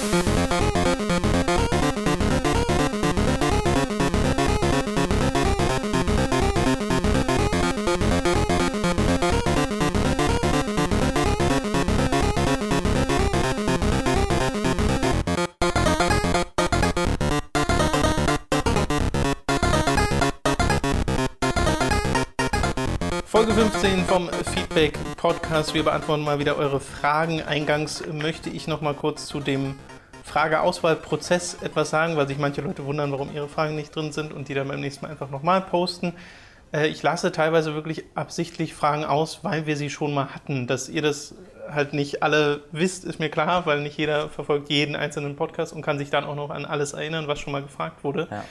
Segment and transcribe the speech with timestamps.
[0.00, 0.39] Folge
[24.80, 25.74] Feedback Podcast.
[25.74, 27.42] Wir beantworten mal wieder eure Fragen.
[27.42, 29.78] Eingangs möchte ich noch mal kurz zu dem
[30.24, 34.48] Frageauswahlprozess etwas sagen, weil sich manche Leute wundern, warum ihre Fragen nicht drin sind und
[34.48, 36.14] die dann beim nächsten Mal einfach nochmal posten.
[36.72, 40.66] Äh, ich lasse teilweise wirklich absichtlich Fragen aus, weil wir sie schon mal hatten.
[40.66, 41.34] Dass ihr das
[41.70, 45.82] halt nicht alle wisst, ist mir klar, weil nicht jeder verfolgt jeden einzelnen Podcast und
[45.82, 48.28] kann sich dann auch noch an alles erinnern, was schon mal gefragt wurde.
[48.30, 48.44] Ja.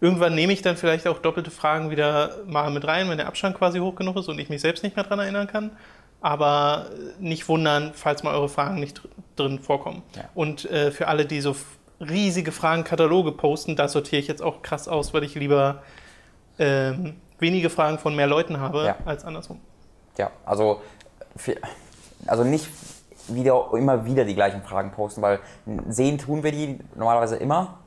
[0.00, 3.56] Irgendwann nehme ich dann vielleicht auch doppelte Fragen wieder mal mit rein, wenn der Abstand
[3.56, 5.70] quasi hoch genug ist und ich mich selbst nicht mehr daran erinnern kann.
[6.20, 6.86] Aber
[7.18, 9.00] nicht wundern, falls mal eure Fragen nicht
[9.36, 10.02] drin vorkommen.
[10.14, 10.24] Ja.
[10.34, 11.54] Und äh, für alle, die so
[12.00, 15.82] riesige Fragenkataloge posten, da sortiere ich jetzt auch krass aus, weil ich lieber
[16.58, 18.96] ähm, wenige Fragen von mehr Leuten habe ja.
[19.04, 19.60] als andersrum.
[20.18, 20.82] Ja, also,
[21.36, 21.56] für,
[22.26, 22.68] also nicht
[23.28, 25.40] wieder, immer wieder die gleichen Fragen posten, weil
[25.88, 27.78] sehen tun wir die normalerweise immer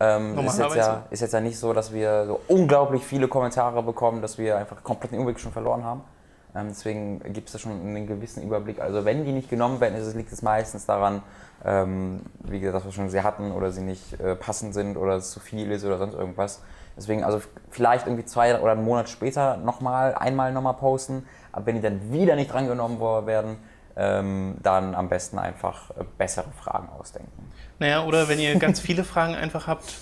[0.00, 3.82] ähm, ist, jetzt ja, ist jetzt ja nicht so, dass wir so unglaublich viele Kommentare
[3.82, 6.02] bekommen, dass wir einfach komplett den Überblick schon verloren haben.
[6.54, 8.80] Ähm, deswegen gibt es da schon einen gewissen Überblick.
[8.80, 11.22] Also wenn die nicht genommen werden, ist, liegt es meistens daran,
[11.64, 15.16] ähm, wie gesagt, dass wir schon sie hatten oder sie nicht äh, passend sind oder
[15.16, 16.62] es zu viel ist oder sonst irgendwas.
[16.96, 21.26] Deswegen also vielleicht irgendwie zwei oder einen Monat später nochmal, einmal nochmal posten.
[21.52, 23.58] Aber wenn die dann wieder nicht drangenommen werden,
[24.00, 27.52] ähm, dann am besten einfach äh, bessere Fragen ausdenken.
[27.78, 29.94] Naja, oder wenn ihr ganz viele Fragen einfach habt,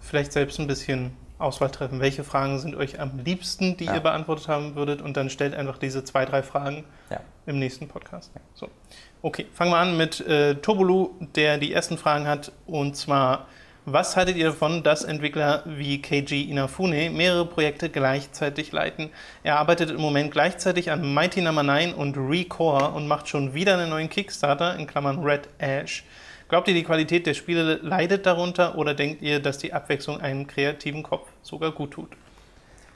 [0.00, 2.00] vielleicht selbst ein bisschen Auswahl treffen.
[2.00, 3.94] Welche Fragen sind euch am liebsten, die ja.
[3.94, 5.02] ihr beantwortet haben würdet?
[5.02, 7.20] Und dann stellt einfach diese zwei, drei Fragen ja.
[7.46, 8.32] im nächsten Podcast.
[8.54, 8.68] So.
[9.22, 12.52] Okay, fangen wir an mit äh, Tobulu, der die ersten Fragen hat.
[12.66, 13.46] Und zwar,
[13.92, 19.10] was haltet ihr davon, dass Entwickler wie Keiji Inafune mehrere Projekte gleichzeitig leiten?
[19.42, 21.72] Er arbeitet im Moment gleichzeitig an Mighty Number no.
[21.72, 26.04] 9 und Recore und macht schon wieder einen neuen Kickstarter, in Klammern Red Ash.
[26.48, 30.46] Glaubt ihr, die Qualität der Spiele leidet darunter oder denkt ihr, dass die Abwechslung einem
[30.46, 32.10] kreativen Kopf sogar gut tut?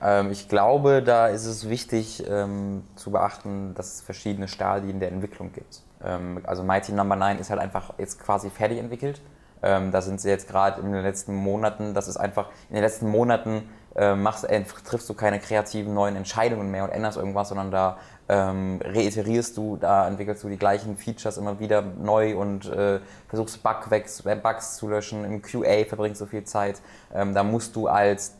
[0.02, 5.12] Ähm, ich glaube, da ist es wichtig ähm, zu beachten, dass es verschiedene Stadien der
[5.12, 5.82] Entwicklung gibt.
[6.04, 7.26] Ähm, also Mighty Number no.
[7.26, 9.20] 9 ist halt einfach jetzt quasi fertig entwickelt
[9.62, 12.84] ähm, da sind sie jetzt gerade in den letzten Monaten, das ist einfach, in den
[12.84, 17.48] letzten Monaten äh, machst, äh, triffst du keine kreativen neuen Entscheidungen mehr und änderst irgendwas,
[17.48, 22.70] sondern da ähm, reiterierst du, da entwickelst du die gleichen Features immer wieder neu und
[22.70, 25.24] äh, versuchst Bugwex, äh, Bugs zu löschen.
[25.24, 26.80] Im QA verbringst du viel Zeit.
[27.14, 28.36] Ähm, da musst du als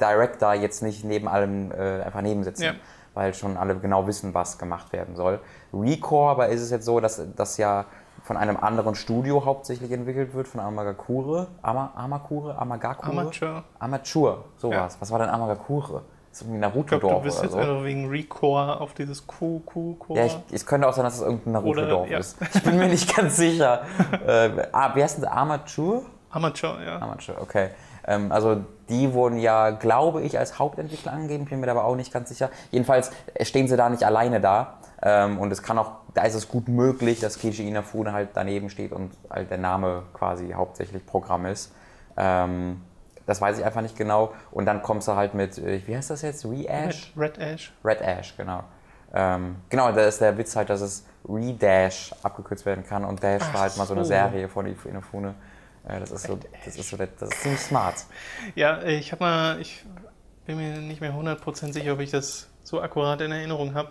[0.00, 2.62] Director jetzt nicht neben allem äh, einfach nebensitzen.
[2.62, 2.74] Ja
[3.16, 5.40] weil schon alle genau wissen, was gemacht werden soll.
[5.72, 7.86] Recore aber ist es jetzt so, dass das ja
[8.26, 11.46] von einem anderen Studio hauptsächlich entwickelt wird, von Amagakure.
[11.62, 12.58] Ama, Amakure?
[12.58, 13.20] Amagakure?
[13.20, 13.64] Amateur.
[13.78, 14.94] Amateur, sowas.
[14.94, 15.00] Ja.
[15.00, 16.02] Was war denn Amagakure?
[16.30, 17.18] Das ist irgendwie Naruto-Dorf.
[17.18, 17.58] Du bist jetzt so.
[17.58, 20.16] einfach wegen Recore auf dieses Q, Q, Q.
[20.16, 22.18] Ja, ich, es könnte auch sein, dass es irgendein Naruto-Dorf ja.
[22.18, 22.36] ist.
[22.52, 23.82] Ich bin mir nicht ganz sicher.
[24.26, 25.32] äh, ah, wie heißt denn das?
[25.32, 26.02] Amateur?
[26.30, 26.98] Amateur, ja.
[26.98, 27.70] Amateur, okay.
[28.08, 32.12] Ähm, also die wurden ja, glaube ich, als Hauptentwickler angegeben, bin mir aber auch nicht
[32.12, 32.50] ganz sicher.
[32.72, 34.78] Jedenfalls stehen sie da nicht alleine da.
[35.00, 38.70] Ähm, und es kann auch, da ist es gut möglich, dass Keiji Inafune halt daneben
[38.70, 41.72] steht und halt der Name quasi hauptsächlich Programm ist.
[42.16, 42.80] Ähm,
[43.26, 44.32] das weiß ich einfach nicht genau.
[44.50, 46.46] Und dann kommst du halt mit, äh, wie heißt das jetzt?
[46.46, 47.12] Re-Ash?
[47.16, 47.72] Red, Red, Ash.
[47.84, 48.64] Red Ash, genau.
[49.12, 53.04] Ähm, genau, da ist der Witz halt, dass es Re-Dash abgekürzt werden kann.
[53.04, 55.34] Und Dash Ach war halt mal so eine Serie von Inafune.
[55.86, 58.06] Äh, das ist so, das ist so, das ist ziemlich smart.
[58.54, 59.84] Ja, ich habe mal, ich
[60.46, 63.90] bin mir nicht mehr 100% sicher, ob ich das so akkurat in Erinnerung habe.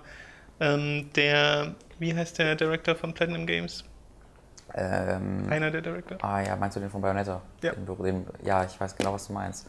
[0.59, 3.83] Ähm, der, wie heißt der Director von Platinum Games?
[4.73, 6.17] Ähm, Einer der Director?
[6.22, 7.41] Ah ja, meinst du den von Bayonetta?
[7.61, 7.73] Ja.
[7.73, 9.67] Den, ja, ich weiß genau, was du meinst.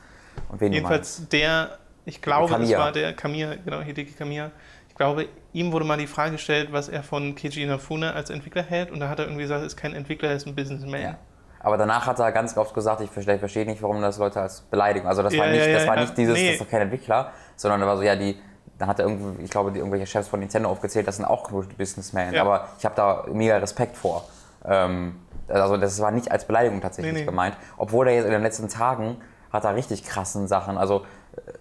[0.49, 1.33] Und wen Jedenfalls du meinst.
[1.33, 2.71] der, ich glaube, Kamiya.
[2.71, 4.51] das war der Kamiya, genau, Hideki Kamiya.
[4.89, 8.63] Ich glaube, ihm wurde mal die Frage gestellt, was er von Keiji Inafune als Entwickler
[8.63, 8.91] hält.
[8.91, 11.03] Und da hat er irgendwie gesagt, er ist kein Entwickler, er ist ein Businessman.
[11.03, 11.19] Ja.
[11.61, 14.63] Aber danach hat er ganz oft gesagt, ich verstehe, verstehe nicht, warum das Leute als
[14.63, 15.09] Beleidigung.
[15.09, 16.47] Also das ja, war nicht, ja, das war nicht dieses, nee.
[16.47, 18.39] das ist doch kein Entwickler, sondern er war so, ja, die,
[18.79, 21.51] dann hat er irgendwie, ich glaube, die, irgendwelche Chefs von Nintendo aufgezählt, das sind auch
[21.51, 22.35] Businessmen.
[22.35, 22.43] Ja.
[22.43, 24.25] Aber ich habe da mega Respekt vor.
[24.65, 25.17] Ähm,
[25.49, 27.27] also das war nicht als Beleidigung tatsächlich nee, nee.
[27.27, 27.57] gemeint.
[27.77, 29.17] Obwohl er jetzt in den letzten Tagen
[29.53, 31.07] hat er richtig krassen Sachen, also
[31.37, 31.53] äh,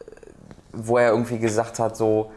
[0.73, 2.31] wo er irgendwie gesagt hat, so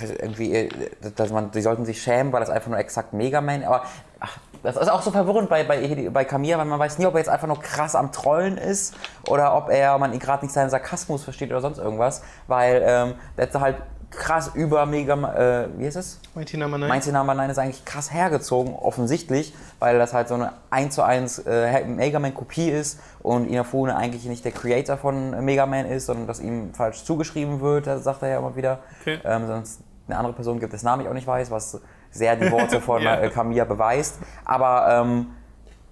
[0.00, 0.68] irgendwie, äh,
[1.16, 3.84] dass man, die sollten sich schämen, weil das einfach nur exakt Mega Man, aber
[4.20, 7.14] ach, das ist auch so verwirrend bei, bei, bei Kamir, weil man weiß nie, ob
[7.14, 8.94] er jetzt einfach nur krass am Trollen ist
[9.28, 13.60] oder ob er, man gerade nicht seinen Sarkasmus versteht oder sonst irgendwas, weil ähm, der
[13.60, 13.76] halt
[14.10, 16.20] krass über Mega, äh, wie ist es?
[16.34, 16.88] Mighty Number 9.
[16.88, 21.02] Mighty Number 9 ist eigentlich krass hergezogen, offensichtlich, weil das halt so eine 1 zu
[21.04, 25.86] 1 äh, Mega Man Kopie ist und Inafune eigentlich nicht der Creator von Mega Man
[25.86, 28.80] ist, sondern dass ihm falsch zugeschrieben wird, das sagt er ja immer wieder.
[29.00, 29.20] Okay.
[29.24, 31.80] Ähm, sonst eine andere Person gibt, dessen Namen ich auch nicht weiß, was
[32.16, 33.20] sehr die Worte von Ja.
[33.20, 34.18] äh, Kamiya beweist.
[34.44, 35.26] Aber ähm,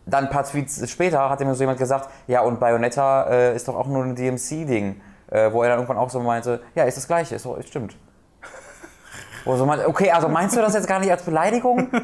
[0.06, 3.68] dann ein paar Tweets später hat mir so jemand gesagt, ja und Bayonetta äh, ist
[3.68, 5.00] doch auch nur ein DMC-Ding,
[5.30, 7.96] äh, wo er dann irgendwann auch so meinte, ja ist das gleiche, ist doch, stimmt.
[9.44, 11.88] Wo so meinte, okay, also meinst du das jetzt gar nicht als Beleidigung?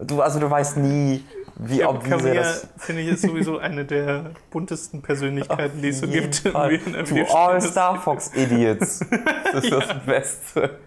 [0.00, 1.24] Du, also du weißt nie,
[1.56, 2.68] wie Ja, ob Kamiya, das...
[2.76, 6.36] finde ich, ist sowieso eine der buntesten Persönlichkeiten, die es so gibt.
[6.36, 6.68] Fall.
[6.78, 7.36] Du Videospielindustrie.
[7.36, 9.00] All-Star Fox Idiots.
[9.52, 10.78] Das ist das Beste.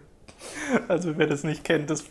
[0.88, 2.06] Also wer das nicht kennt, das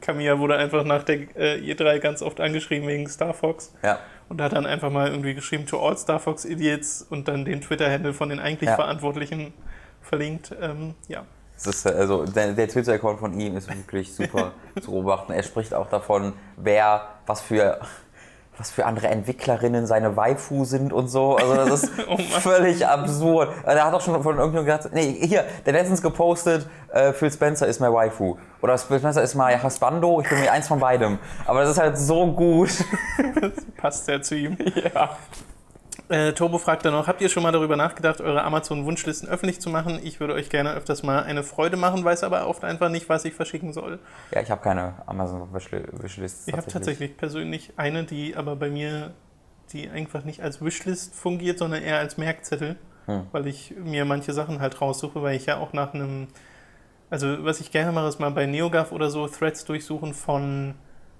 [0.00, 3.98] Kamiya wurde einfach nach der äh, E3 ganz oft angeschrieben wegen Star Fox Ja.
[4.28, 7.60] und hat dann einfach mal irgendwie geschrieben to all Star Fox Idiots und dann den
[7.60, 8.76] Twitter-Handle von den eigentlich Ja.
[8.76, 9.52] Verantwortlichen
[10.02, 10.54] verlinkt.
[10.60, 11.24] Ähm, ja.
[11.54, 15.32] Das ist, also der, der Twitter-Account von ihm ist wirklich super zu beobachten.
[15.32, 17.80] Er spricht auch davon, wer, was für,
[18.58, 21.36] was für andere Entwicklerinnen seine Waifu sind und so.
[21.36, 23.50] Also das ist Oh völlig absurd.
[23.64, 27.30] Äh, Der hat auch schon von irgendjemandem gesagt, nee, hier, der letztens gepostet, äh, Phil
[27.30, 28.36] Spencer ist mein Waifu.
[28.62, 31.18] Oder Phil Spencer ist mein Husbando, ich bin mir eins von beidem.
[31.44, 32.70] Aber das ist halt so gut.
[33.76, 34.56] Passt ja zu ihm.
[34.94, 35.16] ja.
[36.08, 39.70] Äh, Turbo fragt dann noch, habt ihr schon mal darüber nachgedacht, eure Amazon-Wunschlisten öffentlich zu
[39.70, 39.98] machen?
[40.04, 43.24] Ich würde euch gerne öfters mal eine Freude machen, weiß aber oft einfach nicht, was
[43.24, 43.98] ich verschicken soll.
[44.30, 46.46] Ja, ich habe keine Amazon Wishli- Wishlists.
[46.46, 49.14] Ich habe tatsächlich persönlich eine, die aber bei mir,
[49.72, 52.76] die einfach nicht als Wishlist fungiert, sondern eher als Merkzettel,
[53.06, 53.26] Hm.
[53.32, 56.28] weil ich mir manche Sachen halt raussuche, weil ich ja auch nach einem,
[57.10, 60.74] also was ich gerne mache, ist mal bei NeoGAF oder so Threads durchsuchen von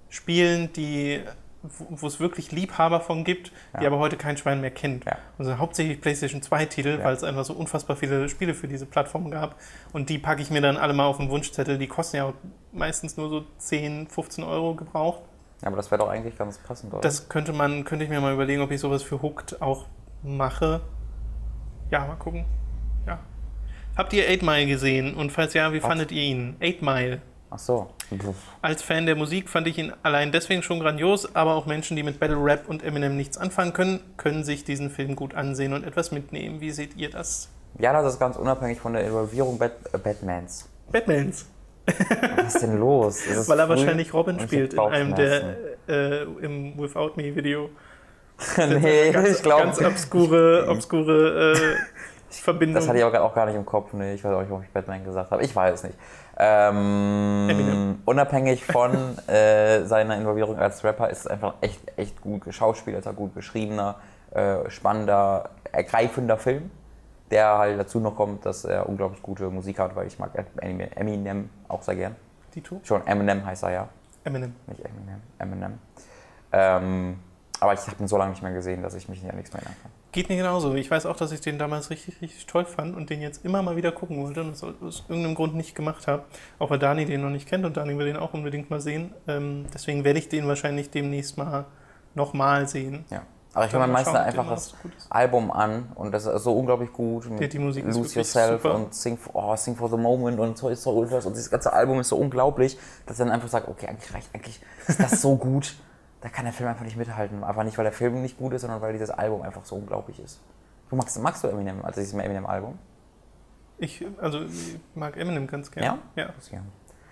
[0.09, 1.21] Spielen, die
[1.63, 3.87] wo es wirklich Liebhaber von gibt, die Ja.
[3.87, 5.05] aber heute kein Schwein mehr kennt.
[5.05, 5.17] Ja.
[5.37, 7.05] Also hauptsächlich PlayStation 2 Titel, Ja.
[7.05, 9.55] weil es einfach so unfassbar viele Spiele für diese Plattform gab.
[9.91, 11.77] Und die packe ich mir dann alle mal auf den Wunschzettel.
[11.77, 12.33] Die kosten ja
[12.71, 15.21] meistens nur so 10, 15 Euro gebraucht.
[15.61, 17.01] Ja, aber das wäre doch eigentlich ganz passend, oder?
[17.01, 19.85] Das könnte man, könnte ich mir mal überlegen, ob ich sowas für Hooked auch
[20.23, 20.81] mache.
[21.89, 22.45] Ja, mal gucken.
[23.07, 23.19] Ja.
[23.97, 25.15] Habt ihr 8 Mile gesehen?
[25.15, 25.87] Und falls ja, wie Was?
[25.87, 26.55] fandet ihr ihn?
[26.61, 27.21] 8 Mile.
[27.49, 27.87] Ach so.
[28.61, 32.03] Als Fan der Musik fand ich ihn allein deswegen schon grandios, aber auch Menschen, die
[32.03, 35.85] mit Battle Rap und Eminem nichts anfangen können, können sich diesen Film gut ansehen und
[35.85, 36.59] etwas mitnehmen.
[36.59, 37.49] Wie seht ihr das?
[37.79, 40.67] Ja, das ist ganz unabhängig von der Involvierung Bat äh, Batmans.
[40.91, 41.45] Batmans.
[42.35, 43.25] Was ist denn los?
[43.25, 45.57] Ist Weil er wahrscheinlich Robin spielt in einem der
[45.87, 47.69] äh, im Without Me Video.
[48.57, 49.63] nee, ganz, ich glaube.
[49.63, 51.75] Ganz obskure, obskure äh,
[52.41, 52.75] Verbindung.
[52.75, 53.93] Das hatte ich auch, auch gar nicht im Kopf.
[53.93, 55.43] Nee, ich weiß auch nicht, ob ich Batman gesagt habe.
[55.43, 55.97] Ich weiß es nicht.
[56.37, 57.99] Ähm, Eminem.
[58.05, 63.33] unabhängig von äh, seiner Involvierung als Rapper ist es einfach echt, echt gut geschauspielerter, gut
[63.33, 63.95] geschriebener,
[64.31, 66.71] äh, spannender, ergreifender Film.
[67.29, 70.31] Der halt dazu noch kommt, dass er unglaublich gute Musik hat, weil ich mag
[70.61, 72.15] Eminem, auch sehr gern.
[72.55, 72.79] Die Tour?
[72.83, 73.89] Schon Eminem heißt er ja.
[74.23, 74.55] Eminem.
[74.67, 75.79] Nicht Eminem, Eminem.
[76.53, 77.19] Ähm,
[77.59, 79.61] aber ich habe ihn so lange nicht mehr gesehen, dass ich mich an nichts mehr
[79.61, 79.91] erinnern kann.
[80.17, 80.73] Geht mir genauso.
[80.73, 83.61] Ich weiß auch, dass ich den damals richtig, richtig toll fand und den jetzt immer
[83.61, 86.23] mal wieder gucken wollte und es aus irgendeinem Grund nicht gemacht habe.
[86.57, 89.13] Auch weil Dani den noch nicht kennt und Dani will den auch unbedingt mal sehen.
[89.27, 91.65] Ähm, deswegen werde ich den wahrscheinlich demnächst mal
[92.15, 93.05] nochmal sehen.
[93.11, 93.21] Ja.
[93.53, 94.73] Aber ich höre mir meistens einfach das.
[95.11, 97.29] Album an und das ist so unglaublich gut.
[97.39, 98.73] Die- die Musik Lose Yourself super.
[98.73, 101.71] und Sing for, oh, Sing for the Moment und Toy Story Ultras und dieses ganze
[101.73, 102.75] Album ist so unglaublich,
[103.05, 105.75] dass ich dann einfach sage, okay, eigentlich reicht, eigentlich ist das so gut,
[106.21, 107.43] da kann der Film einfach nicht mithalten.
[107.43, 110.19] Einfach nicht, weil der Film nicht gut ist, sondern weil dieses Album einfach so unglaublich
[110.19, 110.39] ist.
[110.89, 112.77] Du magst, magst du Eminem, also dieses Eminem-Album?
[113.77, 115.99] Ich, also, ich mag Eminem ganz gerne.
[116.15, 116.23] Ja.
[116.23, 116.29] Ja.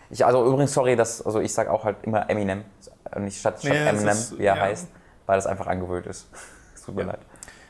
[0.09, 2.63] Ich, also übrigens, sorry, dass, also ich sage auch halt immer Eminem,
[3.19, 4.61] nicht statt, statt Nee, Eminem, ist- wie er ja.
[4.61, 4.87] heißt,
[5.25, 6.27] weil das einfach angewöhnt ist.
[6.73, 7.07] Es tut mir Ja.
[7.09, 7.19] leid.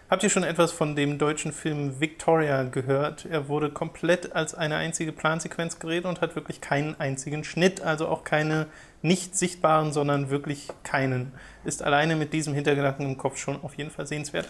[0.08, 3.26] Habt ihr schon etwas von dem deutschen Film Victoria gehört?
[3.26, 8.08] Er wurde komplett als eine einzige Plansequenz geredet und hat wirklich keinen einzigen Schnitt, also
[8.08, 8.68] auch keine
[9.06, 11.32] nicht sichtbaren, sondern wirklich keinen.
[11.64, 14.50] Ist alleine mit diesem Hintergedanken im Kopf schon auf jeden Fall sehenswert.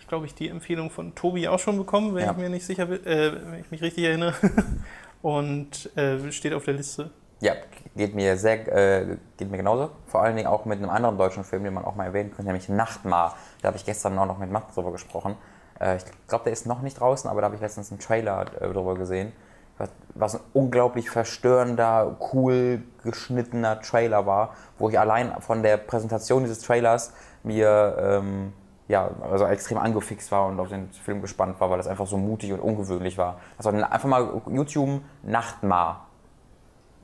[0.00, 2.32] Ich glaube, ich die Empfehlung von Tobi auch schon bekommen, wenn Ja.
[2.32, 4.34] ich mir nicht sicher bin, äh, wenn ich mich richtig erinnere.
[5.22, 7.10] und äh, steht auf der Liste.
[7.40, 7.54] Ja,
[7.96, 9.90] geht mir sehr, äh, geht mir genauso.
[10.06, 12.44] Vor allen Dingen auch mit einem anderen deutschen Film, den man auch mal erwähnen könnte,
[12.44, 13.36] nämlich Nachtmar.
[13.62, 15.36] Da habe ich gestern auch noch mit Matt drüber gesprochen.
[15.80, 18.46] Äh, ich glaube, der ist noch nicht draußen, aber da habe ich letztens einen Trailer
[18.60, 19.32] äh, drüber gesehen.
[19.78, 26.42] Was, was ein unglaublich verstörender, cool geschnittener Trailer war, wo ich allein von der Präsentation
[26.44, 27.12] dieses Trailers
[27.42, 28.52] mir ähm,
[28.88, 32.18] ja, also extrem angefixt war und auf den Film gespannt war, weil das einfach so
[32.18, 33.40] mutig und ungewöhnlich war.
[33.56, 36.06] Also einfach mal YouTube Nachtmar.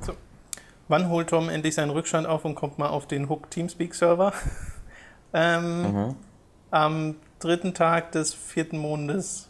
[0.00, 0.12] So.
[0.88, 4.32] Wann holt Tom endlich seinen Rückstand auf und kommt mal auf den Hook Teamspeak Server?
[5.32, 6.16] ähm, Mhm.
[6.72, 9.49] Am dritten Tag des vierten Mondes.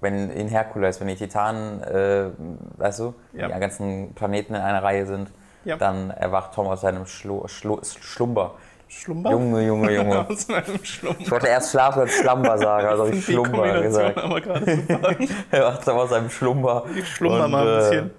[0.00, 2.30] Wenn in Herkules, wenn die Titanen, äh,
[2.78, 3.48] weißt du, Ja.
[3.48, 5.30] die ganzen Planeten in einer Reihe sind,
[5.64, 5.76] Ja.
[5.76, 8.54] dann erwacht Tom aus seinem Schlu Schlu Schlumber.
[8.88, 9.30] Schlumber?
[9.30, 10.28] Junge, Junge, Junge.
[10.28, 11.20] Aus einem Schlumber.
[11.20, 14.18] Ich wollte erst Schlaf als Schlumber sagen, also habe ich Schlumber gesagt.
[14.18, 15.14] aber gerade super.
[15.50, 16.84] Er wacht Tom aus seinem Schlumber.
[16.96, 18.10] Ich schlummer und, mal ein bisschen.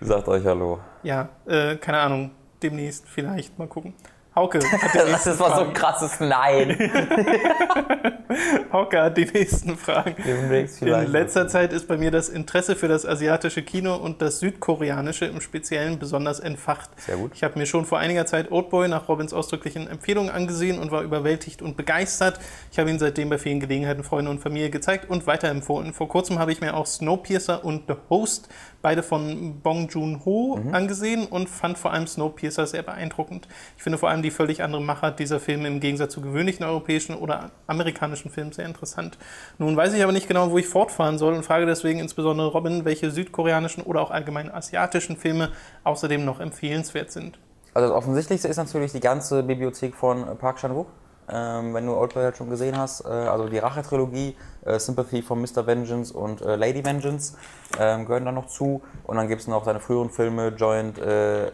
[0.00, 0.78] Äh, sagt euch Hallo.
[1.02, 2.30] Ja, äh, keine Ahnung.
[2.62, 3.94] Demnächst vielleicht mal gucken.
[4.38, 6.78] Hauke hat Das nächsten ist mal so ein krasses Nein.
[8.72, 10.14] Hauke hat die nächsten Fragen.
[10.24, 14.38] Demnächst In letzter Zeit ist bei mir das Interesse für das asiatische Kino und das
[14.38, 16.88] südkoreanische im Speziellen besonders entfacht.
[17.00, 17.32] Sehr gut.
[17.34, 21.02] Ich habe mir schon vor einiger Zeit Oldboy nach Robins ausdrücklichen Empfehlungen angesehen und war
[21.02, 22.38] überwältigt und begeistert.
[22.70, 25.92] Ich habe ihn seitdem bei vielen Gelegenheiten Freunde und Familie gezeigt und weiterempfohlen.
[25.92, 28.48] Vor kurzem habe ich mir auch Snowpiercer und The Host,
[28.82, 33.48] beide von Bong Joon-ho, angesehen und fand vor allem Snowpiercer sehr beeindruckend.
[33.76, 37.14] Ich finde vor allem die völlig andere Machart dieser Filme im Gegensatz zu gewöhnlichen europäischen
[37.14, 39.18] oder amerikanischen Filmen sehr interessant.
[39.58, 42.84] Nun weiß ich aber nicht genau, wo ich fortfahren soll und frage deswegen insbesondere Robin,
[42.84, 45.50] welche südkoreanischen oder auch allgemein asiatischen Filme
[45.84, 47.38] außerdem noch empfehlenswert sind.
[47.74, 50.88] Also das Offensichtlichste ist natürlich die ganze Bibliothek von Park Chan-wook.
[51.30, 55.36] Ähm, wenn du Oldboy halt schon gesehen hast, äh, also die Rache-Trilogie, äh, Sympathy for
[55.36, 55.66] Mr.
[55.66, 57.36] Vengeance und äh, Lady Vengeance
[57.78, 58.80] ähm, gehören da noch zu.
[59.04, 61.50] Und dann gibt es noch seine früheren Filme, Joint, äh,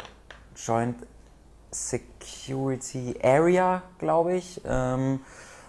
[0.55, 0.99] Joint
[1.75, 4.61] Security Area, glaube ich.
[4.67, 5.21] Ähm,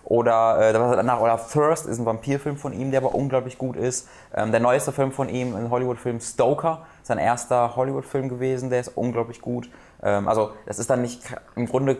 [0.04, 4.08] oder, äh, danach, oder Thirst ist ein Vampirfilm von ihm, der aber unglaublich gut ist.
[4.36, 8.90] Ähm, der neueste Film von ihm, ein Hollywood-Film, Stoker, sein erster Hollywood-Film gewesen, der ist
[8.90, 9.70] unglaublich gut.
[10.04, 11.24] Ähm, also, das ist dann nicht
[11.56, 11.98] im Grunde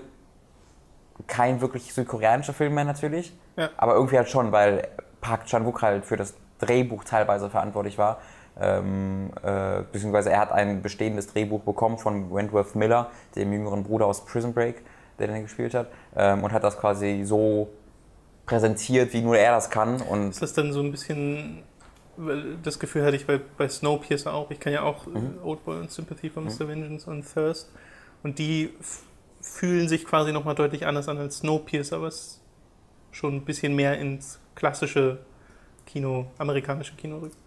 [1.26, 3.70] kein wirklich südkoreanischer Film mehr natürlich, Ja.
[3.78, 4.88] aber irgendwie halt schon, weil
[5.22, 8.20] Park Chan-wook halt für das Drehbuch teilweise verantwortlich war.
[8.60, 14.06] Ähm, äh, beziehungsweise er hat ein bestehendes Drehbuch bekommen von Wentworth Miller, dem jüngeren Bruder
[14.06, 14.82] aus Prison Break,
[15.20, 17.70] der den gespielt hat, ähm, und hat das quasi so
[18.46, 20.02] präsentiert, wie nur er das kann.
[20.02, 21.64] Und Ist das dann so ein bisschen,
[22.16, 25.38] weil das Gefühl hatte ich bei, bei Snowpiercer auch, ich kann ja auch Mhm.
[25.44, 26.68] äh, Oldboy und Sympathy for Mr.
[26.68, 27.70] Vengeance und Thirst
[28.24, 28.72] und die
[29.42, 32.40] fühlen sich quasi nochmal deutlich anders an als Snowpiercer, was
[33.12, 35.20] schon ein bisschen mehr ins klassische
[35.86, 37.38] Kino, amerikanische Kino rückt.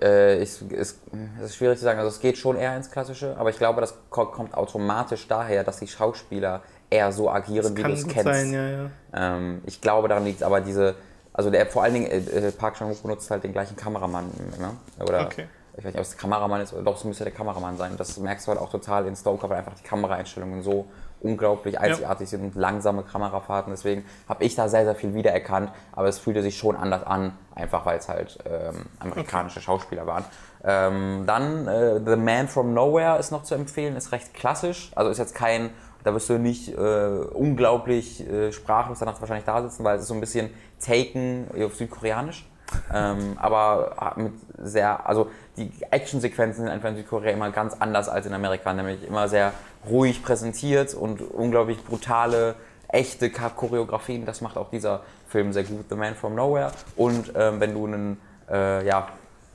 [0.00, 0.98] Äh, ich, es,
[1.38, 3.80] es ist schwierig zu sagen, also es geht schon eher ins Klassische, aber ich glaube,
[3.80, 8.24] das ko- kommt automatisch daher, dass die Schauspieler eher so agieren, wie du es kennst.
[8.24, 8.90] sein, ja, ja.
[9.14, 10.94] Ähm, ich glaube, daran liegt aber diese,
[11.32, 14.74] also der vor allen Dingen, äh, äh, Park Chan-wook benutzt halt den gleichen Kameramann immer.
[15.06, 15.46] Oder Okay.
[15.76, 17.92] ich weiß nicht, ob es der Kameramann ist, oder doch, es müsste der Kameramann sein.
[17.96, 20.86] Das merkst du halt auch total in Stoker, weil einfach die Kameraeinstellungen so
[21.22, 23.72] unglaublich einzigartig sind und langsame Kamerafahrten.
[23.72, 27.32] Deswegen habe ich da sehr, sehr viel wiedererkannt, aber es fühlte sich schon anders an,
[27.54, 30.24] einfach weil es halt ähm, amerikanische Schauspieler waren.
[30.64, 35.10] Ähm, dann äh, The Man from Nowhere ist noch zu empfehlen, ist recht klassisch, also
[35.10, 35.70] ist jetzt kein,
[36.04, 40.08] da wirst du nicht äh, unglaublich äh, sprachlos danach wahrscheinlich da sitzen, weil es ist
[40.08, 40.50] so ein bisschen
[40.80, 42.48] Taken auf Südkoreanisch.
[42.90, 48.26] Ähm, aber mit sehr, also die Actionsequenzen sind einfach in Südkorea immer ganz anders als
[48.26, 49.52] in Amerika, nämlich immer sehr
[49.88, 52.54] ruhig präsentiert und unglaublich brutale,
[52.88, 54.24] echte Choreografien.
[54.24, 56.72] Das macht auch dieser Film sehr gut, The Man from Nowhere.
[56.96, 59.08] Und ähm, wenn du einen äh, ja,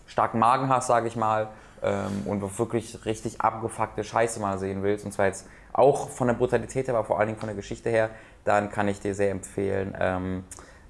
[0.06, 1.50] starken Magen hast, sage ich mal,
[1.82, 6.34] ähm, und wirklich richtig abgefuckte Scheiße mal sehen willst, und zwar jetzt auch von der
[6.34, 8.10] Brutalität her, aber vor allen Dingen von der Geschichte her,
[8.44, 10.44] dann kann ich dir sehr empfehlen ähm,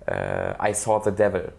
[0.06, 1.52] äh, I Saw the Devil.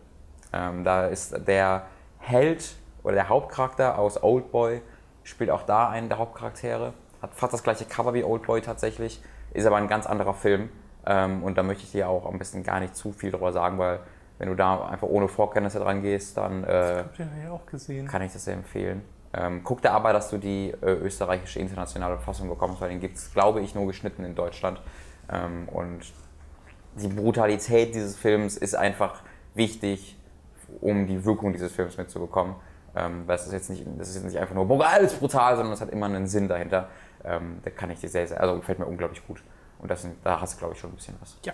[0.52, 1.82] Ähm, da ist der
[2.18, 4.82] Held oder der Hauptcharakter aus Oldboy,
[5.24, 9.66] spielt auch da einen der Hauptcharaktere, hat fast das gleiche Cover wie Oldboy tatsächlich, ist
[9.66, 10.70] aber ein ganz anderer Film.
[11.06, 13.78] Ähm, und da möchte ich dir auch ein bisschen gar nicht zu viel darüber sagen,
[13.78, 14.00] weil
[14.38, 17.04] wenn du da einfach ohne Vorkenntnisse dran gehst, dann äh,
[17.66, 18.06] gesehen.
[18.06, 19.02] kann ich das sehr empfehlen.
[19.32, 23.16] Ähm, guck da aber, dass du die äh, österreichische internationale Fassung bekommst, weil den gibt
[23.16, 24.80] es, glaube ich, nur geschnitten in Deutschland.
[25.30, 26.00] Ähm, und
[26.94, 29.20] die Brutalität dieses Films ist einfach
[29.54, 30.16] wichtig,
[30.80, 32.54] um die Wirkung dieses Films mitzubekommen.
[32.98, 35.56] Ähm, weil es ist jetzt nicht, das ist jetzt nicht einfach nur boah, alles brutal,
[35.56, 36.88] sondern es hat immer einen Sinn dahinter.
[37.24, 39.42] Ähm, da kann ich dir sehr, sehr, also gefällt mir unglaublich gut.
[39.78, 41.36] Und das da hast du, glaube ich, schon ein bisschen was.
[41.44, 41.52] Ja.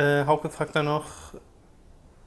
[0.00, 1.34] Äh, Hauke fragt dann noch,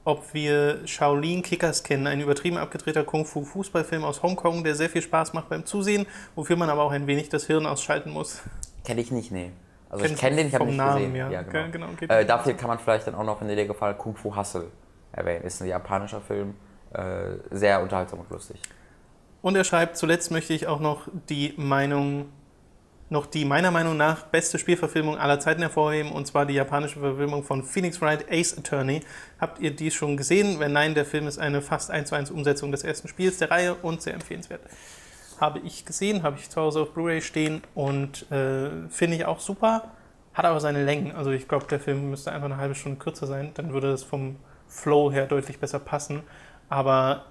[0.04, 5.32] ob wir Shaolin Kickers kennen, ein übertrieben abgedrehter Kung-Fu-Fußballfilm aus Hongkong, der sehr viel Spaß
[5.32, 8.42] macht beim Zusehen, wofür man aber auch ein wenig das Hirn ausschalten muss.
[8.84, 9.50] Kenne ich nicht, nee.
[9.88, 11.32] Also Kennst ich kenne den, ich habe nicht Namen, gesehen.
[11.32, 11.42] ja.
[11.42, 11.86] genau.
[11.86, 14.14] Okay, genau, äh, dafür kann man vielleicht dann auch noch, wenn dir der gefallen, Kung
[14.14, 14.66] Fu Hustle
[15.12, 15.44] erwähnen.
[15.44, 16.54] Ist ein japanischer Film,
[17.50, 18.60] sehr unterhaltsam und lustig.
[19.42, 22.26] Und er schreibt, zuletzt möchte ich auch noch die Meinung,
[23.10, 27.44] noch die meiner Meinung nach beste Spielverfilmung aller Zeiten hervorheben, und zwar die japanische Verfilmung
[27.44, 29.02] von Phoenix Wright Ace Attorney.
[29.38, 30.58] Habt ihr dies schon gesehen?
[30.58, 33.52] Wenn nein, der Film ist eine fast 1 zu 1 Umsetzung des ersten Spiels der
[33.52, 34.62] Reihe und sehr empfehlenswert.
[35.40, 39.38] Habe ich gesehen, habe ich zu Hause auf Blu-ray stehen und äh, finde ich auch
[39.38, 39.92] super.
[40.34, 41.12] Hat aber seine Längen.
[41.12, 43.52] Also ich glaube, der Film müsste einfach eine halbe Stunde kürzer sein.
[43.54, 44.36] Dann würde es vom
[44.66, 46.22] Flow her deutlich besser passen.
[46.68, 47.24] Aber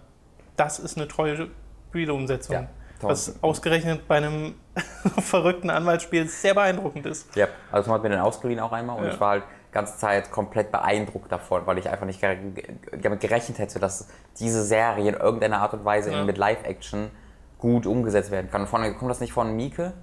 [0.56, 1.50] das ist eine treue
[1.90, 2.56] Spieleumsetzung.
[2.56, 2.68] Ja,
[3.02, 4.56] was ausgerechnet bei einem
[5.20, 7.36] verrückten Anwaltsspiel sehr beeindruckend ist.
[7.36, 9.12] Ja, also man hat mir den ausgeliehen auch einmal und Ja.
[9.12, 13.60] ich war halt die ganze Zeit komplett beeindruckt davon, weil ich einfach nicht damit gerechnet
[13.60, 14.08] hätte, dass
[14.40, 16.24] diese Serie in irgendeiner Art und Weise Ja.
[16.24, 17.12] mit Live-Action
[17.60, 18.62] gut umgesetzt werden kann.
[18.62, 19.94] Und von, kommt das nicht von Mieke?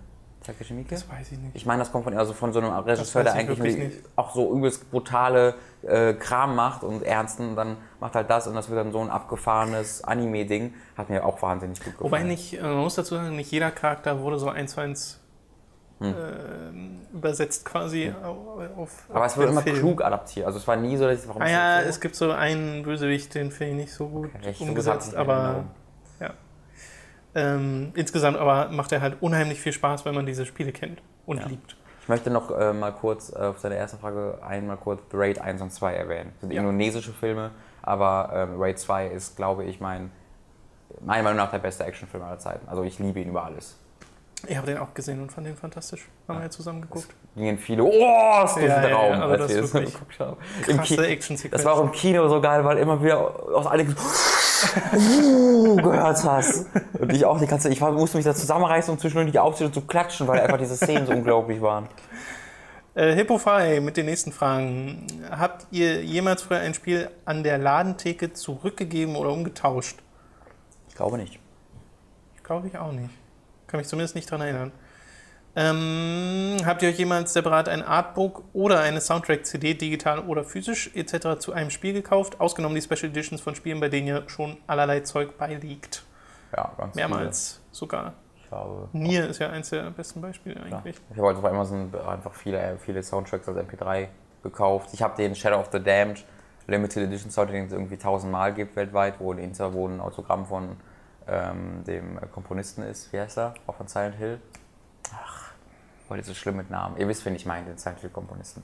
[0.42, 0.90] Takashi Miike?
[0.90, 1.54] Das weiß ich nicht.
[1.54, 4.52] Ich meine, das kommt von, also von so einem Regisseur, der ich eigentlich auch so
[4.56, 8.78] übelst brutale äh, Kram macht und ernsten und dann macht halt das und das wird
[8.78, 10.75] dann so ein abgefahrenes Anime-Ding.
[10.96, 12.11] Hat mir auch wahnsinnig gut gefallen.
[12.12, 15.18] Wobei nicht, äh, man muss dazu sagen, nicht jeder Charakter wurde so eins zu eins
[16.00, 16.14] Hm.
[17.12, 19.04] äh, übersetzt quasi au- auf.
[19.08, 19.76] Aber es den immer Film.
[19.76, 20.46] klug adaptiert.
[20.46, 21.88] Also es war nie so, dass ich warum Ah ja, so?
[21.88, 25.64] es gibt so einen Bösewicht, den finde ich nicht so gut Recht, so umgesetzt, aber.
[27.34, 31.38] Ähm, insgesamt aber macht er halt unheimlich viel Spaß, wenn man diese Spiele kennt und
[31.38, 31.46] Ja.
[31.46, 31.76] liebt.
[32.02, 35.40] Ich möchte noch äh, mal kurz äh, auf seine erste Frage einmal kurz The Raid
[35.40, 36.30] 1 und 2 erwähnen.
[36.34, 36.60] Das sind Ja.
[36.60, 40.10] indonesische Filme, aber ähm, Raid 2 ist, glaube ich, mein,
[41.00, 42.68] meiner Meinung nach der beste Actionfilm aller Zeiten.
[42.68, 43.76] Also ich liebe ihn über alles.
[44.48, 46.08] Ich habe den auch gesehen und fand den fantastisch.
[46.26, 47.06] Haben wir ja zusammen geguckt.
[47.36, 47.88] Gingen viele, oh,
[48.44, 50.36] ist Ja, den ja, also als das wir ist wirklich geguckt haben.
[50.62, 51.52] Krasse Action-Sequenz.
[51.62, 53.20] das war auch im Kino so geil, weil immer wieder
[53.54, 53.94] aus allen
[54.95, 56.66] uh, gehört hast.
[56.99, 59.69] Und ich auch die ganze ich war, musste mich da zusammenreißen, um zwischendurch nicht aufzustehen
[59.69, 61.88] und zu klatschen, weil einfach diese Szenen so unglaublich waren.
[62.95, 65.07] Äh, Hippofrei mit den nächsten Fragen.
[65.31, 69.99] Habt ihr jemals früher ein Spiel an der Ladentheke zurückgegeben oder umgetauscht?
[70.88, 71.38] Ich glaube nicht.
[72.42, 73.11] Glaube ich auch nicht.
[73.66, 74.73] Kann mich zumindest nicht daran erinnern.
[75.54, 81.38] Ähm, habt ihr euch jemals separat ein Artbook oder eine Soundtrack-CD, digital oder physisch etc.
[81.38, 82.40] zu einem Spiel gekauft?
[82.40, 86.04] Ausgenommen die Special Editions von Spielen, bei denen ihr schon allerlei Zeug beiliegt.
[86.56, 88.14] Ja, ganz Mehrmals sogar.
[88.35, 88.42] Viele.
[88.42, 88.88] Ich glaube.
[88.92, 90.76] Nier ist ja eins der besten Beispiele Ja.
[90.78, 90.97] eigentlich.
[91.11, 94.09] Ich habe halt auf Amazon einfach viele, viele Soundtracks als MP3
[94.42, 94.90] gekauft.
[94.92, 96.25] Ich habe den Shadow of the Damned
[96.66, 100.76] Limited Edition Soundtrack, den es irgendwie tausendmal gibt weltweit, wo hinter wo ein Autogramm von
[101.28, 103.12] ähm, dem Komponisten ist.
[103.12, 103.54] Wie heißt er?
[103.66, 104.38] Auch von Silent Hill.
[106.06, 106.97] Ach, heute so schlimm mit Namen.
[106.99, 108.62] Ihr wisst, wen ich meine, den Silent Hill Komponisten.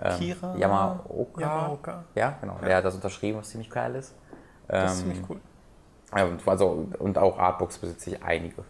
[0.00, 1.40] Akira Ähm, Yamaoka.
[1.40, 2.04] Yamaoka.
[2.14, 2.58] Ja, genau.
[2.64, 4.14] Der hat das unterschrieben, was ziemlich geil ist.
[4.68, 5.40] Das ist Ähm, ziemlich cool.
[6.16, 8.64] ja, und, also, und auch Artbooks besitze ich einige.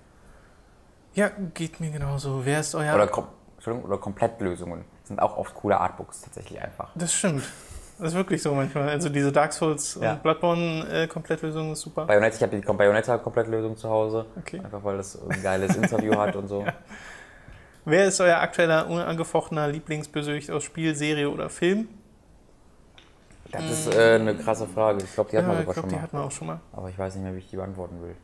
[1.15, 2.45] Ja, geht mir genauso.
[2.45, 2.95] Wer ist euer...
[2.95, 4.85] Oder, kom Entschuldigung, oder Komplettlösungen.
[5.05, 6.91] Sind auch oft coole Artbooks tatsächlich einfach.
[6.95, 7.43] Das stimmt.
[7.99, 8.89] Das ist wirklich so manchmal.
[8.89, 10.13] Also diese Dark Souls Ja.
[10.15, 12.07] und Bloodborne äh, ist super.
[12.07, 14.25] Bayonetta, ich habe die Bayonetta-Komplettlösung zu Hause.
[14.39, 14.61] Okay.
[14.65, 16.65] Einfach weil das ein geiles Interview hat und so.
[17.85, 21.89] Wer ist euer aktueller unangefochtener Lieblingsbösewicht aus Spiel, Serie oder Film?
[23.53, 25.03] Das ist äh, eine krasse Frage.
[25.03, 26.03] Ich glaube, die hat man sogar glaube, schon die mal.
[26.03, 26.61] hatten wir auch schon mal.
[26.73, 28.15] Aber ich weiß nicht mehr, wie ich die beantworten will.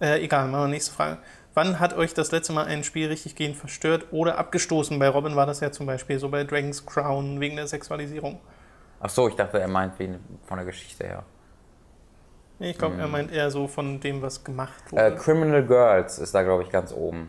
[0.00, 1.18] Äh, egal, machen wir nächste Frage.
[1.54, 4.98] Wann hat euch das letzte Mal ein Spiel richtig gehend verstört oder abgestoßen?
[4.98, 8.40] Bei Robin war das ja zum Beispiel so bei Dragon's Crown wegen der Sexualisierung.
[9.00, 11.24] Ach so, ich dachte, er meint von der Geschichte her.
[12.60, 14.98] Nee, ich glaube, er meint eher so von dem, was gemacht Hm.
[14.98, 15.16] Äh, wurde.
[15.16, 17.28] Criminal Girls ist da, glaube ich, ganz oben.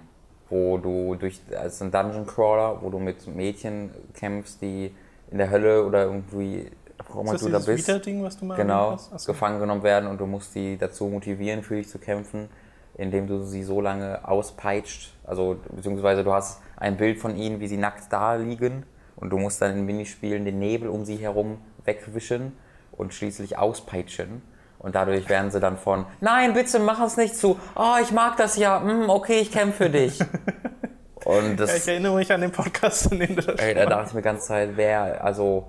[0.52, 4.94] Wo du durch, als ein Dungeon Crawler, wo du mit Mädchen kämpfst, die
[5.32, 6.70] in der Hölle oder irgendwie,
[7.08, 7.88] wo auch immer du da bist.
[7.88, 8.92] Vita-Ding, was du mal genau?
[8.92, 9.32] Achso.
[9.32, 12.50] gefangen genommen werden und du musst die dazu motivieren, für dich zu kämpfen,
[12.98, 15.14] indem du sie so lange auspeitscht.
[15.24, 18.84] Also, beziehungsweise du hast ein Bild von ihnen, wie sie nackt da liegen
[19.16, 22.52] und du musst dann in Minispielen den Nebel um sie herum wegwischen
[22.92, 24.42] und schließlich auspeitschen.
[24.82, 28.36] Und dadurch werden sie dann von, nein, bitte mach es nicht zu, oh, ich mag
[28.38, 30.20] das ja, mm, okay, ich kämpfe für dich.
[31.24, 33.86] Und Ja, das, ich erinnere mich an den Podcast, in dem du das Ey, da
[33.86, 35.68] dachte ich mir die ganze Zeit, wer, also,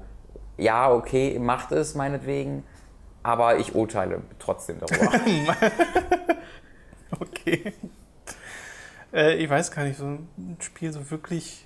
[0.56, 2.64] ja, okay, macht es meinetwegen,
[3.22, 5.12] aber ich urteile trotzdem darüber.
[7.20, 7.74] Okay.
[9.12, 11.61] Äh, ich weiß gar nicht, so ein Spiel so wirklich.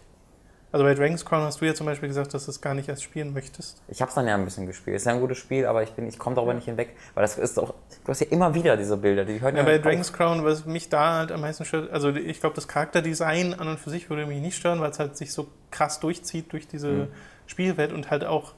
[0.77, 2.87] Also bei Dragon's Crown hast du ja zum Beispiel gesagt, dass du es gar nicht
[2.87, 3.81] erst spielen möchtest.
[3.89, 4.95] ich hab's dann ja ein bisschen gespielt.
[4.95, 7.39] Ist ja ein gutes Spiel, aber ich, bin, ich komme darüber nicht hinweg, weil das
[7.39, 7.73] ist doch,
[8.05, 9.79] du hast ja immer wieder diese Bilder, die hören Ja, ja, bei.
[9.79, 13.69] Dragon's Crown, was mich da halt am meisten stört, also ich glaube, das Charakterdesign an
[13.69, 16.69] und für sich würde mich nicht stören, weil es halt sich so krass durchzieht durch
[16.69, 17.09] diese Mhm.
[17.47, 18.53] Spielwelt und halt auch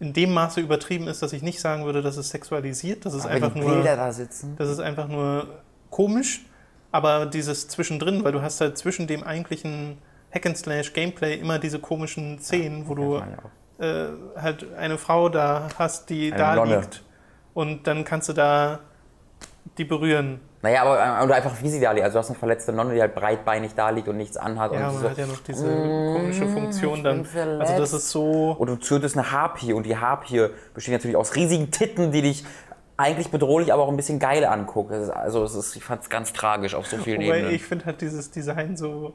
[0.00, 3.04] in dem Maße übertrieben ist, dass ich nicht sagen würde, dass es sexualisiert.
[3.04, 3.70] Das ist Aber einfach die nur.
[3.74, 4.54] Bilder da sitzen.
[4.56, 5.46] Das ist einfach nur
[5.90, 6.46] komisch,
[6.90, 9.98] aber dieses Zwischendrin, weil du hast halt zwischen dem eigentlichen
[10.34, 13.22] Hack-and-Slash-Gameplay immer diese komischen Szenen, wo du
[13.78, 16.80] äh, halt eine Frau da hast, die Eine da Nonne.
[16.80, 17.02] liegt
[17.54, 18.80] und dann kannst du da
[19.78, 20.40] die berühren.
[20.62, 22.04] Naja, aber äh, oder einfach wie sie da liegt.
[22.04, 24.72] Also du hast eine verletzte Nonne, die halt breitbeinig da liegt und nichts anhat.
[24.72, 25.10] Ja, und man so.
[25.10, 27.26] hat ja noch diese komische Funktion ich dann.
[27.60, 28.56] Also das ist so.
[28.58, 32.44] Und du tötest eine Harpie und die Harpie besteht natürlich aus riesigen Titten, die dich
[32.96, 34.92] eigentlich bedrohlich, aber auch ein bisschen geil anguckt.
[34.92, 37.54] Also es ist, ich fand es ganz tragisch auf so vielen Wobei Ebenen.
[37.54, 39.14] ich finde halt dieses Design so.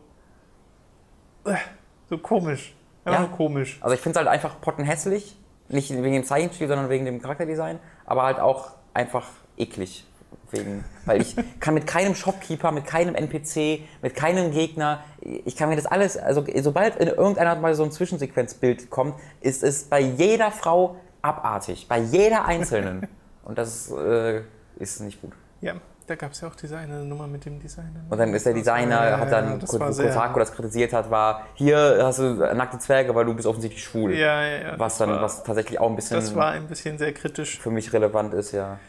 [2.10, 2.76] So komisch.
[3.06, 3.28] Einfach Ja.
[3.28, 3.78] nur komisch.
[3.82, 5.36] Also ich finde es halt einfach pottenhässlich,
[5.72, 10.04] Nicht wegen dem Zeichenstil, sondern wegen dem Charakterdesign, aber halt auch einfach eklig.
[10.52, 15.70] Wegen, weil ich kann mit keinem Shopkeeper, mit keinem NPC, mit keinem Gegner, ich kann
[15.70, 19.84] mir das alles, also sobald in irgendeiner Art mal so ein Zwischensequenzbild kommt, ist es
[19.84, 23.08] bei jeder Frau abartig, bei jeder einzelnen.
[23.44, 24.42] Und das äh,
[24.80, 25.34] ist nicht gut.
[25.62, 25.76] Ja,
[26.10, 28.06] da gab es ja auch diese eine Nummer mit dem Designer.
[28.10, 31.46] Und dann ist der Designer, Ja, hat dann, das sehr- Kotaku das kritisiert hat, war,
[31.56, 34.14] hier hast du nackte Zwerge, weil du bist offensichtlich schwul.
[34.14, 34.80] Ja, ja, ja.
[34.80, 37.60] was dann, war, was tatsächlich auch ein bisschen das war ein bisschen sehr kritisch.
[37.60, 38.80] für mich relevant ist, ja.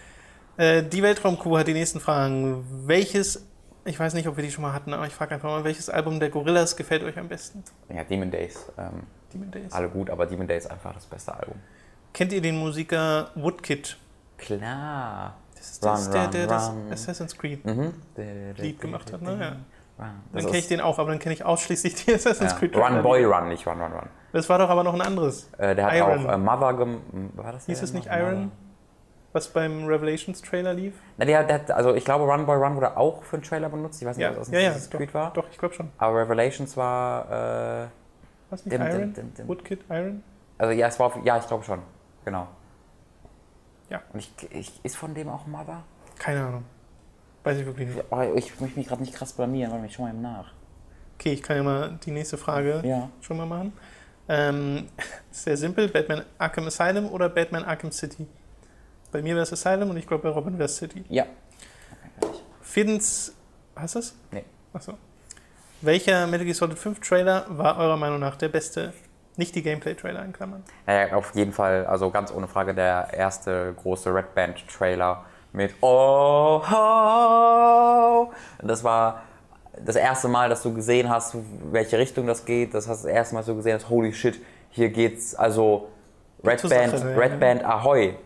[0.56, 2.64] Äh, die Weltraumkuh hat die nächsten Fragen.
[2.86, 3.46] Welches,
[3.84, 5.88] ich weiß nicht, ob wir die schon mal hatten, aber ich frage einfach mal, welches
[5.90, 7.62] Album der Gorillas gefällt euch am besten?
[7.88, 8.66] Ja, Demon Days.
[8.78, 9.02] Ähm,
[9.32, 9.72] Demon Days.
[9.72, 11.54] alle gut, aber Demon Days ist einfach das beste Album.
[12.12, 13.96] Kennt ihr den Musiker Woodkid?
[14.38, 15.36] Klar.
[15.60, 16.92] Das ist, das, Run, der, run, der das run.
[16.92, 17.64] Assassin's Creed.
[17.66, 17.92] Mhm.
[18.56, 19.36] Lied gemacht hat, ne?
[19.38, 19.56] Ja.
[19.98, 22.58] Dann Das kenne ich den auch, aber dann kenne ich ausschließlich die Assassin's ja.
[22.58, 22.74] Creed.
[22.74, 24.08] Run Boy Run, nicht Run Run Run.
[24.32, 25.50] Das war doch aber noch ein anderes.
[25.58, 26.26] Äh, der hat Iron.
[26.26, 27.00] auch äh, Mother gem
[27.34, 28.06] war das Hieß der es nicht?
[28.10, 28.50] Iron?
[29.32, 30.94] Was beim Revelations Trailer lief?
[31.18, 33.68] Na, der, der hat, also ich glaube, Run Boy Run wurde auch für einen Trailer
[33.68, 34.00] benutzt.
[34.00, 34.68] Ich weiß nicht, Ja, ob das ein ja, ja.
[34.70, 35.32] Assassin's Doch, Creed war.
[35.34, 35.90] doch, ich glaube schon.
[35.98, 37.86] Aber Revelations war, äh,
[38.48, 39.12] Was nicht Dim, Iron?
[39.12, 39.46] dim, dim.
[39.48, 40.22] Woodkid Iron?
[40.58, 41.80] also ja, es war, ja, ich glaube schon.
[42.24, 42.48] Genau.
[43.90, 44.02] Ja.
[44.12, 45.82] Und ich, ich, ist von dem auch Mother?
[46.18, 46.64] Keine Ahnung.
[47.44, 48.04] Weiß ich wirklich nicht.
[48.10, 50.52] Oh, ich möchte mich gerade nicht krass blamieren, warte, ich schau mal eben nach.
[51.18, 53.10] Okay, ich kann ja mal die nächste Frage Ja.
[53.20, 53.72] schon mal machen.
[54.28, 54.86] Ähm,
[55.30, 58.26] sehr simpel, Batman Arkham Asylum oder Batman Arkham City?
[59.10, 61.04] Bei mir wäre es Asylum und ich glaube bei Robin wäre es City.
[61.08, 61.26] Ja.
[62.62, 63.34] Findens,
[63.74, 64.14] hast du es?
[64.30, 64.44] Nee.
[64.72, 64.94] Achso.
[65.80, 68.92] Welcher Metal Gear Solid 5 Trailer war eurer Meinung nach der beste?
[69.36, 70.62] Nicht die Gameplay-Trailer in Klammern.
[70.86, 76.62] Naja, auf jeden Fall, also ganz ohne Frage, der erste große Red Band-Trailer mit Oh,
[76.70, 78.32] ho.
[78.62, 79.22] Das war
[79.84, 81.36] das erste Mal, dass du gesehen hast,
[81.70, 82.74] welche Richtung das geht.
[82.74, 84.40] Das hast das erste Mal, dass du gesehen hast, holy shit,
[84.70, 85.88] hier geht's, also
[86.44, 87.36] Red Band, Sache, ja, Red ja.
[87.38, 88.16] Band Ahoy.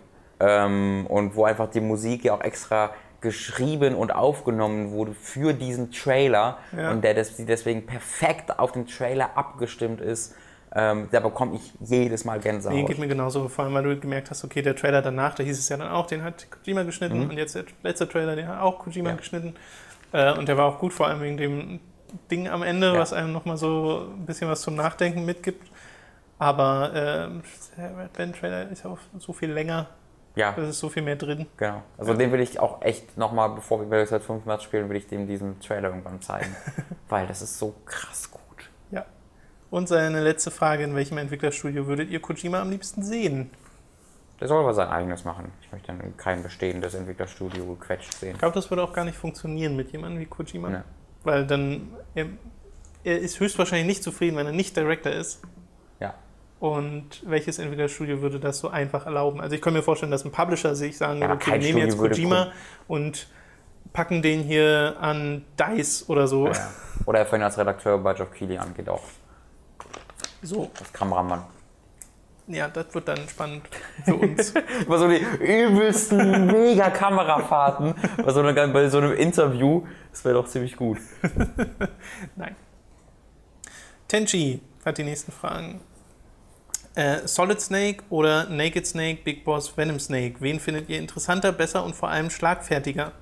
[0.40, 2.90] Ähm, und wo einfach die Musik ja auch extra
[3.20, 6.90] geschrieben und aufgenommen wurde für diesen Trailer Ja.
[6.90, 10.34] und der des, die deswegen perfekt auf den Trailer abgestimmt ist.
[10.76, 12.74] Ähm, da bekomme ich jedes Mal Gänsehaut.
[12.76, 15.42] Nee, geht mir genauso, vor allem weil du gemerkt hast, okay, der Trailer danach, da
[15.44, 18.48] hieß es ja dann auch, den hat Kojima geschnitten und jetzt der letzte Trailer, den
[18.48, 19.14] hat auch Kojima Mhm.
[19.14, 19.16] Ja.
[19.16, 19.54] geschnitten.
[20.12, 21.80] Äh, und der war auch gut, vor allem wegen dem
[22.30, 22.98] Ding am Ende, Ja.
[22.98, 25.70] was einem nochmal so ein bisschen was zum Nachdenken mitgibt.
[26.38, 27.42] Aber ähm,
[27.76, 29.86] der Red Band Trailer ist ja auch so viel länger,
[30.34, 31.46] Ja, da ist so viel mehr drin.
[31.56, 31.82] genau.
[31.96, 35.06] Also den will ich auch echt nochmal, bevor wir Battlefield 5 Match spielen, will ich
[35.06, 36.54] dem diesen Trailer irgendwann zeigen.
[37.08, 38.40] weil das ist so krass gut.
[39.74, 39.78] Ja.
[39.78, 43.50] Und seine letzte Frage, in welchem Entwicklerstudio würdet ihr Kojima am liebsten sehen?
[44.40, 45.50] Der soll aber sein eigenes machen.
[45.62, 48.32] Ich möchte dann kein bestehendes Entwicklerstudio gequetscht sehen.
[48.32, 50.68] Ich glaube, das würde auch gar nicht funktionieren mit jemandem wie Kojima.
[50.68, 50.78] Nee.
[51.24, 52.26] Weil dann, er,
[53.02, 55.42] er ist höchstwahrscheinlich nicht zufrieden, wenn er nicht Director ist.
[55.98, 56.14] Ja.
[56.60, 59.40] Und welches Entwicklerstudio würde das so einfach erlauben?
[59.40, 61.78] Also ich kann mir vorstellen, dass ein Publisher sich sagen Ja, würde, okay, wir nehmen
[61.78, 62.52] jetzt Studio Kojima
[62.86, 63.28] und
[63.92, 66.48] packen den hier an DICE oder so.
[66.48, 66.70] Ja.
[67.06, 69.02] Oder er fängt als Redakteur bei Geoff Keighley an, geht auch.
[70.44, 71.42] So, Als Kameramann.
[72.46, 73.62] ja, das wird dann spannend
[74.04, 74.52] für uns.
[74.82, 79.86] Über so die übelsten mega Kamerafahrten bei so, einer, bei so einem Interview.
[80.10, 80.98] Das wäre doch ziemlich gut.
[82.36, 82.54] Nein.
[84.08, 85.80] Tenchi hat die nächsten Fragen.
[86.94, 90.34] Äh, Solid Snake oder Naked Snake, Big Boss, Venom Snake?
[90.40, 93.12] Wen findet ihr interessanter, besser und vor allem schlagfertiger?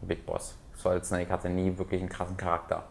[0.00, 0.54] Big Boss.
[0.76, 2.84] Solid Snake hatte nie wirklich einen krassen Charakter.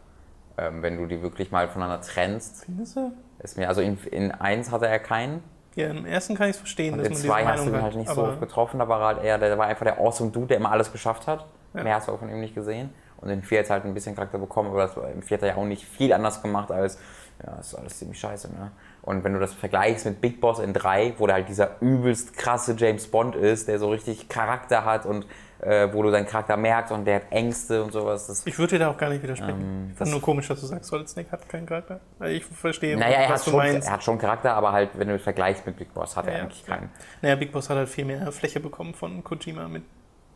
[0.57, 3.13] Ähm, wenn du die wirklich mal voneinander trennst, Findest du?
[3.39, 5.43] Ist mir, also in, in 1 hatte er keinen.
[5.75, 7.81] Ja, im ersten kann ich es verstehen, Und dass in man 2 hast du ihn
[7.81, 10.31] halt nicht so oft getroffen, da war er halt eher, der war einfach der awesome
[10.31, 11.45] Dude, der immer alles geschafft hat.
[11.73, 11.83] Ja.
[11.83, 12.89] Mehr hast du auch von ihm nicht gesehen.
[13.17, 15.37] Und in 4 hat er halt ein bisschen Charakter bekommen, aber das, war- im 4
[15.37, 16.99] hat er ja auch nicht viel anders gemacht als,
[17.45, 18.71] ja, ist alles ziemlich scheiße, ne?
[19.03, 22.35] Und wenn du das vergleichst mit Big Boss in 3, wo der halt dieser übelst
[22.35, 25.25] krasse James Bond ist, der so richtig Charakter hat und
[25.61, 28.73] äh, wo du deinen Charakter merkst und der hat Ängste und sowas, das ich würde
[28.77, 29.59] dir da auch gar nicht widersprechen.
[29.89, 31.99] Ähm, das- nur komisch, dass du sagst, Solid Snake hat keinen Charakter.
[32.19, 33.87] Weil ich verstehe, Naja, er was hat, du schon, meinst.
[33.87, 36.31] er hat schon Charakter, aber halt, wenn du es vergleichst mit Big Boss, hat Ja,
[36.31, 36.43] er ja.
[36.43, 36.89] eigentlich keinen.
[37.21, 39.83] Naja, Big Boss hat halt viel mehr Fläche bekommen von Kojima mit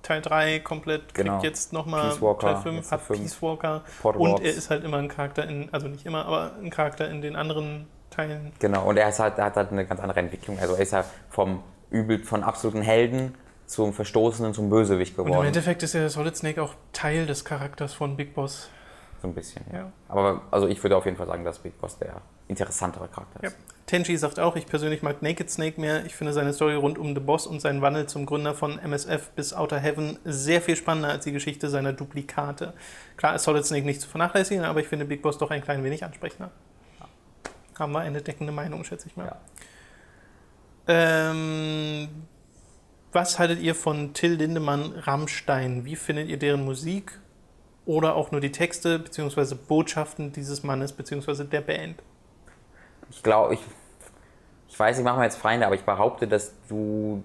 [0.03, 1.43] Teil 3 komplett, kriegt Genau.
[1.43, 3.19] jetzt nochmal Teil 5, jetzt hat fünf.
[3.19, 4.43] Peace Walker Portal und Warps.
[4.43, 7.35] er ist halt immer ein Charakter in, also nicht immer, aber ein Charakter in den
[7.35, 8.51] anderen Teilen.
[8.57, 10.57] Genau, und er, ist halt, er hat halt eine ganz andere Entwicklung.
[10.59, 13.35] Also er ist ja vom übel, von absoluten Helden
[13.71, 15.47] zum Verstoßenen, zum Bösewicht Und im geworden.
[15.47, 18.69] Endeffekt ist ja Solid Snake auch Teil des Charakters von Big Boss.
[19.21, 19.79] So ein bisschen, ja.
[19.79, 19.91] Ja.
[20.09, 23.49] Aber also ich würde auf jeden Fall sagen, dass Big Boss der interessantere Charakter Ja.
[23.49, 23.57] ist.
[23.85, 26.05] Tenchi sagt auch, ich persönlich mag Naked Snake mehr.
[26.05, 29.29] Ich finde seine Story rund um The Boss und seinen Wandel zum Gründer von MSF
[29.31, 32.73] bis Outer Heaven sehr viel spannender als die Geschichte seiner Duplikate.
[33.17, 35.83] Klar ist Solid Snake nicht zu vernachlässigen, aber ich finde Big Boss doch ein klein
[35.83, 36.51] wenig ansprechender.
[37.77, 39.25] Haben wir eine deckende Meinung, schätze ich mal.
[39.27, 39.37] Ja.
[40.87, 42.09] Ähm,
[43.11, 45.85] was haltet ihr von Till Lindemann Rammstein?
[45.85, 47.19] Wie findet ihr deren Musik
[47.85, 49.55] oder auch nur die Texte bzw.
[49.67, 51.43] Botschaften dieses Mannes bzw.
[51.45, 52.01] der Band?
[53.09, 53.59] Ich glaube, ich,
[54.69, 57.23] ich weiß, ich mache mir jetzt Feinde, aber ich behaupte, dass du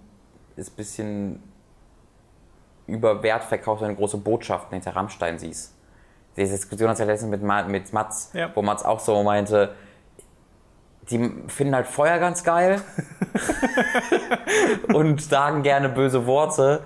[0.56, 1.42] es ein bisschen
[2.86, 5.74] über Wert verkaufst, wenn du große Botschaften hinter Rammstein siehst.
[6.36, 8.50] Diese Diskussion hat ja letztens mit, mit Mats, Ja.
[8.54, 9.74] wo Mats auch so meinte,
[11.10, 12.80] die finden halt Feuer ganz geil.
[14.92, 16.82] Und sagen gerne böse Worte,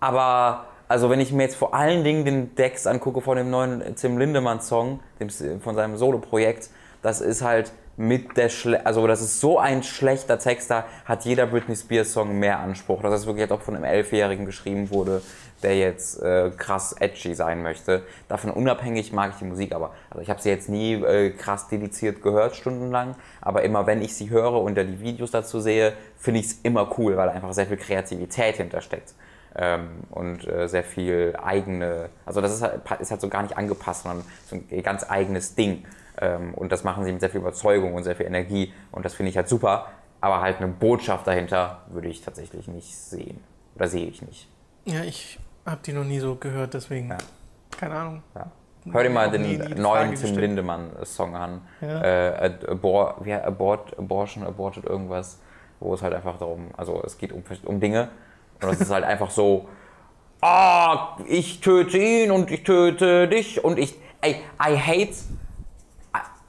[0.00, 3.96] aber also wenn ich mir jetzt vor allen Dingen den Text angucke von dem neuen
[3.96, 6.70] Tim Lindemann Song, dem, von seinem Solo-Projekt,
[7.02, 11.24] das ist halt mit der Schle also das ist so ein schlechter Text, da hat
[11.24, 15.22] jeder Britney Spears Song mehr Anspruch, das wirklich halt auch von einem Elfjährigen geschrieben wurde,
[15.62, 18.02] der jetzt äh, krass edgy sein möchte.
[18.26, 19.94] Davon unabhängig mag ich die Musik aber.
[20.10, 24.16] Also ich habe sie jetzt nie äh, krass dediziert gehört stundenlang, aber immer wenn ich
[24.16, 27.52] sie höre und da die Videos dazu sehe, finde ich es immer cool, weil einfach
[27.52, 29.14] sehr viel Kreativität hintersteckt
[29.54, 33.56] ähm, und äh, sehr viel eigene, also das ist halt, ist halt so gar nicht
[33.56, 35.84] angepasst, sondern so ein ganz eigenes Ding.
[36.22, 39.14] Ähm, und das machen sie mit sehr viel Überzeugung und sehr viel Energie und das
[39.14, 39.86] finde ich halt super,
[40.20, 43.42] aber halt eine Botschaft dahinter würde ich tatsächlich nicht sehen.
[43.74, 44.48] Oder sehe ich nicht.
[44.84, 47.18] Ja, ich habe die noch nie so gehört, deswegen Ja.
[47.76, 48.22] keine Ahnung.
[48.34, 48.46] Ja.
[48.90, 50.38] Hör dir mal nie den Frage neuen Tim.
[50.38, 51.60] Lindemann-Song an.
[51.80, 52.02] Ja.
[52.02, 55.38] Äh, abor, wie, abort, Abortion, Aborted irgendwas,
[55.80, 58.08] wo es halt einfach darum, also es geht um, um Dinge
[58.60, 59.68] und es ist halt einfach so,
[60.40, 65.14] ah, ich töte ihn und ich töte dich und ich, ey, I hate,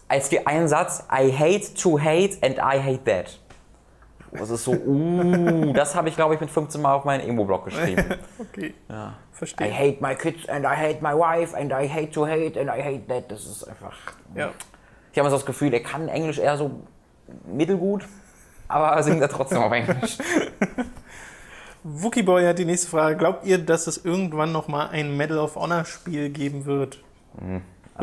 [0.08, 3.40] als die ein Satz, I hate to hate and I hate that.
[4.32, 7.66] Das ist so, uh, das habe ich glaube ich mit 15 Mal auf meinen Emo-Blog
[7.66, 8.04] geschrieben.
[8.40, 9.10] Okay, Ja.
[9.10, 9.72] I verstehe.
[9.74, 12.82] hate my kids and I hate my wife and I hate to hate and I
[12.82, 13.32] hate that.
[13.32, 13.94] Das ist einfach.
[14.36, 14.50] Ja.
[15.12, 16.72] Ich habe so das Gefühl, er kann Englisch eher so
[17.46, 18.06] mittelgut,
[18.68, 20.18] aber singt er trotzdem auf Englisch.
[21.84, 23.18] Wookieboy hat die nächste Frage.
[23.18, 27.04] Glaubt ihr, dass es irgendwann nochmal ein Medal of Honor Spiel geben wird?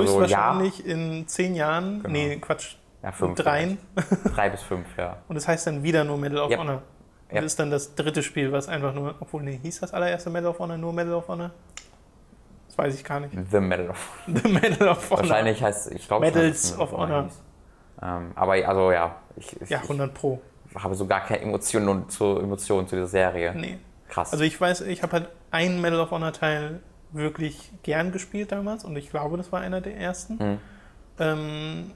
[0.01, 2.03] Also ja, in zehn Jahren.
[2.09, 2.77] Nee, Quatsch.
[3.03, 3.37] ja fünf.
[3.39, 3.79] dreien.
[4.35, 5.19] Drei bis fünf, ja.
[5.29, 6.59] Und das heißt dann wieder nur Medal of Yep.
[6.61, 6.83] Honor.
[7.29, 7.43] Und Yep.
[7.43, 10.51] das ist dann das dritte Spiel, was einfach nur, obwohl, nee, hieß das allererste Medal
[10.51, 11.51] of Honor nur Medal of Honor?
[12.69, 13.35] Das weiß ich gar nicht.
[13.51, 15.21] The Medal of The Medal of Honor.
[15.23, 17.29] Wahrscheinlich heißt ich glaube Medals of Honor.
[18.03, 20.41] Ähm, aber also ja, ich, ich, Ja, 100 Pro.
[20.71, 23.55] ich habe so gar keine Emotionen zu Emotionen zu dieser Serie.
[23.55, 23.79] Nee.
[24.09, 24.33] Krass.
[24.33, 26.81] Also ich weiß, ich habe halt einen Medal of Honor Teil
[27.13, 30.35] wirklich gern gespielt damals und ich glaube, das war einer der ersten.
[30.35, 30.59] Mhm.
[31.19, 31.91] Ähm,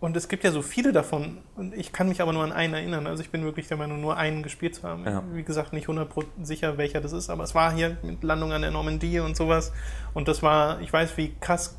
[0.00, 2.74] und es gibt ja so viele davon und ich kann mich aber nur an einen
[2.74, 3.06] erinnern.
[3.06, 5.04] Also ich bin wirklich der Meinung, nur einen gespielt zu haben.
[5.04, 5.22] Ja.
[5.32, 8.60] Wie gesagt, nicht 100% sicher, welcher das ist, aber es war hier mit Landung an
[8.60, 9.72] der Normandie und sowas.
[10.12, 11.78] Und das war, ich weiß, wie krass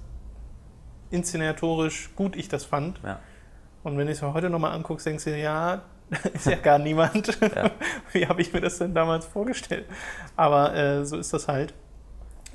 [1.11, 2.99] inszenatorisch gut ich das fand.
[3.03, 3.19] ja.
[3.85, 5.83] Und wenn du es mir heute nochmal anguckst, denkst du ja,
[6.33, 7.39] ist ja gar niemand.
[7.39, 7.69] Ja.
[8.13, 9.85] Wie habe ich mir das denn damals vorgestellt?
[10.35, 11.75] Aber äh, so ist das halt.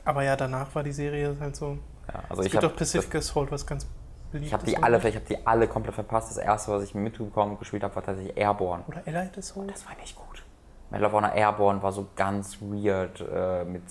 [0.04, 1.78] Aber ja, danach war die Serie halt so.
[2.08, 2.22] ja.
[2.28, 3.86] Also es ich gibt habe auch Pacific Assault, was ganz
[4.32, 4.76] beliebt ich habe ist.
[4.76, 6.30] die alle, ich habe die alle komplett verpasst.
[6.30, 8.84] Das erste, was ich mitbekommen und gespielt habe, war tatsächlich Airborne.
[8.88, 9.70] Oder Allied Assault?
[9.70, 10.42] Das war nicht gut.
[10.90, 13.82] Medal of Honor Airborne war so ganz weird äh, mit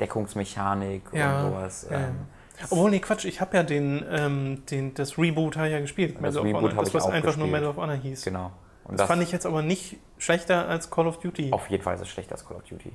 [0.00, 1.86] Deckungsmechanik Ja, und sowas.
[1.90, 1.96] ja.
[1.98, 2.26] Ähm,
[2.70, 6.16] Obwohl, nee, Quatsch, ich habe ja den, ähm, den, das Reboot ja gespielt.
[6.20, 7.52] Das Medal Reboot das, was einfach nur gespielt.
[7.52, 8.24] Medal of Honor hieß.
[8.24, 8.52] genau.
[8.84, 11.52] Und Das, fand ich jetzt aber nicht schlechter als Call of Duty.
[11.52, 12.92] auf jeden Fall ist es schlechter als Call of Duty.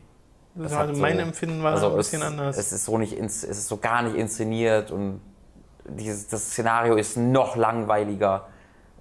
[0.56, 2.58] Das das also hat so- mein Empfinden war also ein bisschen es, anders.
[2.58, 5.22] Es ist so nicht, es ist so gar nicht inszeniert und
[5.86, 8.48] dieses, das Szenario ist noch langweiliger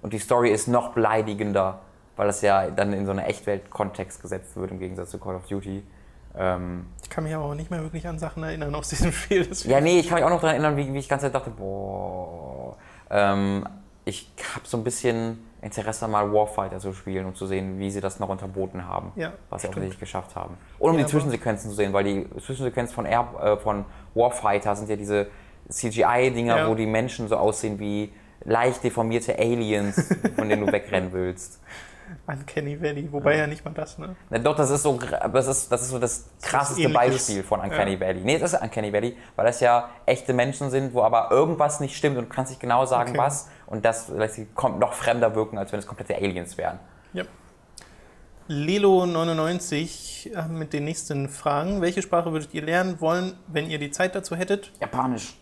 [0.01, 1.79] und die Story ist noch beleidigender,
[2.15, 5.47] weil das ja dann in so einen Echtwelt-Kontext gesetzt wird im Gegensatz zu Call of
[5.47, 5.83] Duty.
[6.35, 9.47] Ähm, ich kann mich aber auch nicht mehr wirklich an Sachen erinnern aus diesem Spiel.
[9.65, 11.35] Ja, nee, ich kann mich auch noch daran erinnern, wie, wie ich die ganze Zeit
[11.35, 12.77] dachte, boah.
[13.09, 13.65] Ähm,
[14.05, 18.01] ich habe so ein bisschen Interesse mal Warfighter zu spielen, um zu sehen, wie sie
[18.01, 19.11] das noch unterboten haben.
[19.15, 19.85] Ja, was sie auch stimmt.
[19.85, 20.57] wirklich geschafft haben.
[20.79, 24.75] Und um Ja, die Zwischensequenzen zu sehen, weil die Zwischensequenzen von, Air, äh, von Warfighter
[24.75, 25.27] sind ja diese
[25.69, 26.67] CGI-Dinger, Ja.
[26.69, 28.11] wo die Menschen so aussehen wie
[28.43, 31.61] leicht deformierte Aliens, von denen du wegrennen willst.
[32.27, 33.47] Uncanny Valley, wobei ja.
[33.47, 34.15] nicht mal das, ne?
[34.29, 37.27] Na, doch, das ist so, das ist, das ist so das krasseste Ähnliches.
[37.27, 38.21] Beispiel von Uncanny Valley.
[38.23, 41.95] Nee, das ist Uncanny Valley, weil das ja echte Menschen sind, wo aber irgendwas nicht
[41.95, 43.19] stimmt und du kannst nicht genau sagen, Okay.
[43.19, 43.49] was.
[43.67, 46.79] Und das lässt sie kommt noch fremder wirken, als wenn es komplette Aliens wären.
[47.13, 47.23] Ja.
[48.49, 51.81] Lelo99 äh, mit den nächsten Fragen.
[51.81, 54.71] Welche Sprache würdet ihr lernen wollen, wenn ihr die Zeit dazu hättet?
[54.79, 55.37] Japanisch.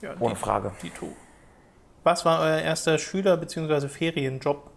[0.00, 0.72] Ja, Ohne Frage.
[0.82, 1.06] die, die
[2.02, 3.88] Was war euer erster Schüler- bzw.
[3.88, 4.70] Ferienjob?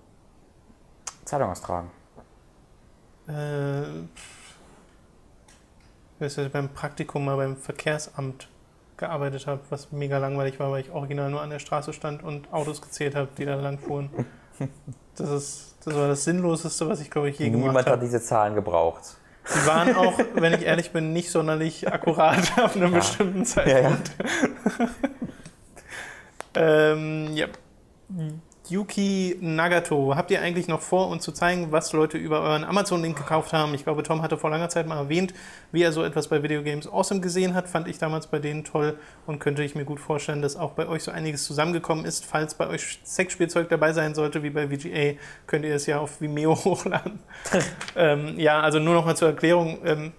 [1.27, 1.91] Zeitung austragen.
[3.27, 4.07] Äh, ich
[6.21, 8.47] weiß, dass ich beim Praktikum mal beim Verkehrsamt
[8.95, 12.51] gearbeitet habe, was mega langweilig war, weil ich original nur an der Straße stand und
[12.51, 14.09] Autos gezählt habe, die da lang fuhren.
[15.15, 18.05] Das, ist, das war das Sinnloseste, was ich, glaube ich, je gemacht Niemand hat habe.
[18.05, 19.17] diese Zahlen gebraucht.
[19.45, 22.99] Sie waren auch, wenn ich ehrlich bin, nicht sonderlich akkurat auf einem Ja.
[22.99, 24.11] bestimmten Ja, Zeitpunkt.
[26.55, 27.47] ähm, ja.
[28.69, 33.17] Yuki Nagato, habt ihr eigentlich noch vor, uns zu zeigen, was Leute über euren Amazon-Link
[33.17, 33.73] gekauft haben?
[33.73, 35.33] Ich glaube, Tom hatte vor langer Zeit mal erwähnt,
[35.71, 37.67] wie er so etwas bei Video Games Awesome gesehen hat.
[37.67, 40.87] Fand ich damals bei denen toll und könnte ich mir gut vorstellen, dass auch bei
[40.87, 42.25] euch so einiges zusammengekommen ist.
[42.25, 46.21] Falls bei euch Sexspielzeug dabei sein sollte, wie bei VGA, könnt ihr es ja auf
[46.21, 47.19] Vimeo hochladen.
[47.95, 49.79] ähm, ja, also nur noch mal zur Erklärung.
[49.85, 50.11] Ähm,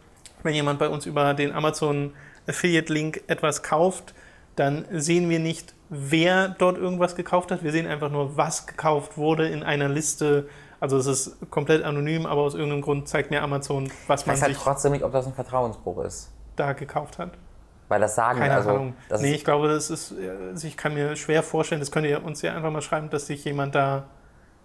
[0.43, 2.13] wenn jemand bei uns über den Amazon
[2.47, 4.15] Affiliate Link etwas kauft,
[4.57, 7.63] dann sehen wir nicht, wer dort irgendwas gekauft hat.
[7.63, 10.49] Wir sehen einfach nur, was gekauft wurde in einer Liste.
[10.81, 14.37] Also es ist komplett anonym, aber aus irgendeinem Grund zeigt mir Amazon, was Ich man
[14.37, 16.31] weiß halt trotzdem nicht, ob das ein Vertrauensbruch ist.
[16.57, 17.33] da gekauft hat.
[17.89, 18.71] Weil das sagen, Keine also.
[18.71, 18.95] Ahnung.
[19.09, 20.15] Das Nee, ich glaube, das ist,
[20.51, 23.27] also ich kann mir schwer vorstellen, das könnt ihr uns ja einfach mal schreiben, dass
[23.27, 24.05] sich jemand da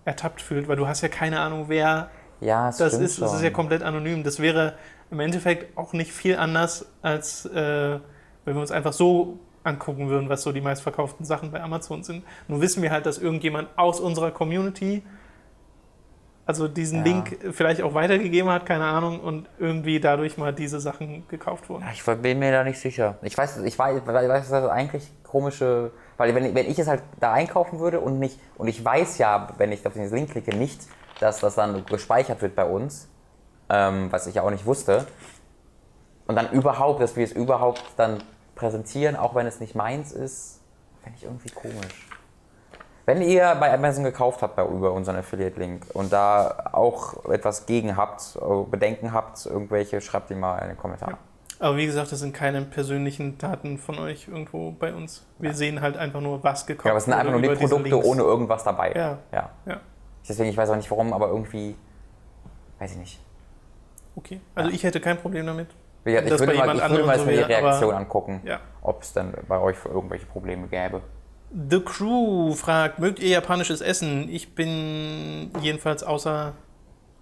[0.05, 2.09] ertappt fühlt, weil du hast ja keine Ahnung, wer
[2.41, 3.21] ja, das stimmt ist.
[3.21, 3.37] Das schon.
[3.37, 4.23] ist ja komplett anonym.
[4.23, 4.73] Das wäre
[5.09, 7.99] im Endeffekt auch nicht viel anders, als äh,
[8.45, 12.23] wenn wir uns einfach so angucken würden, was so die meistverkauften Sachen bei Amazon sind.
[12.47, 15.03] Nun wissen wir halt, dass irgendjemand aus unserer Community
[16.45, 17.03] also diesen Ja.
[17.05, 21.85] Link vielleicht auch weitergegeben hat, keine Ahnung, und irgendwie dadurch mal diese Sachen gekauft wurden.
[21.93, 23.17] Ich bin mir da nicht sicher.
[23.21, 26.87] Ich weiß, ich weiß, ich weiß das ist eigentlich komische, weil wenn, wenn ich es
[26.87, 30.31] halt da einkaufen würde und nicht, und ich weiß ja, wenn ich auf den Link
[30.31, 30.81] klicke, nicht,
[31.19, 33.07] dass das dann gespeichert wird bei uns,
[33.69, 35.07] ähm, was ich ja auch nicht wusste,
[36.27, 38.21] und dann überhaupt, dass wir es überhaupt dann
[38.63, 40.61] präsentieren, auch wenn es nicht meins ist,
[41.03, 42.07] finde ich irgendwie komisch.
[43.05, 47.97] Wenn ihr bei Amazon gekauft habt bei, über unseren Affiliate-Link und da auch etwas gegen
[47.97, 51.17] habt, äh, Bedenken habt, irgendwelche, schreibt die mal in den Kommentaren.
[51.59, 55.25] Aber wie gesagt, das sind keine persönlichen Daten von euch irgendwo bei uns.
[55.39, 58.05] Wir sehen halt einfach nur, was gekauft Ja, aber es sind einfach nur die Produkte
[58.05, 58.93] ohne irgendwas dabei.
[58.93, 59.17] Ja.
[59.33, 59.49] ja.
[59.65, 59.81] Ja,
[60.27, 61.75] Deswegen, ich weiß auch nicht warum, aber irgendwie,
[62.79, 63.19] weiß ich nicht.
[64.15, 64.39] okay.
[64.55, 65.67] Also ich hätte kein Problem damit.
[66.05, 68.59] Das ich würde mal, ich würde mal so die wäre, aber- Reaktion angucken, Ja.
[68.81, 71.01] ob es dann bei euch für irgendwelche Probleme gäbe.
[71.69, 74.27] The Crew fragt, mögt ihr japanisches Essen?
[74.29, 76.53] Ich bin jedenfalls außer,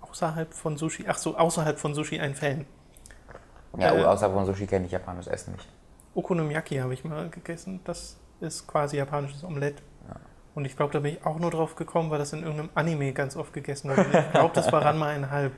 [0.02, 2.66] außerhalb von Sushi, ach so, außerhalb von Sushi ein Fan.
[3.78, 4.04] Ja, Äh.
[4.06, 5.68] außer von Sushi kenne ich japanisches Essen nicht.
[6.16, 7.80] Okonomiyaki habe ich mal gegessen.
[7.86, 9.76] Das ist quasi japanisches Omelett.
[10.54, 13.14] Und ich glaube, da bin ich auch nur drauf gekommen, weil das in irgendeinem Anime
[13.14, 14.02] ganz oft gegessen wurde.
[14.28, 15.54] Ich glaube, das war Ranma einhalb.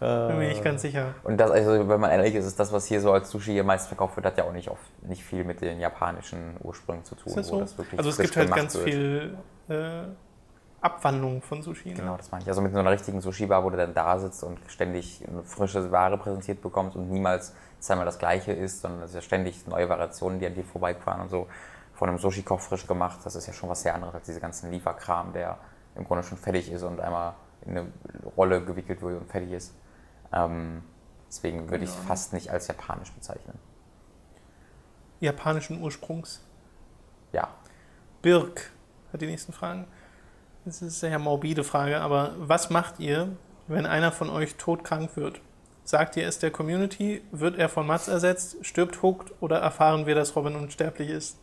[0.00, 1.14] Bin mir nicht ganz sicher.
[1.22, 3.64] Und das, also, wenn man ehrlich ist, ist das, was hier so als Sushi hier
[3.64, 7.14] meist verkauft wird, hat ja auch nicht, oft, nicht viel mit den japanischen Ursprüngen zu
[7.14, 7.28] tun.
[7.28, 7.60] Ist das wo so?
[7.60, 8.84] das wirklich Also es gibt halt ganz wird.
[8.84, 10.02] viel äh,
[10.84, 11.90] Abwandlung von Sushi.
[11.90, 11.94] Ne?
[11.94, 12.48] Genau, das meine ich.
[12.48, 15.90] Also mit so einer richtigen Sushi-Bar, wo du dann da sitzt und ständig eine frische
[15.90, 19.88] Ware präsentiert bekommst und niemals zweimal das gleiche ist, sondern es ist ja ständig neue
[19.88, 21.46] Variationen, die an dir vorbeifahren und so.
[21.94, 24.70] Von einem Sushi-Koch frisch gemacht, das ist ja schon was sehr anderes als diese ganzen
[24.70, 25.56] Lieferkram, der
[25.94, 27.86] im Grunde schon fertig ist und einmal in eine
[28.36, 29.74] Rolle gewickelt wird und fertig ist.
[30.34, 30.82] Ähm,
[31.28, 33.58] deswegen würde ich es fast nicht als japanisch bezeichnen.
[35.20, 36.42] Japanischen Ursprungs.
[37.32, 37.48] Ja.
[38.20, 38.72] Birk
[39.12, 39.86] hat die nächsten Fragen.
[40.64, 43.28] Das ist eine sehr morbide Frage, aber was macht ihr,
[43.68, 45.40] wenn einer von euch todkrank wird?
[45.84, 47.22] Sagt ihr es der Community?
[47.30, 48.64] Wird er von Mats ersetzt?
[48.64, 49.34] Stirbt Hooked?
[49.40, 51.38] Oder erfahren wir, dass Robin unsterblich ist?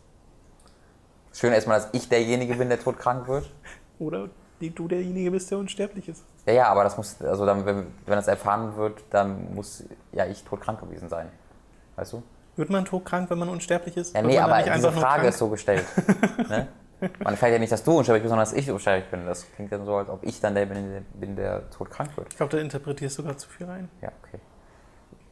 [1.32, 3.52] Schön erstmal, dass ich derjenige bin, der todkrank wird.
[4.00, 4.30] Oder
[4.70, 6.24] du derjenige bist, der unsterblich ist?
[6.46, 10.26] Ja, ja, aber das muss, also dann, wenn, wenn das erfahren wird, dann muss ja
[10.26, 11.30] ich todkrank gewesen sein.
[11.96, 12.24] Weißt du?
[12.56, 14.16] Wird man todkrank, wenn man unsterblich ist?
[14.16, 15.86] Ja, nee, aber diese Frage ist so gestellt.
[16.50, 16.68] ne?
[17.20, 19.26] Man erfährt ja nicht, dass du unsterblich bist, sondern dass ich unsterblich bin.
[19.26, 22.28] Das klingt dann so, als ob ich dann der bin, der, bin, der todkrank wird.
[22.30, 23.90] Ich glaube, da interpretierst du gerade zu viel rein.
[24.02, 24.40] Ja, okay.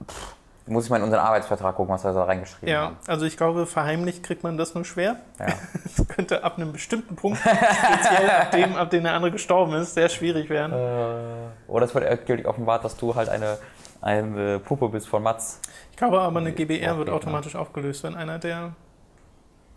[0.07, 0.35] Pff,
[0.69, 2.97] Muss ich mal in unseren Arbeitsvertrag gucken, was wir da reingeschrieben Ja, haben.
[3.07, 5.17] also ich glaube, verheimlicht kriegt man das nur schwer.
[5.39, 5.47] Ja.
[5.97, 9.95] Das könnte ab einem bestimmten Punkt, speziell ab dem, ab dem der andere gestorben ist,
[9.95, 10.71] sehr schwierig werden.
[10.73, 13.57] Äh, oder es wird endgültig offenbart, dass du halt eine,
[14.01, 15.59] eine Puppe bist von Mats.
[15.91, 18.73] Ich glaube aber, eine GBR Ja, wird okay, automatisch aufgelöst, wenn einer der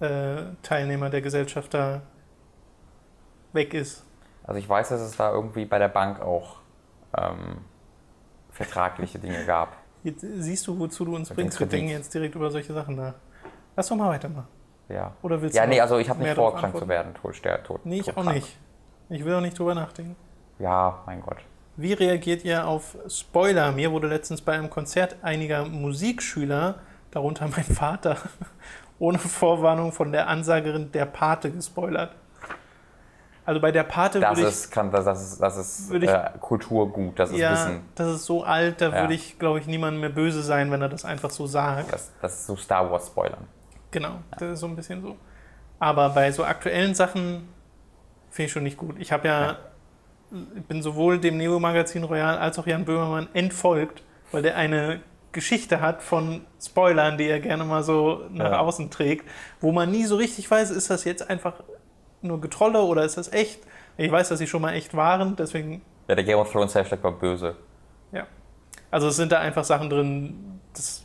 [0.00, 2.02] äh, Teilnehmer der Gesellschaft da
[3.52, 4.04] weg ist.
[4.44, 6.56] Also ich weiß, dass es da irgendwie bei der Bank auch
[7.16, 7.58] ähm,
[8.50, 9.76] vertragliche Dinge gab.
[10.04, 11.60] Jetzt siehst du, wozu du uns Mit bringst.
[11.60, 13.14] Wir denken jetzt direkt über solche Sachen nach.
[13.76, 14.48] Lass doch mal weitermachen.
[14.88, 15.12] Ja.
[15.22, 17.14] Oder willst Ja, du nee, noch also ich habe nicht vor, krank zu werden.
[17.14, 18.36] Tot, ster, tot, Nee, ich auch todkrank.
[18.36, 18.58] nicht.
[19.08, 20.16] Ich will auch nicht drüber nachdenken.
[20.58, 21.38] Ja, mein Gott.
[21.76, 23.72] Wie reagiert ihr auf Spoiler?
[23.72, 26.80] Mir wurde letztens bei einem Konzert einiger Musikschüler,
[27.10, 28.16] darunter mein Vater,
[28.98, 32.14] ohne Vorwarnung von der Ansagerin der Pate gespoilert.
[33.44, 36.08] Also bei der Pate Das würde ich, ist, kann, das, das ist, das ist ich-
[36.08, 37.80] äh, Kulturgut, das ist ja, Wissen.
[37.96, 39.00] das ist so alt, da Ja.
[39.02, 41.92] würde ich, glaube ich, niemandem mehr böse sein, wenn er das einfach so sagt.
[41.92, 43.46] Das, das ist so Star Wars Spoilern.
[43.90, 45.16] Genau, das ist so ein bisschen so.
[45.80, 47.48] Aber bei so aktuellen Sachen
[48.30, 48.94] finde ich schon nicht gut.
[49.00, 49.56] Ich habe ja, Ja.
[50.68, 55.00] bin sowohl dem Neo-Magazin Royal als auch Jan Böhmermann entfolgt, weil der eine
[55.32, 58.58] Geschichte hat von Spoilern, die er gerne mal so nach Ja.
[58.60, 59.28] außen trägt,
[59.60, 61.54] wo man nie so richtig weiß, ist das jetzt einfach
[62.22, 63.60] nur Getrolle oder ist das echt?
[63.96, 67.02] Ich weiß, dass sie schon mal echt waren, deswegen, Ja, der Game of Thrones Hashtag
[67.02, 67.56] war böse.
[68.12, 68.26] ja.
[68.90, 71.02] Also es sind da einfach Sachen drin, das,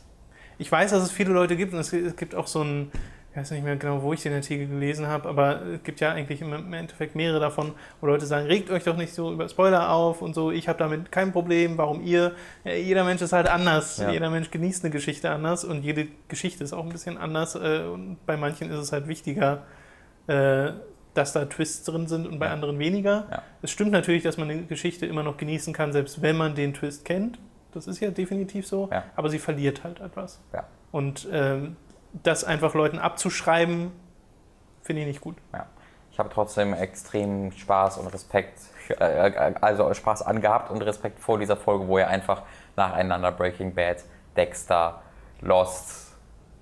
[0.58, 2.90] ich weiß, dass es viele Leute gibt und es es gibt auch so ein,
[3.30, 6.12] ich weiß nicht mehr genau, wo ich den Artikel gelesen habe, aber es gibt ja
[6.12, 9.48] eigentlich im im Endeffekt mehrere davon, wo Leute sagen, regt euch doch nicht so über
[9.48, 12.32] Spoiler auf und so, ich habe damit kein Problem, warum ihr?
[12.64, 14.10] Ja, jeder Mensch ist halt anders, Ja.
[14.10, 17.84] jeder Mensch genießt eine Geschichte anders und jede Geschichte ist auch ein bisschen anders äh,
[17.90, 19.62] und bei manchen ist es halt wichtiger,
[20.26, 20.72] äh,
[21.18, 22.52] dass da Twists drin sind und bei Ja.
[22.52, 23.26] anderen weniger.
[23.30, 23.42] Ja.
[23.60, 26.72] Es stimmt natürlich, dass man eine Geschichte immer noch genießen kann, selbst wenn man den
[26.72, 27.38] Twist kennt.
[27.72, 29.04] Das ist ja definitiv so, Ja.
[29.16, 30.40] aber sie verliert halt etwas.
[30.90, 31.76] Und ähm,
[32.22, 33.92] das einfach Leuten abzuschreiben,
[34.82, 35.36] finde ich nicht gut.
[36.10, 38.58] Ich habe trotzdem extrem Spaß und Respekt,
[38.98, 42.42] äh, also Spaß angehabt und Respekt vor dieser Folge, wo er einfach
[42.76, 44.02] nacheinander Breaking Bad,
[44.36, 45.02] Dexter,
[45.42, 46.07] Lost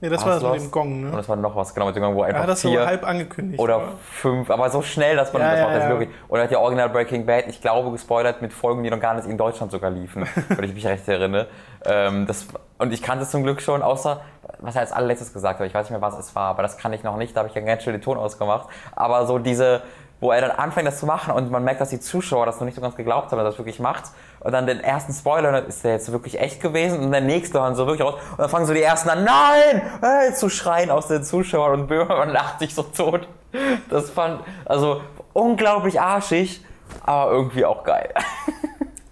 [0.01, 1.19] Ja, das war das mit dem Gong, und ne?
[1.19, 3.07] es war noch was, genau, mit dem, wo Er einfach hat das so vier halb
[3.07, 3.59] angekündigt.
[3.59, 5.89] oder aber- fünf, aber so schnell, dass man Ja, das ja, macht, das ja.
[5.91, 6.09] wirklich.
[6.29, 9.27] Oder hat ja Original Breaking Bad, ich glaube, gespoilert mit Folgen, die noch gar nicht
[9.27, 11.47] in Deutschland sogar liefen, wenn ich mich recht erinnere.
[11.85, 12.47] Ähm, das,
[12.79, 14.21] und ich kannte es zum Glück schon, außer,
[14.59, 16.77] was er als allerletztes gesagt hat, ich weiß nicht mehr, was es war, aber das
[16.77, 18.69] kann ich noch nicht, da habe ich ja ganz schnell den Ton ausgemacht.
[18.95, 19.81] Aber so diese,
[20.21, 22.65] wo er dann anfängt, das zu machen und man merkt, dass die Zuschauer das noch
[22.65, 24.05] nicht so ganz geglaubt haben, dass er das wirklich macht.
[24.41, 27.01] Und dann den ersten Spoiler, ist der jetzt wirklich echt gewesen?
[27.01, 28.15] Und der nächste dann so wirklich raus.
[28.31, 29.83] Und dann fangen so die ersten an, nein!
[30.01, 33.29] Hey, zu schreien aus den Zuschauern und Böhmermann lacht sich so tot.
[33.91, 35.03] Das fand, also
[35.33, 36.65] unglaublich arschig,
[37.03, 38.13] aber irgendwie auch geil.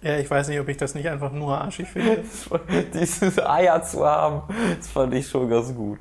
[0.02, 2.24] ja, ich weiß nicht, ob ich das nicht einfach nur arschig finde.
[2.94, 4.42] Dieses Eier zu haben,
[4.76, 6.00] das fand ich schon ganz gut.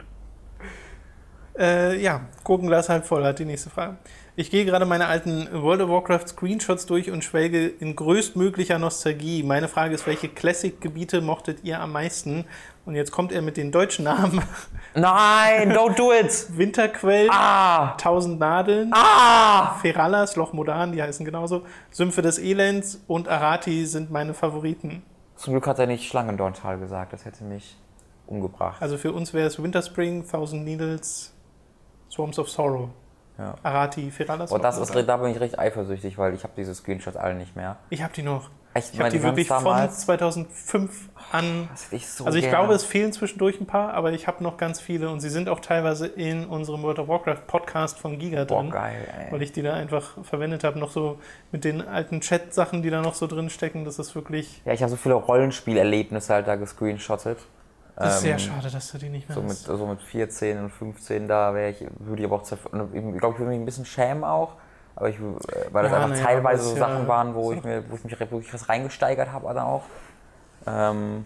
[1.57, 3.97] Äh, ja, Gurkenglas halb voll hat die nächste Frage.
[4.35, 9.43] Ich gehe gerade meine alten World of Warcraft Screenshots durch und schwelge in größtmöglicher Nostalgie.
[9.43, 12.45] Meine Frage ist, welche Classic-Gebiete mochtet ihr am meisten?
[12.83, 14.41] Und jetzt kommt er mit den deutschen Namen.
[14.95, 16.47] Nein, don't do it!
[16.57, 17.95] Winterquell, Ah!
[17.97, 19.75] Tausend Nadeln, Ah!
[19.81, 21.61] Ferallas, Loch Modan, die heißen genauso,
[21.91, 25.03] Sümpfe des Elends und Arati sind meine Favoriten.
[25.35, 27.77] Zum Glück hat er nicht Schlangendorntal gesagt, das hätte mich
[28.25, 28.81] umgebracht.
[28.81, 31.31] Also für uns wäre es Winterspring, Thousand Needles,
[32.11, 32.89] Swarms of Sorrow.
[33.37, 33.55] Ja.
[33.63, 34.51] Arati, Ferallas.
[34.51, 37.55] Und das ist, da bin ich recht eifersüchtig, weil ich habe diese Screenshots alle nicht
[37.55, 37.77] mehr.
[37.89, 38.49] Ich habe die noch.
[38.75, 39.99] Echt, Ich habe die wirklich von damals?
[40.01, 41.69] 2005 an.
[41.71, 42.57] Das ich so Also ich gerne.
[42.57, 45.47] glaube, es fehlen zwischendurch ein paar, aber ich habe noch ganz viele und sie sind
[45.47, 49.31] auch teilweise in unserem World of Warcraft Podcast von Giga Boah, drin, geil, ey.
[49.31, 51.19] weil ich die da einfach verwendet habe, noch so
[51.51, 53.85] mit den alten Chat-Sachen, die da noch so drin stecken.
[53.85, 57.37] Das ist wirklich Ja, ich habe so viele Rollenspielerlebnisse halt da gescreenshottet.
[57.95, 59.65] Das ist sehr Ähm, schade, dass du die nicht mehr So mit, hast.
[59.65, 63.33] so mit 14 und 15, da wäre ich, würde ich aber auch, und ich glaube,
[63.33, 64.53] ich würde mich ein bisschen schämen auch.
[64.95, 65.19] Aber ich, äh,
[65.71, 67.95] weil das Ja, einfach naja, teilweise so Sachen ja- waren, wo ist ich, mir, wo
[67.95, 69.83] ich mich wirklich was reingesteigert habe, dann auch.
[70.67, 71.25] Ähm,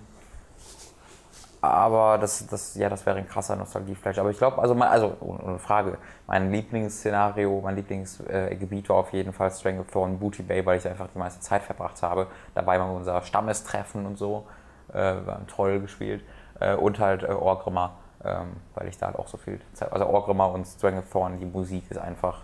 [1.60, 4.20] aber das, das, ja, das wäre ein krasser Nostalgieflash.
[4.20, 5.98] Aber ich glaube, also, mein- also ohne ohne Frage,
[6.28, 11.18] mein Lieblingsszenario, mein Lieblingsgebiet war auf jeden Fall Stranglethorn Booty Bay, weil ich einfach die
[11.18, 12.28] meiste Zeit verbracht habe.
[12.54, 14.46] Dabei war unser Stammestreffen und so,
[14.90, 16.24] äh, wir haben toll gespielt.
[16.60, 20.06] Äh, und halt äh, Orgrimmar, ähm, weil ich da halt auch so viel Zeit, also
[20.08, 22.42] Orgrimmar und Stranglethorn, die Musik ist einfach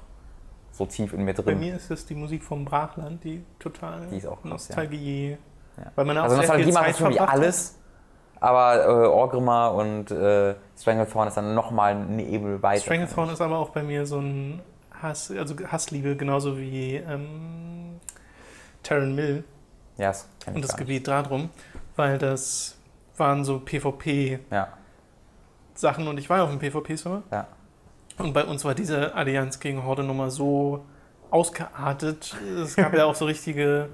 [0.71, 1.59] so tief in mir Bei drin.
[1.59, 5.37] mir ist es die Musik vom Brachland, die total Die ist auch krass, Nostalgie.
[5.77, 5.83] Ja.
[5.95, 7.29] Weil man auch Also Nostalgie macht natürlich verbracht hat.
[7.39, 7.79] alles,
[8.39, 12.81] aber äh, Orgrimmar und äh, Stranglethorn ist dann nochmal eine Ebene weiter.
[12.81, 14.61] Stranglethorn ist aber auch bei mir so ein
[15.01, 17.99] Hass, also Hassliebe, genauso wie ähm,
[18.83, 19.43] Terran Mill
[19.97, 20.77] Ja, das kenn ich und das.
[20.77, 21.49] Gebiet darum,
[21.95, 22.77] weil das
[23.17, 24.39] waren so PvP-Sachen
[26.03, 27.47] Ja, und ich war ja auf dem PvP-Server ja.
[28.17, 30.85] und bei uns war diese Allianz gegen Horde-Nummer so
[31.29, 32.35] ausgeartet.
[32.61, 33.89] Es gab ja auch so richtige,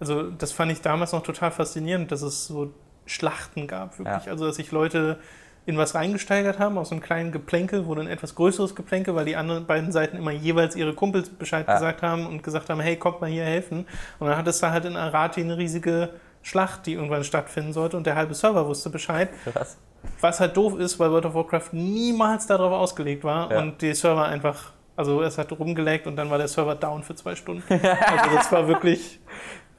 [0.00, 2.72] also das fand ich damals noch total faszinierend, dass es so
[3.06, 4.26] Schlachten gab, wirklich.
[4.26, 4.32] Ja.
[4.32, 5.18] Also dass sich Leute
[5.66, 9.36] in was reingesteigert haben, aus einem kleinen Geplänkel wurde ein etwas größeres Geplänkel, weil die
[9.36, 11.74] anderen beiden Seiten immer jeweils ihre Kumpels Bescheid Ja.
[11.74, 13.86] gesagt haben und gesagt haben, hey, kommt mal hier helfen.
[14.18, 16.10] Und dann hat es da halt in Arati eine riesige
[16.42, 19.28] Schlacht, die irgendwann stattfinden sollte und der halbe Server wusste Bescheid.
[19.44, 19.76] Krass.
[20.20, 23.58] Was halt doof ist, weil World of Warcraft niemals darauf ausgelegt war Ja.
[23.58, 27.14] und die Server einfach, also es hat rumgeleckt und dann war der Server down für
[27.14, 27.62] zwei Stunden.
[27.70, 29.20] also das war wirklich,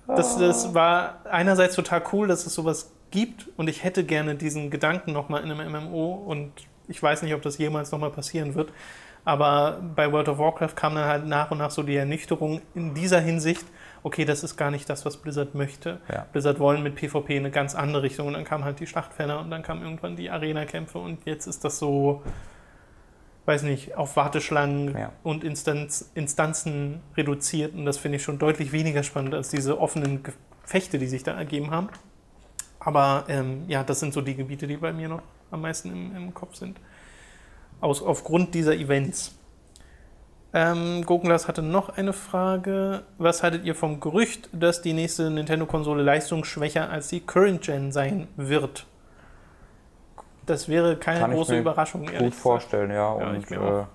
[0.07, 4.69] das, das war einerseits total cool, dass es sowas gibt und ich hätte gerne diesen
[4.69, 6.51] Gedanken nochmal in einem MMO und
[6.87, 8.71] ich weiß nicht, ob das jemals nochmal passieren wird.
[9.23, 12.93] Aber bei World of Warcraft kam dann halt nach und nach so die Ernüchterung in
[12.95, 13.65] dieser Hinsicht,
[14.03, 15.99] okay, das ist gar nicht das, was Blizzard möchte.
[16.11, 16.25] Ja.
[16.31, 19.51] Blizzard wollen mit PvP eine ganz andere Richtung und dann kamen halt die Schlachtfelder und
[19.51, 22.21] dann kamen irgendwann die Arena-Kämpfe und jetzt ist das so,
[23.45, 25.11] weiß nicht, auf Warteschlangen Ja.
[25.23, 27.73] und Instanz, Instanzen reduziert.
[27.73, 31.33] Und das finde ich schon deutlich weniger spannend als diese offenen Gefechte, die sich da
[31.33, 31.89] ergeben haben.
[32.79, 35.21] Aber ähm, ja, das sind so die Gebiete, die bei mir noch
[35.51, 36.79] am meisten im, im Kopf sind.
[37.79, 39.37] Aus, aufgrund dieser Events.
[40.53, 43.03] Ähm, Gokenglas hatte noch eine Frage.
[43.17, 48.27] Was haltet ihr vom Gerücht, dass die nächste Nintendo-Konsole leistungsschwächer als die Current Gen sein
[48.35, 48.85] wird?
[50.45, 52.95] Das wäre keine Kann ich große mir Überraschung, ehrlich Gut vorstellen, ja.
[52.95, 53.87] Ja, und ich mir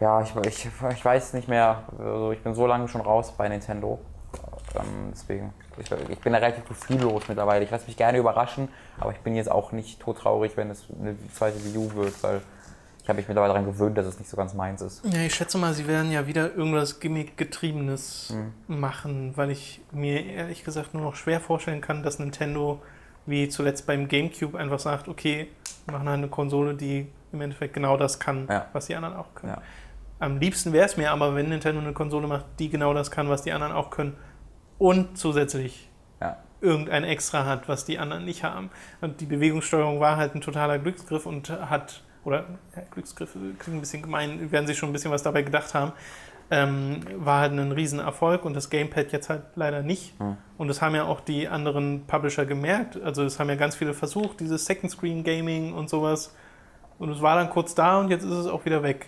[0.00, 1.84] äh, ja, ich, ich, ich weiß nicht mehr.
[1.98, 4.00] Also ich bin so lange schon raus bei Nintendo.
[4.74, 7.64] Ähm, deswegen, ich, ich bin da relativ gefühllos mittlerweile.
[7.64, 8.68] Ich lasse mich gerne überraschen,
[8.98, 12.40] aber ich bin jetzt auch nicht todtraurig, wenn es eine zweite Wii U wird, weil
[13.02, 15.02] ich habe mich mittlerweile daran gewöhnt, dass es nicht so ganz meins ist.
[15.04, 18.80] Ja, ich schätze mal, sie werden ja wieder irgendwas Gimmick-getriebenes Mhm.
[18.80, 22.80] machen, weil ich mir ehrlich gesagt nur noch schwer vorstellen kann, dass Nintendo
[23.26, 25.48] wie zuletzt beim GameCube einfach sagt, okay,
[25.86, 28.66] wir machen halt eine Konsole, die im Endeffekt genau das kann, Ja.
[28.72, 29.52] was die anderen auch können.
[29.54, 29.62] Ja.
[30.18, 33.28] Am liebsten wäre es mir aber, wenn Nintendo eine Konsole macht, die genau das kann,
[33.28, 34.16] was die anderen auch können
[34.78, 35.88] und zusätzlich
[36.20, 36.36] Ja.
[36.60, 38.70] irgendein Extra hat, was die anderen nicht haben.
[39.00, 42.44] Und die Bewegungssteuerung war halt ein totaler Glücksgriff und hat, oder
[42.76, 45.92] ja, Glücksgriff klingt ein bisschen gemein, werden sich schon ein bisschen was dabei gedacht haben,
[46.50, 50.18] ähm, war halt ein Riesenerfolg und das Gamepad jetzt halt leider nicht.
[50.18, 50.36] Hm.
[50.58, 53.00] Und das haben ja auch die anderen Publisher gemerkt.
[53.00, 56.34] Also es haben ja ganz viele versucht, dieses Second Screen Gaming und sowas.
[56.98, 59.06] Und es war dann kurz da und jetzt ist es auch wieder weg.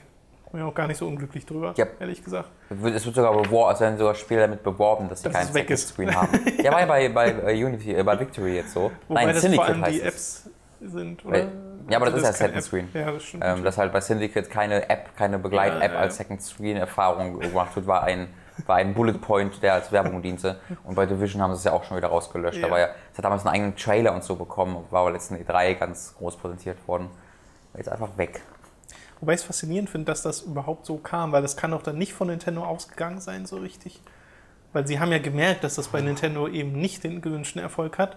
[0.53, 1.87] Bin mir auch gar nicht so unglücklich drüber, Ja.
[1.99, 2.49] ehrlich gesagt.
[2.71, 5.89] Es wird sogar beworben, es werden sogar Spiele damit beworben, dass sie keinen Second ist.
[5.89, 6.29] Screen haben.
[6.63, 8.93] ja, war ja bei, bei, bei Unity, äh, bei Victory jetzt so.
[9.09, 10.03] Wobei Nein, das vor Syndicate allem heißt die.
[10.03, 10.51] Apps
[10.81, 11.33] sind, oder?
[11.39, 11.49] Weil-
[11.89, 12.65] ja, aber das ist ja ist keine Second.
[12.65, 12.89] Screen.
[12.95, 13.45] Ja, das stimmt.
[13.47, 16.01] Ähm, dass halt bei Syndicate keine App, keine Begleit-App Ja, ja.
[16.01, 18.29] als Second Screen-Erfahrung gemacht wird, war ein,
[18.67, 20.61] war ein Bullet Point, der als Werbung diente.
[20.85, 22.59] Und bei Division haben sie es ja auch schon wieder rausgelöscht.
[22.59, 22.67] Ja.
[22.67, 25.75] Aber ja, es hat damals einen eigenen Trailer und so bekommen, war aber letzten E3
[25.75, 27.09] ganz groß präsentiert worden.
[27.77, 28.43] Jetzt einfach weg.
[29.21, 31.97] Wobei ich es faszinierend finde, dass das überhaupt so kam, weil das kann doch dann
[31.97, 34.01] nicht von Nintendo ausgegangen sein, so richtig.
[34.73, 38.17] Weil sie haben ja gemerkt, dass das bei Nintendo eben nicht den gewünschten Erfolg hat.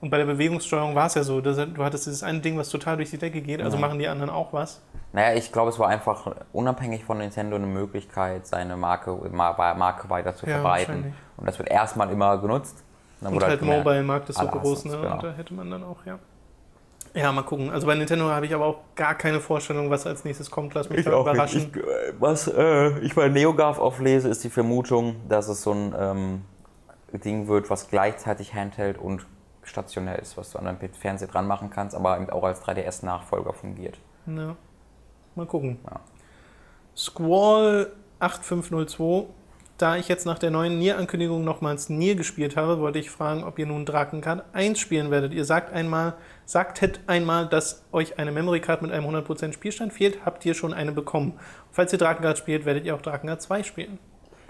[0.00, 2.96] Und bei der Bewegungssteuerung war es ja so, du hattest dieses eine Ding, was total
[2.96, 3.80] durch die Decke geht, also Ja.
[3.82, 4.80] machen die anderen auch was.
[5.12, 10.08] Naja, ich glaube, es war einfach unabhängig von Nintendo eine Möglichkeit, seine Marke, Ma- Marke
[10.08, 11.12] weiter zu Ja, verbreiten.
[11.36, 12.82] Und das wird erstmal immer genutzt.
[13.20, 14.96] Dann Und wurde halt gemerkt, Mobile-Markt ist so groß, ne?
[14.96, 15.12] genau.
[15.14, 16.18] Und da hätte man dann auch, ja.
[17.12, 17.70] Ja, mal gucken.
[17.70, 20.74] Also bei Nintendo habe ich aber auch gar keine Vorstellung, was als nächstes kommt.
[20.74, 21.70] Lass mich da überraschen.
[21.74, 25.94] Ich, äh, was äh, ich bei NeoGAF auflese, ist die Vermutung, dass es so ein
[25.98, 26.44] ähm,
[27.24, 29.26] Ding wird, was gleichzeitig Handheld und
[29.62, 33.52] stationär ist, was du an deinem Fernseher dran machen kannst, aber eben auch als 3DS-Nachfolger
[33.52, 33.98] fungiert.
[34.26, 34.56] Ja.
[35.34, 35.78] Mal gucken.
[35.84, 36.00] Ja.
[36.96, 39.26] Squall 8502.
[39.78, 43.58] Da ich jetzt nach der neuen Nier-Ankündigung nochmals Nier gespielt habe, wollte ich fragen, ob
[43.58, 45.32] ihr nun Drakengard 1 spielen werdet.
[45.32, 50.26] Ihr sagt einmal, sagtet einmal, dass euch eine Memory Card mit einem 100% Spielstand fehlt.
[50.26, 51.40] Habt ihr schon eine bekommen?
[51.70, 53.98] Falls ihr Drakengard spielt, werdet ihr auch Drakengard 2 spielen.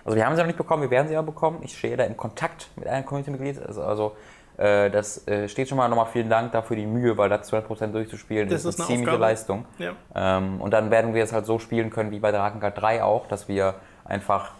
[0.04, 1.60] Also wir haben sie noch nicht bekommen, wir werden sie ja bekommen.
[1.62, 3.64] Ich stehe da im Kontakt mit einem Community-Mitglied.
[3.64, 4.16] Also, also
[4.60, 8.48] das äh, steht schon mal nochmal vielen Dank dafür die Mühe, weil das 12% durchzuspielen
[8.48, 9.22] Das ist, ist eine ziemliche Aufgabe.
[9.22, 9.64] Leistung.
[9.78, 9.92] Ja.
[10.14, 13.26] Ähm, und dann werden wir es halt so spielen können wie bei Drakengard 3 auch,
[13.26, 14.52] dass wir einfach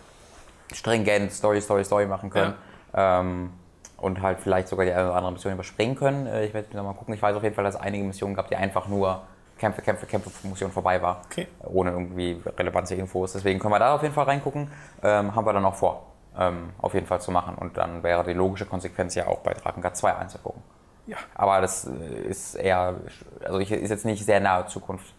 [0.73, 2.55] stringent Story, Story, Story machen können.
[2.95, 3.51] Ähm,
[3.99, 6.27] und halt vielleicht sogar die eine oder andere Mission überspringen können.
[6.27, 7.15] Äh, ich werde noch mal gucken.
[7.15, 9.23] Ich weiß auf jeden Fall, dass es einige Missionen gab, die einfach nur
[9.59, 11.21] Kämpfe, Kämpfe, Kämpfe, Mission vorbei war.
[11.27, 11.47] Okay.
[11.65, 13.35] Ohne irgendwie relevante Infos.
[13.35, 14.71] Deswegen können wir da auf jeden Fall reingucken.
[15.03, 16.07] Ähm, haben wir dann auch vor,
[16.39, 17.55] ähm, auf jeden Fall zu machen.
[17.57, 20.63] Und dann wäre die logische Konsequenz ja auch bei Drakengard 2 anzugucken.
[21.07, 21.17] Ja.
[21.35, 22.97] Aber das äh, ist eher,
[23.45, 25.15] also ich, ist jetzt nicht sehr nahe Zukunft.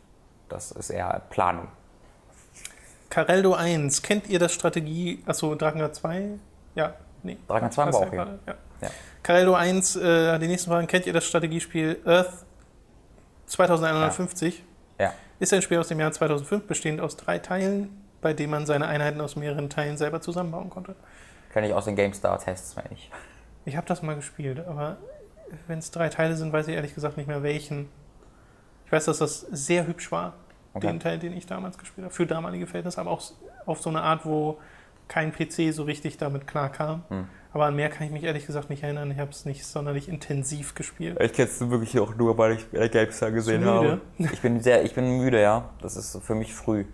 [0.49, 1.67] Das ist eher Planung.
[3.09, 4.01] Careldo 1.
[4.01, 5.23] Kennt ihr das Strategie...
[5.25, 6.39] Achso, Drakengard 2?
[6.75, 6.93] Ja.
[7.23, 7.37] Nee.
[7.47, 8.39] Drakengard 2 haben wir auch ja hier.
[8.47, 8.55] Ja.
[8.81, 8.89] Ja.
[9.23, 10.87] Carello 1, äh, die nächsten Fragen.
[10.87, 12.45] Kennt ihr das Strategiespiel Earth
[13.45, 14.63] 2150?
[14.99, 15.13] Ja.
[15.39, 18.87] Ist ein Spiel aus dem Jahr 2005, bestehend aus drei Teilen, bei dem man seine
[18.87, 20.95] Einheiten aus mehreren Teilen selber zusammenbauen konnte.
[21.51, 23.11] Kenne ich aus den GameStar-Tests, meine ich.
[23.65, 24.97] Ich habe das mal gespielt, aber
[25.67, 27.89] wenn es drei Teile sind, weiß ich ehrlich gesagt nicht mehr welchen.
[28.85, 30.33] Ich weiß, dass das sehr hübsch war,
[30.73, 30.87] Okay.
[30.87, 33.21] den Teil, den ich damals gespielt habe, für damalige Verhältnisse, aber auch
[33.65, 34.57] auf so eine Art, wo
[35.09, 37.03] kein PC so richtig damit klarkam.
[37.09, 37.27] Hm.
[37.51, 39.11] Aber an mehr kann ich mich ehrlich gesagt nicht erinnern.
[39.11, 41.19] Ich habe es nicht sonderlich intensiv gespielt.
[41.19, 43.99] Ich kenne es wirklich auch nur, weil ich GameStar gesehen habe.
[44.17, 45.69] Ich bin sehr, ich bin müde, ja.
[45.81, 46.85] Das ist für mich früh.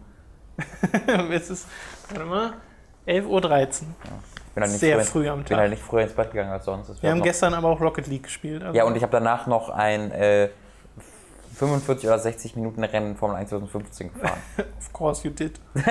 [1.32, 1.68] es ist,
[2.10, 2.54] warte mal,
[3.08, 3.42] 11.13 Uhr.
[3.46, 5.58] Ich bin halt nicht Sehr früh, früh am bin Tag.
[5.60, 7.02] halt nicht früher ins Bett gegangen als sonst.
[7.02, 8.64] Wir haben gestern aber auch Rocket League gespielt.
[8.64, 10.50] Also ja, und ich habe danach noch ein äh,
[11.58, 14.40] 45 oder 60 Minuten Rennen Formel 1 2015 gefahren.
[14.80, 15.60] of course you did.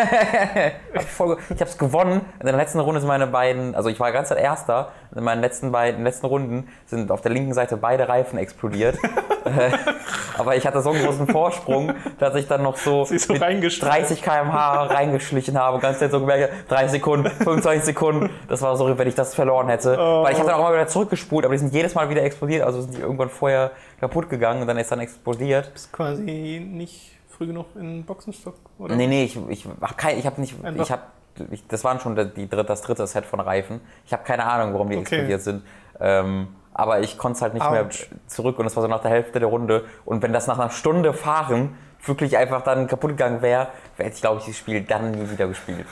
[0.95, 2.21] Ich ich habe es gewonnen.
[2.41, 4.93] In der letzten Runde sind meine beiden, also ich war ganz Erster.
[5.17, 8.99] In meinen letzten beiden letzten Runden sind auf der linken Seite beide Reifen explodiert.
[10.39, 13.89] aber ich hatte so einen großen Vorsprung, dass ich dann noch so, so mit reingeschlichen.
[13.89, 18.31] 30 km/h reingeschlichen habe und ganz so gemerkt, 30 Sekunden, 25 Sekunden.
[18.49, 19.97] Das war so, wenn ich das verloren hätte.
[19.99, 20.25] Oh.
[20.25, 22.63] Weil ich habe dann auch mal wieder zurückgespult, aber die sind jedes Mal wieder explodiert.
[22.63, 25.71] Also sind die irgendwann vorher kaputt gegangen und dann ist dann explodiert.
[25.75, 28.97] Ist quasi nicht früh genug in den Boxenstock, oder?
[28.97, 31.03] Nee, nee, ich, ich habe kein, ich habe nicht, Einfach- ich habe,
[31.51, 33.81] ich, das waren schon die, die das dritte Set von Reifen.
[34.05, 35.03] Ich habe keine Ahnung, warum die Okay.
[35.17, 35.63] explodiert sind.
[36.01, 38.07] Ähm, aber ich konnte es halt nicht mehr Ouch.
[38.27, 39.85] zurück und es war so nach der Hälfte der Runde.
[40.05, 44.21] Und wenn das nach einer Stunde Fahren wirklich einfach dann kaputt gegangen wäre, hätte ich,
[44.21, 45.87] glaube ich, das Spiel dann nie wieder gespielt.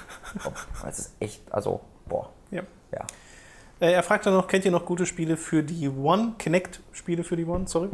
[0.85, 2.63] Das ist echt, also, boah, Ja.
[2.93, 3.01] ja.
[3.81, 6.35] Äh, er fragt dann noch, kennt ihr noch gute Spiele für die One?
[6.39, 7.89] Kinect-Spiele für die One, sorry.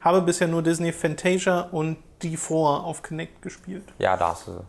[0.00, 3.84] Habe bisher nur Disney Fantasia und D4 auf Kinect gespielt.
[3.98, 4.64] Ja, da hast du sie.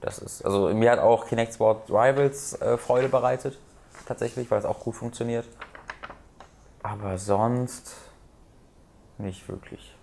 [0.00, 3.58] Das ist, also mir hat auch Kinect Sport Rivals äh, Freude bereitet,
[4.06, 5.46] tatsächlich, weil es auch gut funktioniert.
[6.82, 7.94] Aber sonst
[9.18, 9.94] nicht wirklich.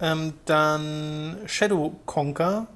[0.00, 2.66] Ähm, dann Shadow Conquer.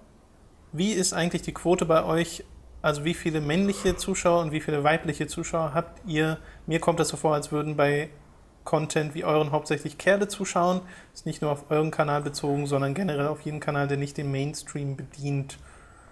[0.72, 2.44] Wie ist eigentlich die Quote bei euch?
[2.82, 6.38] Also wie viele männliche Zuschauer und wie viele weibliche Zuschauer habt ihr?
[6.66, 8.08] Mir kommt das so vor, als würden bei
[8.64, 10.80] Content wie euren hauptsächlich Kerle zuschauen.
[11.14, 14.30] Ist nicht nur auf euren Kanal bezogen, sondern generell auf jeden Kanal, der nicht den
[14.30, 15.58] Mainstream bedient.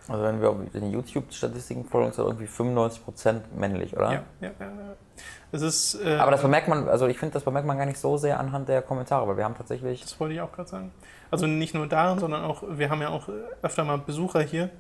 [0.09, 4.13] Also wenn wir auf den YouTube-Statistiken folgen, ist das irgendwie 95% männlich, oder?
[4.13, 4.67] Ja, ja, ja.
[4.67, 4.97] ja.
[5.53, 6.03] Es ist.
[6.03, 8.41] Äh, Aber das bemerkt man, also ich finde, das bemerkt man gar nicht so sehr
[8.41, 10.01] anhand der Kommentare, weil wir haben tatsächlich.
[10.03, 10.93] Das wollte ich auch gerade sagen.
[11.31, 13.29] Also nicht nur daran, sondern auch, wir haben ja auch
[13.61, 14.71] öfter mal Besucher hier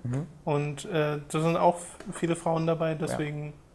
[0.44, 1.76] und äh, da sind auch
[2.12, 3.67] viele Frauen dabei, deswegen es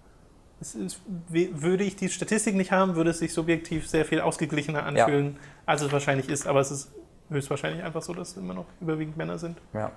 [0.75, 5.37] ist, würde ich die Statistik nicht haben, würde es sich subjektiv sehr viel ausgeglichener anfühlen,
[5.65, 6.91] als es wahrscheinlich ist, aber es ist
[7.29, 9.57] höchstwahrscheinlich einfach so, dass es immer noch überwiegend Männer sind.
[9.73, 9.91] Ja.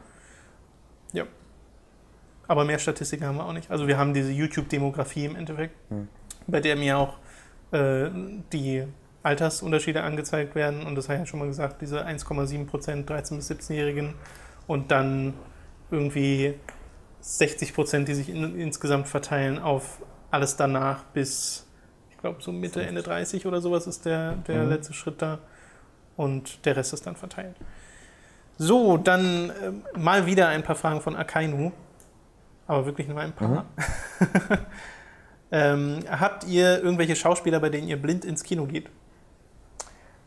[2.49, 3.71] Aber mehr Statistiken haben wir auch nicht.
[3.71, 6.09] Also wir haben diese YouTube-Demografie im Endeffekt, Hm.
[6.47, 7.17] bei der mir auch
[7.73, 8.09] äh,
[8.53, 8.85] die
[9.25, 10.87] Altersunterschiede angezeigt werden.
[10.87, 14.15] Und das habe ich ja schon mal gesagt, diese 1,7 Prozent 13- bis 17-Jährigen
[14.69, 15.35] und dann
[15.91, 16.55] irgendwie
[17.21, 20.01] 60 Prozent, die sich in, insgesamt verteilen auf
[20.31, 21.67] alles danach bis,
[22.11, 24.71] ich glaube, so Mitte, Ende 30 oder sowas ist der, der Mhm.
[24.71, 25.39] letzte Schritt da.
[26.17, 27.57] Und der Rest ist dann verteilt.
[28.59, 31.73] So, dann ähm, mal wieder ein paar Fragen von Akainu.
[32.67, 33.67] Aber wirklich nur ein paar.
[35.53, 38.89] ähm, habt ihr irgendwelche Schauspieler, bei denen ihr blind ins Kino geht?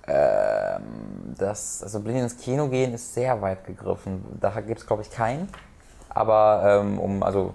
[0.07, 4.23] Ähm, das, also blind ins Kino gehen ist sehr weit gegriffen.
[4.39, 5.49] Da gibt es, glaube ich, keinen.
[6.09, 7.53] Aber ähm, um, also,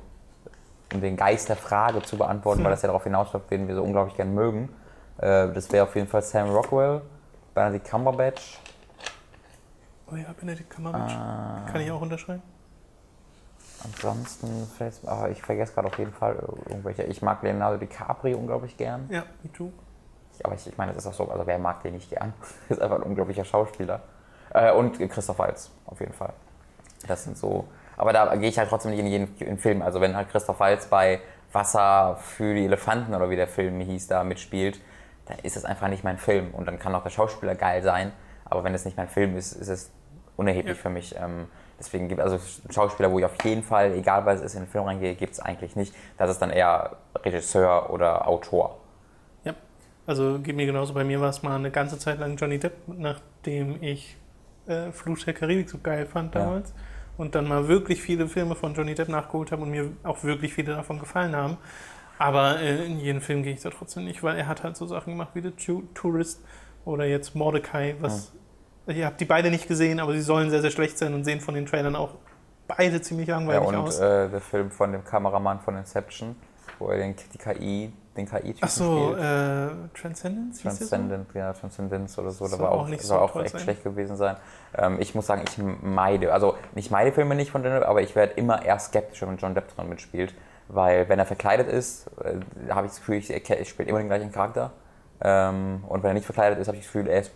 [0.95, 3.82] um den Geist der Frage zu beantworten, weil das ja darauf hinausläuft, den wir so
[3.82, 4.68] unglaublich gern mögen,
[5.18, 7.03] äh, das wäre auf jeden Fall Sam Rockwell,
[7.55, 8.59] Benedict Cumberbatch.
[10.11, 11.12] Oh ja, Benedict Cumberbatch.
[11.12, 12.42] Äh, Kann ich auch unterschreiben?
[13.82, 16.36] Ansonsten, vielleicht, aber ich vergesse gerade auf jeden Fall
[16.68, 17.03] irgendwelche.
[17.03, 19.07] Ich mag Leonardo DiCaprio unglaublich gern.
[19.11, 19.70] Ja, me too.
[20.42, 22.32] Aber ich, ich meine, das ist auch so, also wer mag den nicht gern?
[22.68, 24.01] ist einfach ein unglaublicher Schauspieler.
[24.51, 26.32] Äh, und Christoph Waltz, auf jeden Fall.
[27.07, 27.66] Das sind so.
[27.97, 29.82] Aber da gehe ich halt trotzdem nicht in jeden in Film.
[29.82, 31.20] Also wenn halt Christoph Waltz bei
[31.53, 34.80] Wasser für die Elefanten oder wie der Film hieß, da mitspielt,
[35.26, 36.53] dann ist das einfach nicht mein Film.
[36.53, 38.12] Und dann kann auch der Schauspieler geil sein.
[38.45, 39.90] Aber wenn es nicht mein Film ist, ist es
[40.36, 40.82] unerheblich Ja.
[40.82, 41.14] für mich.
[41.16, 41.47] Ähm,
[41.78, 42.38] deswegen gibt also
[42.70, 45.32] Schauspieler, wo ich auf jeden Fall, egal was es ist, in den Film reingehe, gibt
[45.32, 45.95] es eigentlich nicht.
[46.18, 48.78] Das ist dann eher Regisseur oder Autor.
[49.45, 49.55] Ja.
[50.07, 50.92] Also geht mir genauso.
[50.92, 54.16] Bei mir war es mal eine ganze Zeit lang Johnny Depp, nachdem ich
[54.66, 56.62] äh, Fluch der Karibik so geil fand Ja.
[57.16, 60.52] Und dann mal wirklich viele Filme von Johnny Depp nachgeholt habe und mir auch wirklich
[60.52, 61.58] viele davon gefallen haben.
[62.18, 64.86] Aber äh, in jeden Film gehe ich da trotzdem nicht, weil er hat halt so
[64.86, 65.52] Sachen gemacht wie The
[65.94, 66.42] Tourist
[66.84, 68.32] oder jetzt Mordecai, was
[68.86, 71.40] ihr habt die beide nicht gesehen, aber sie sollen sehr, sehr schlecht sein und sehen
[71.40, 72.16] von den Trailern auch
[72.68, 73.98] beide ziemlich Ja, langweilig und aus.
[73.98, 76.36] äh, der Film von dem Kameramann von Inception,
[76.79, 79.18] wo er den, die KI, den KI-Typen Ach so, spielt.
[79.25, 80.62] äh, Transcendence?
[80.62, 83.61] Transcendent, ja, Transcendence oder so, da Soll war auch auch, so auch echt sein.
[83.61, 84.37] schlecht gewesen sein.
[84.77, 88.03] Ähm, ich muss sagen, ich meide, also nicht meide Filme nicht von Johnny Depp, aber
[88.03, 90.35] ich werde immer eher skeptisch, wenn John Depp dran mitspielt,
[90.68, 94.09] weil wenn er verkleidet ist, äh, habe ich das Gefühl, ich, ich spiele immer den
[94.09, 94.72] gleichen Charakter.
[95.20, 97.33] Ähm, und wenn er nicht verkleidet ist, habe ich das Gefühl, er ist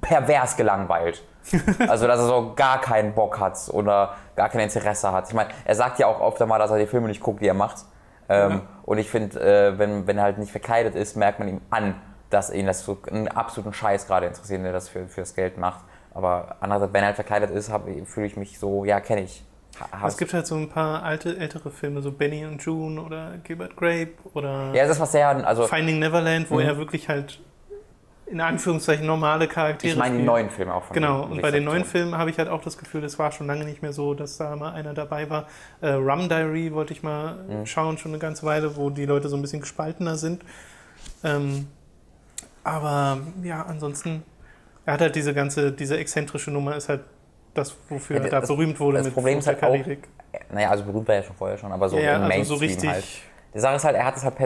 [0.00, 1.22] pervers gelangweilt.
[1.88, 5.28] Also, dass er so gar keinen Bock hat oder gar kein Interesse hat.
[5.28, 7.46] Ich meine, er sagt ja auch oft einmal, dass er die Filme nicht guckt, die
[7.48, 7.86] er macht.
[8.28, 8.60] Ähm, Ja.
[8.84, 11.94] Und ich finde, äh, wenn, wenn er halt nicht verkleidet ist, merkt man ihm an,
[12.30, 15.56] dass ihn das so einen absoluten Scheiß gerade interessiert, der das für, für das Geld
[15.58, 15.84] macht.
[16.14, 17.70] Aber andererseits, wenn er halt verkleidet ist,
[18.06, 19.44] fühle ich mich so, ja, kenne ich.
[19.92, 23.34] Ha- Es gibt halt so ein paar alte, ältere Filme, so Benny und June oder
[23.44, 26.60] Gilbert Grape oder ja, das ist was sehr, also Finding Neverland, wo Mhm.
[26.62, 27.38] er wirklich halt
[28.30, 31.64] in Anführungszeichen normale Charaktere ich meine die neuen Filme auch von Genau, und bei den
[31.64, 34.14] neuen Filmen habe ich halt auch das Gefühl, es war schon lange nicht mehr so,
[34.14, 35.46] dass da mal einer dabei war.
[35.80, 37.66] Äh, Rum Diary wollte ich mal Mhm.
[37.66, 40.42] schauen, schon eine ganze Weile, wo die Leute so ein bisschen gespaltener sind.
[41.24, 41.68] Ähm,
[42.64, 44.22] Aber ja, ansonsten,
[44.84, 47.00] er hat halt diese ganze, diese exzentrische Nummer ist halt
[47.54, 49.76] das, wofür Ja, er da berühmt wurde das Problem ist halt auch-.
[50.52, 52.28] Naja, also berühmt war er ja schon vorher schon, aber so Ja, ja, im also
[52.28, 52.90] Mainstream so richtig.
[52.90, 53.04] halt.
[53.54, 54.36] Die Sache ist halt, er hat es halt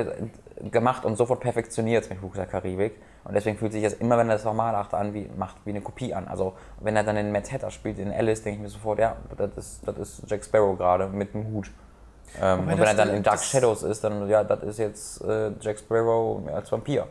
[0.70, 2.92] gemacht und sofort perfektioniert mit Fluch der Karibik.
[3.24, 5.70] Und deswegen fühlt sich das immer, wenn er das normal macht, an, wie, macht wie
[5.70, 6.26] eine Kopie an.
[6.26, 9.16] Also wenn er dann in Mad Hatter spielt, in Alice, denke ich mir sofort, ja,
[9.36, 11.70] das ist, das ist Jack Sparrow gerade mit dem Hut.
[12.40, 15.50] Ähm, und wenn er dann in Dark Shadows ist, dann, ja, das ist jetzt äh,
[15.60, 17.06] Jack Sparrow als Vampir.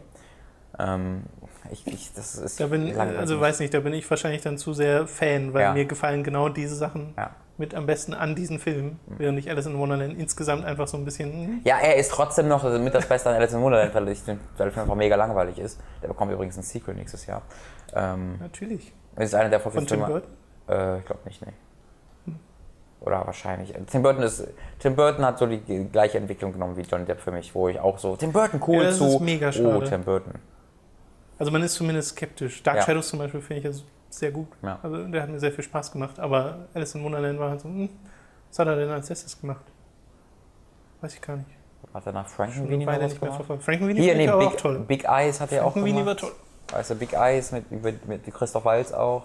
[0.80, 1.24] Ähm,
[1.72, 4.74] ich, ich, das ist Da bin, also weiß nicht, da bin ich wahrscheinlich dann zu
[4.74, 5.74] sehr Fan, weil Ja.
[5.74, 7.32] mir gefallen genau diese Sachen Ja.
[7.62, 11.06] Mit am besten an diesen Film, während ich Alice in Wonderland insgesamt einfach so ein
[11.06, 11.32] bisschen.
[11.32, 14.28] hm, Ja, er ist trotzdem noch mit das Beste an Alice in Wonderland, weil, ich,
[14.28, 15.80] weil der Film einfach mega langweilig ist.
[16.02, 17.44] Der bekommt übrigens ein Sequel nächstes Jahr.
[17.94, 18.92] Ähm, Natürlich.
[19.18, 20.06] ist einer der Von Tim Filme.
[20.08, 20.32] Burton?
[20.68, 21.54] Äh, ich glaube nicht, nee.
[23.02, 23.74] Oder wahrscheinlich.
[23.88, 24.48] Tim Burton ist.
[24.80, 25.60] Tim Burton hat so die
[25.92, 28.16] gleiche Entwicklung genommen wie Johnny Depp für mich, wo ich auch so.
[28.16, 29.06] Tim Burton cool Ja, das zu.
[29.08, 29.86] ist mega oh, schade.
[29.90, 30.34] Tim Burton.
[31.40, 32.62] Also man ist zumindest skeptisch.
[32.62, 32.84] Dark Ja.
[32.84, 33.82] Shadows zum Beispiel finde ich ja
[34.14, 34.48] sehr gut.
[34.62, 34.80] Ja.
[34.84, 36.20] Also der hat mir sehr viel Spaß gemacht.
[36.20, 37.90] Aber Alice in Wonderland war halt so, hm,
[38.50, 39.66] was hat er denn als letztes gemacht?
[41.02, 41.50] Weiß ich gar nicht.
[41.94, 43.64] Hat er nach Frankenweenie noch was gemacht?
[43.64, 44.80] Frankenweenie Hier, nee, aber auch Big, toll.
[44.88, 46.24] Big Eyes hat er auch Frankenweenie gemacht.
[46.24, 46.86] war toll.
[46.88, 49.24] Du, Big Eyes mit, mit, mit Christoph Waltz auch.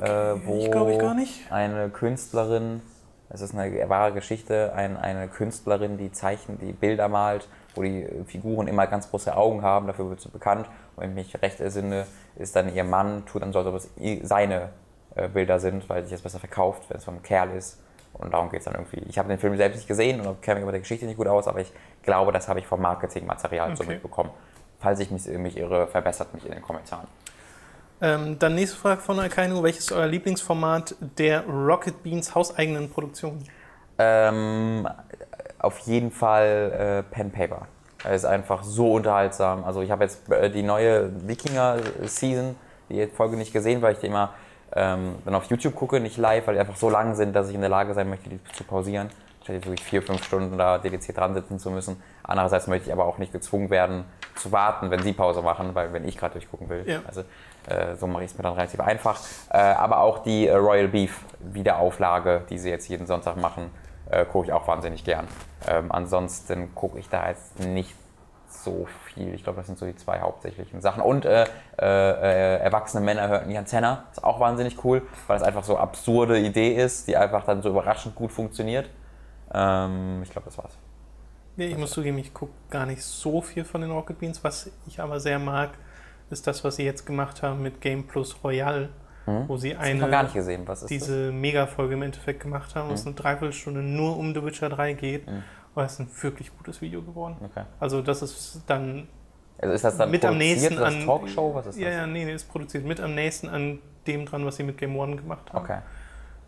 [0.00, 1.52] Äh, wo Ich glaube ich gar nicht.
[1.52, 2.80] eine Künstlerin,
[3.30, 8.06] es ist eine wahre Geschichte, ein, eine Künstlerin, die Zeichen, die Bilder malt, wo die
[8.26, 10.66] Figuren immer ganz große Augen haben, dafür wird sie bekannt.
[10.96, 12.06] Und wenn ich mich recht entsinne,
[12.36, 13.90] ist dann ihr Mann, tut dann so, als ob es
[14.22, 14.70] seine
[15.14, 17.80] äh, Bilder sind, weil sich das besser verkauft, wenn es von einem Kerl ist.
[18.14, 19.02] Und darum geht es dann irgendwie.
[19.08, 21.28] Ich habe den Film selbst nicht gesehen und kenne mich über die Geschichte nicht gut
[21.28, 21.72] aus, aber ich
[22.02, 23.92] glaube, das habe ich vom Marketingmaterial so Okay.
[23.92, 24.30] mitbekommen.
[24.80, 27.06] Falls ich mich, mich irre, verbessert mich in den Kommentaren.
[28.00, 29.62] Ähm, dann nächste Frage von Akainu.
[29.62, 33.42] Welches ist euer Lieblingsformat der Rocket Beans hauseigenen Produktion?
[33.98, 34.88] Ähm,
[35.58, 37.66] auf jeden Fall äh, Pen Paper.
[38.04, 39.64] Er ist einfach so unterhaltsam.
[39.64, 42.54] Also ich habe jetzt äh, die neue Wikinger-Season,
[42.88, 44.30] die Folge nicht gesehen, weil ich die immer
[44.74, 47.54] ähm, dann auf YouTube gucke, nicht live, weil die einfach so lang sind, dass ich
[47.54, 49.10] in der Lage sein möchte, die zu pausieren.
[49.42, 52.00] Statt jetzt wirklich vier, fünf Stunden da dediziert dran sitzen zu müssen.
[52.22, 54.04] Andererseits möchte ich aber auch nicht gezwungen werden,
[54.36, 56.84] zu warten, wenn sie Pause machen, weil wenn ich gerade durchgucken will.
[56.86, 57.00] Ja.
[57.06, 57.24] Also
[57.96, 59.20] so mache ich es mir dann relativ einfach.
[59.50, 63.70] Äh, aber auch die äh, Royal Beef Wiederauflage, die sie jetzt jeden Sonntag machen,
[64.10, 65.26] äh, gucke ich auch wahnsinnig gern.
[65.68, 67.94] Ähm, ansonsten gucke ich da jetzt nicht
[68.48, 69.34] so viel.
[69.34, 71.02] Ich glaube, das sind so die zwei hauptsächlichen Sachen.
[71.02, 71.46] Und äh, äh,
[71.80, 74.04] äh, erwachsene Männer hörten die Antenna.
[74.10, 77.68] Ist auch wahnsinnig cool, weil es einfach so absurde Idee ist, die einfach dann so
[77.68, 78.88] überraschend gut funktioniert.
[79.52, 80.76] Ähm, ich glaube, das war's.
[81.56, 84.42] Ja, ich muss zugeben, ich gucke gar nicht so viel von den Rocket Beans.
[84.44, 85.70] Was ich aber sehr mag,
[86.30, 88.90] ist das, was sie jetzt gemacht haben mit Game Plus Royale,
[89.46, 90.00] wo sie Das eine,
[90.32, 90.62] gesehen.
[90.66, 94.42] Was ist diese Mega-Folge im Endeffekt gemacht haben, wo es eine Dreiviertelstunde nur um The
[94.42, 95.26] Witcher 3 geht.
[95.26, 95.42] Mhm.
[95.74, 97.36] Und es ist ein wirklich gutes Video geworden.
[97.40, 97.50] das?
[97.50, 97.64] Okay.
[97.78, 99.06] Also das ist dann
[99.58, 101.54] Also ist das dann mit am nächsten das an Talkshow?
[101.54, 101.84] Was ist das?
[101.84, 104.78] Ja, ja, nee, nee, ist produziert mit am nächsten an dem dran, was sie mit
[104.78, 105.64] Game One gemacht haben.
[105.64, 105.78] Okay.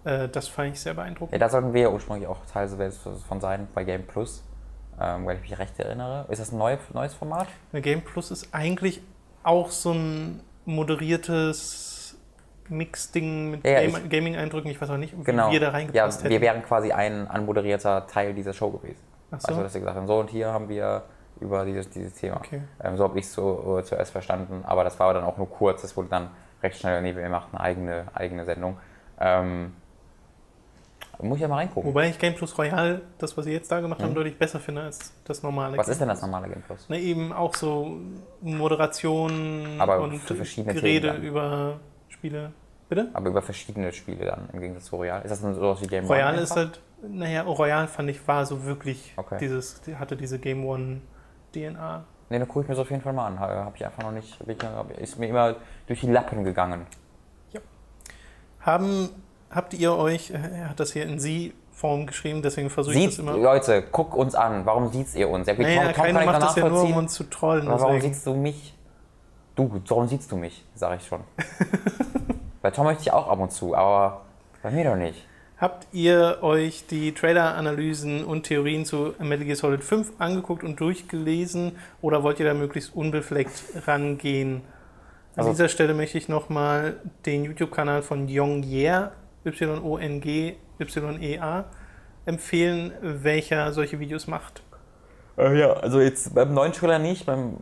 [0.04, 1.40] Äh, das fand ich sehr Ja, beeindruckend.
[1.40, 2.68] da sollten wir ja ursprünglich auch Teil
[3.28, 4.42] von sein bei Game Plus,
[4.98, 6.24] ähm, weil ich mich recht erinnere.
[6.30, 7.46] Ist das ein neu, neues Format?
[7.72, 9.02] Ja, Game Plus ist eigentlich
[9.42, 12.16] auch so ein moderiertes
[12.68, 14.70] Mix-Ding mit Ja, ja, Game Gaming-Eindrücken.
[14.70, 15.50] Ich weiß auch nicht, wie Genau.
[15.50, 16.42] wir da ja, reingepasst wir hätten.
[16.42, 19.00] wären quasi ein anmoderierter Teil dieser Show gewesen.
[19.32, 19.48] Ach so.
[19.48, 21.04] Also, dass wir gesagt haben, so und hier haben wir
[21.40, 22.36] über dieses, dieses Thema.
[22.36, 22.62] Okay.
[22.82, 25.48] Ähm, so habe ich es so, äh, zuerst verstanden, aber das war dann auch nur
[25.48, 25.82] kurz.
[25.82, 26.30] Das wurde dann
[26.62, 28.76] recht schnell, nee, wir machen eine eigene, eigene Sendung.
[29.18, 29.72] Ähm,
[31.22, 31.88] muss ich ja mal reingucken.
[31.90, 34.82] Wobei ich Game Plus Royale, das, was sie jetzt da gemacht haben, deutlich besser finde
[34.82, 35.72] als das normale.
[35.72, 35.78] Mhm.
[35.78, 36.86] Was Game ist denn das normale Game Plus?
[36.88, 37.98] Na, eben auch so
[38.40, 41.22] Moderation Aber und Gerede dann.
[41.22, 42.52] über Spiele.
[42.88, 43.08] Bitte?
[43.12, 45.22] Aber über verschiedene Spiele dann im Gegensatz zu Royal.
[45.22, 46.56] Ist das dann sowas wie Game Royal One ist einfach?
[46.72, 49.36] halt, naja, Royal fand ich war so wirklich Okay.
[49.40, 51.00] dieses, die hatte diese Game One
[51.52, 52.04] DNA.
[52.30, 53.38] Ne, dann gucke ich mir das auf jeden Fall mal an.
[53.40, 54.38] Habe ich einfach noch nicht,
[54.98, 55.56] ist mir immer
[55.86, 56.86] durch die Lappen gegangen.
[58.60, 59.08] Haben,
[59.50, 63.18] habt ihr euch, äh, er hat das hier in Sie-Form geschrieben, deswegen versuche ich das
[63.18, 63.36] immer.
[63.36, 64.64] Leute, guckt uns an.
[64.64, 65.46] Warum sieht ihr uns?
[65.46, 67.68] Ja, wie Naja, Tom, Tom keiner macht das ja nur, um uns zu trollen.
[67.68, 68.74] Aber warum siehst du mich?
[69.56, 70.64] Du, warum siehst du mich?
[70.74, 71.20] Sag ich schon.
[72.62, 74.22] bei Tom möchte ich auch ab und zu, aber
[74.62, 75.26] bei mir doch nicht.
[75.58, 81.72] Habt ihr euch die Trailer-Analysen und Theorien zu Metal Gear Solid 5 angeguckt und durchgelesen
[82.00, 83.52] oder wollt ihr da möglichst unbefleckt
[83.86, 84.62] rangehen?
[85.36, 86.96] An Also- dieser Stelle möchte ich nochmal
[87.26, 88.26] den YouTube-Kanal von
[89.44, 91.64] Yongyer, Y-O-N-G-Y-E-A,
[92.26, 94.62] empfehlen, welcher solche Videos macht.
[95.36, 97.56] Äh, ja, also jetzt beim neuen Trailer nicht, beim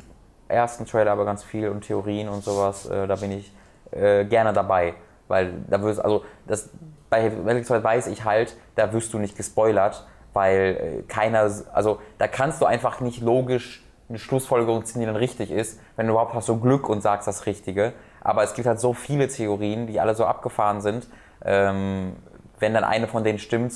[0.48, 3.52] ersten Trailer aber ganz viel und Theorien und sowas, äh, da bin ich
[3.92, 4.94] äh, gerne dabei.
[5.28, 6.70] Weil da wirst, also das,
[7.10, 11.50] bei Metal Gear Solid weiß ich halt, da wirst du nicht gespoilert, weil äh, keiner,
[11.72, 15.78] also da kannst du einfach nicht logisch eine Schlussfolgerung ziehen, die dann richtig ist.
[15.96, 17.92] Wenn du überhaupt hast so Glück und sagst das Richtige.
[18.22, 21.08] Aber es gibt halt so viele Theorien, die alle so abgefahren sind.
[21.44, 22.16] Ähm,
[22.58, 23.72] wenn dann eine von denen stimmt,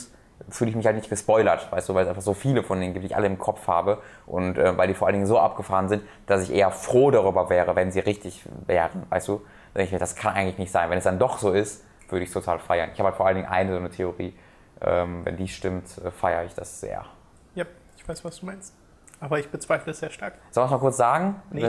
[0.49, 2.93] fühle ich mich halt nicht gespoilert, weißt du, weil es einfach so viele von denen
[2.93, 5.39] gibt, die ich alle im Kopf habe und äh, weil die vor allen Dingen so
[5.39, 9.43] abgefahren sind, dass ich eher froh darüber wäre, wenn sie richtig wären, weißt du.
[9.75, 10.91] Da ich mir, das kann eigentlich nicht sein.
[10.91, 12.91] Wenn es dann doch so ist, würde ich es total feiern.
[12.93, 14.35] Ich habe halt vor allen Dingen eine so eine Theorie.
[14.83, 17.07] Ähm, wenn die stimmt, äh, feiere ich das sehr.
[17.55, 17.65] Ja,
[17.97, 18.75] ich weiß, was du meinst.
[19.23, 20.35] Aber ich bezweifle es sehr stark.
[20.51, 21.41] Soll ich mal kurz sagen?
[21.53, 21.65] Nee.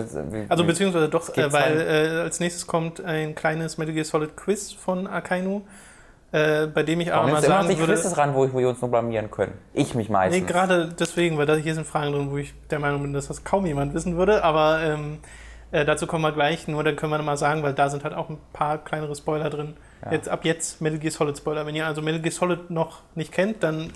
[0.49, 4.72] Also beziehungsweise doch, äh, weil äh, als nächstes kommt ein kleines Metal Gear Solid Quiz
[4.72, 5.62] von Akainu,
[6.32, 7.93] äh, bei dem ich aber Warum mal immer noch sagen die würde...
[7.93, 9.54] Quizzes ran, wo, wo wir uns nur blamieren können?
[9.74, 10.41] Ich mich meistens.
[10.41, 13.28] Nee, gerade deswegen, weil da hier sind Fragen drin, wo ich der Meinung bin, dass
[13.28, 15.20] das kaum jemand wissen würde, aber ähm,
[15.72, 18.16] äh, dazu kommen wir gleich, nur dann können wir mal sagen, weil da sind halt
[18.16, 19.76] auch ein paar kleinere Spoiler drin.
[20.04, 20.12] Ja.
[20.14, 21.68] Jetzt ab jetzt Metal Gear Solid Spoiler.
[21.68, 23.91] Wenn ihr also Metal Gear Solid noch nicht kennt, dann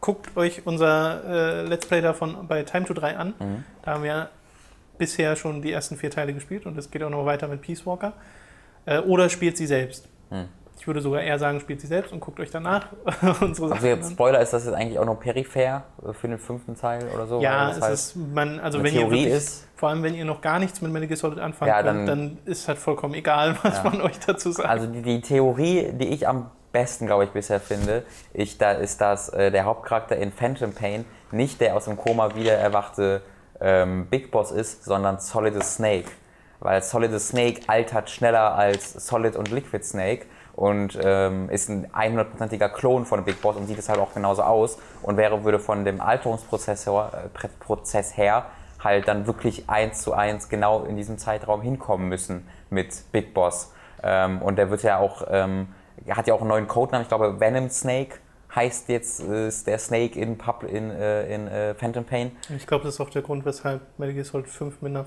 [0.00, 3.34] guckt euch unser äh, Let's Play davon bei Time to 3 an.
[3.38, 3.64] Mhm.
[3.82, 4.28] Da haben wir
[4.96, 7.84] bisher schon die ersten vier Teile gespielt und es geht auch noch weiter mit Peace
[7.86, 8.12] Walker.
[8.86, 10.08] Äh, oder spielt sie selbst.
[10.30, 10.46] Hm.
[10.80, 12.86] Ich würde sogar eher sagen, spielt sie selbst und guckt euch danach
[13.40, 14.12] unsere Also Sachen jetzt an.
[14.12, 17.40] Spoiler, ist das jetzt eigentlich auch noch peripher äh, für den fünften Teil oder so?
[17.40, 19.68] Ja, Weil es halt ist, man, also wenn ihr Theorie wirklich, ist.
[19.74, 22.36] vor allem wenn ihr noch gar nichts mit Metal Gear Solid anfangen Ja, könnt, dann-
[22.36, 23.90] dann ist halt vollkommen egal, was Ja.
[23.90, 24.68] man euch dazu sagt.
[24.68, 29.00] Also die, die Theorie, die ich am besten, glaube ich, bisher finde, ich, da ist,
[29.00, 33.22] dass äh, der Hauptcharakter in Phantom Pain nicht der aus dem Koma wieder erwachte
[33.60, 36.10] ähm, Big Boss ist, sondern Solid Snake.
[36.60, 42.68] Weil Solid Snake altert schneller als Solid und Liquid Snake und ähm, ist ein 100%iger
[42.68, 45.84] Klon von Big Boss und sieht es halt auch genauso aus und wäre, würde von
[45.84, 48.46] dem Alterungsprozess her, äh, her
[48.82, 53.72] halt dann wirklich eins zu eins genau in diesem Zeitraum hinkommen müssen mit Big Boss.
[54.02, 55.68] Ähm, und der wird ja auch, ähm,
[56.10, 58.16] hat ja auch einen neuen Codenamen, ich glaube Venom Snake
[58.54, 62.32] heißt jetzt, ist der Snake in, Pub, in, äh, in äh, Phantom Pain.
[62.54, 65.04] ich glaube, das ist auch der Grund, weshalb Metal Gear Solid 5 mit einer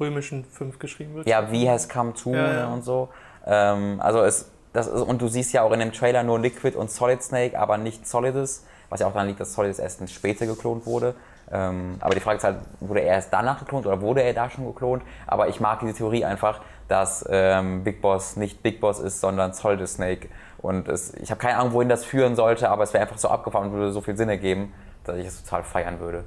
[0.00, 1.28] römischen 5 geschrieben wird.
[1.28, 2.66] Ja, wie has come to Ja, ja.
[2.72, 3.10] und so.
[3.46, 6.76] Ähm, also es, das ist, und du siehst ja auch in dem Trailer nur Liquid
[6.76, 10.46] und Solid Snake, aber nicht Solidus, was ja auch daran liegt, dass Solidus erst später
[10.46, 11.14] geklont wurde.
[11.52, 14.48] Ähm, aber die Frage ist halt, wurde er erst danach geklont oder wurde er da
[14.50, 15.02] schon geklont?
[15.26, 19.52] Aber ich mag diese Theorie einfach, dass ähm, Big Boss nicht Big Boss ist, sondern
[19.52, 20.28] Solidus Snake.
[20.58, 23.28] Und es, ich habe keine Ahnung, wohin das führen sollte, aber es wäre einfach so
[23.28, 24.72] abgefahren und würde so viel Sinn ergeben,
[25.04, 26.24] dass ich es total feiern würde.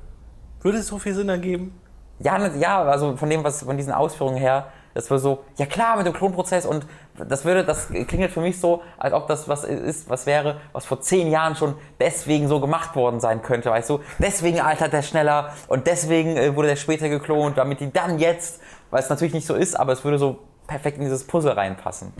[0.61, 1.79] Würde es so viel Sinn ergeben?
[2.19, 5.67] Ja, ne- ja, also von dem, was von diesen Ausführungen her, das war so, ja
[5.67, 9.47] klar, mit dem Klonprozess und das würde, das klingelt für mich so, als ob das
[9.47, 13.69] was ist, was wäre, was vor zehn Jahren schon deswegen so gemacht worden sein könnte,
[13.69, 13.99] weißt du?
[14.17, 18.59] Deswegen altert der schneller und deswegen äh, wurde der später geklont, damit die dann jetzt,
[18.89, 22.13] weil es natürlich nicht so ist, aber es würde so perfekt in dieses Puzzle reinpassen.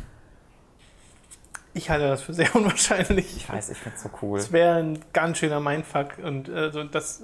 [1.74, 3.38] Ich halte das für sehr unwahrscheinlich.
[3.38, 4.40] Ich weiß, ich find's so cool.
[4.40, 7.22] Es wäre ein ganz schöner Mindfuck und äh, so, dass,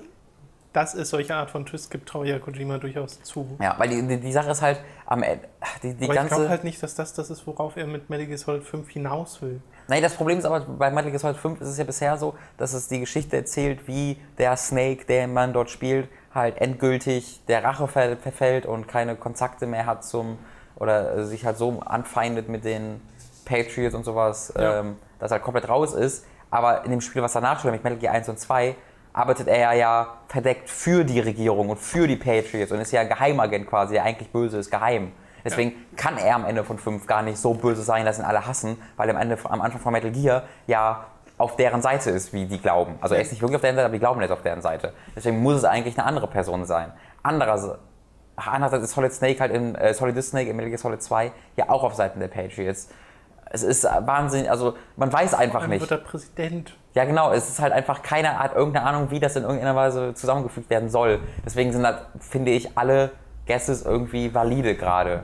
[0.73, 3.57] dass es solche Art von Twist gibt, traue ich ja Kojima durchaus zu.
[3.59, 5.47] Ja, weil die, die, die Sache ist halt am Ende,
[5.81, 6.35] die, die Aber ich ganze...
[6.35, 9.41] glaube halt nicht, dass das das ist, worauf er mit Metal Gear Solid 5 hinaus
[9.41, 9.59] will.
[9.87, 12.35] Nein, das Problem ist aber, bei Metal Gear Solid 5 ist es ja bisher so,
[12.57, 17.63] dass es die Geschichte erzählt, wie der Snake, der man dort spielt, halt endgültig der
[17.63, 20.37] Rache ver- verfällt und keine Kontakte mehr hat zum,
[20.75, 23.01] oder sich halt so anfeindet mit den
[23.45, 24.79] Patriots und sowas, Ja.
[24.79, 26.25] ähm, dass er halt komplett raus ist.
[26.49, 28.75] Aber in dem Spiel, was danach steht, nämlich Metal Gear 1 und 2,
[29.11, 33.09] arbeitet er ja verdeckt für die Regierung und für die Patriots und ist ja ein
[33.09, 35.11] Geheimagent quasi, der eigentlich böse ist, geheim.
[35.45, 38.47] Deswegen kann er am Ende von 5 gar nicht so böse sein, dass ihn alle
[38.47, 41.03] hassen, weil am, Ende, am Anfang von Metal Gear ja
[41.43, 42.95] auf deren Seite ist, wie die glauben.
[43.01, 44.93] Also er ist nicht wirklich auf deren Seite, aber die glauben, ist auf deren Seite.
[45.13, 46.93] Deswegen muss es eigentlich eine andere Person sein.
[47.21, 47.79] Andererseits,
[48.37, 51.69] andererseits ist Solid Snake halt in äh, Solid Snake in Metal Gear Solid 2 ja
[51.69, 52.87] auch auf Seiten der Patriots.
[53.49, 55.81] Es ist Wahnsinn, also man weiß einfach nicht.
[55.81, 56.77] wird er Präsident.
[56.93, 57.31] Ja, genau.
[57.31, 60.89] Es ist halt einfach keiner hat irgendeine Ahnung, wie das in irgendeiner Weise zusammengefügt werden
[60.89, 61.19] soll.
[61.45, 63.11] Deswegen sind halt, finde ich, alle
[63.45, 65.23] Guesses irgendwie valide gerade.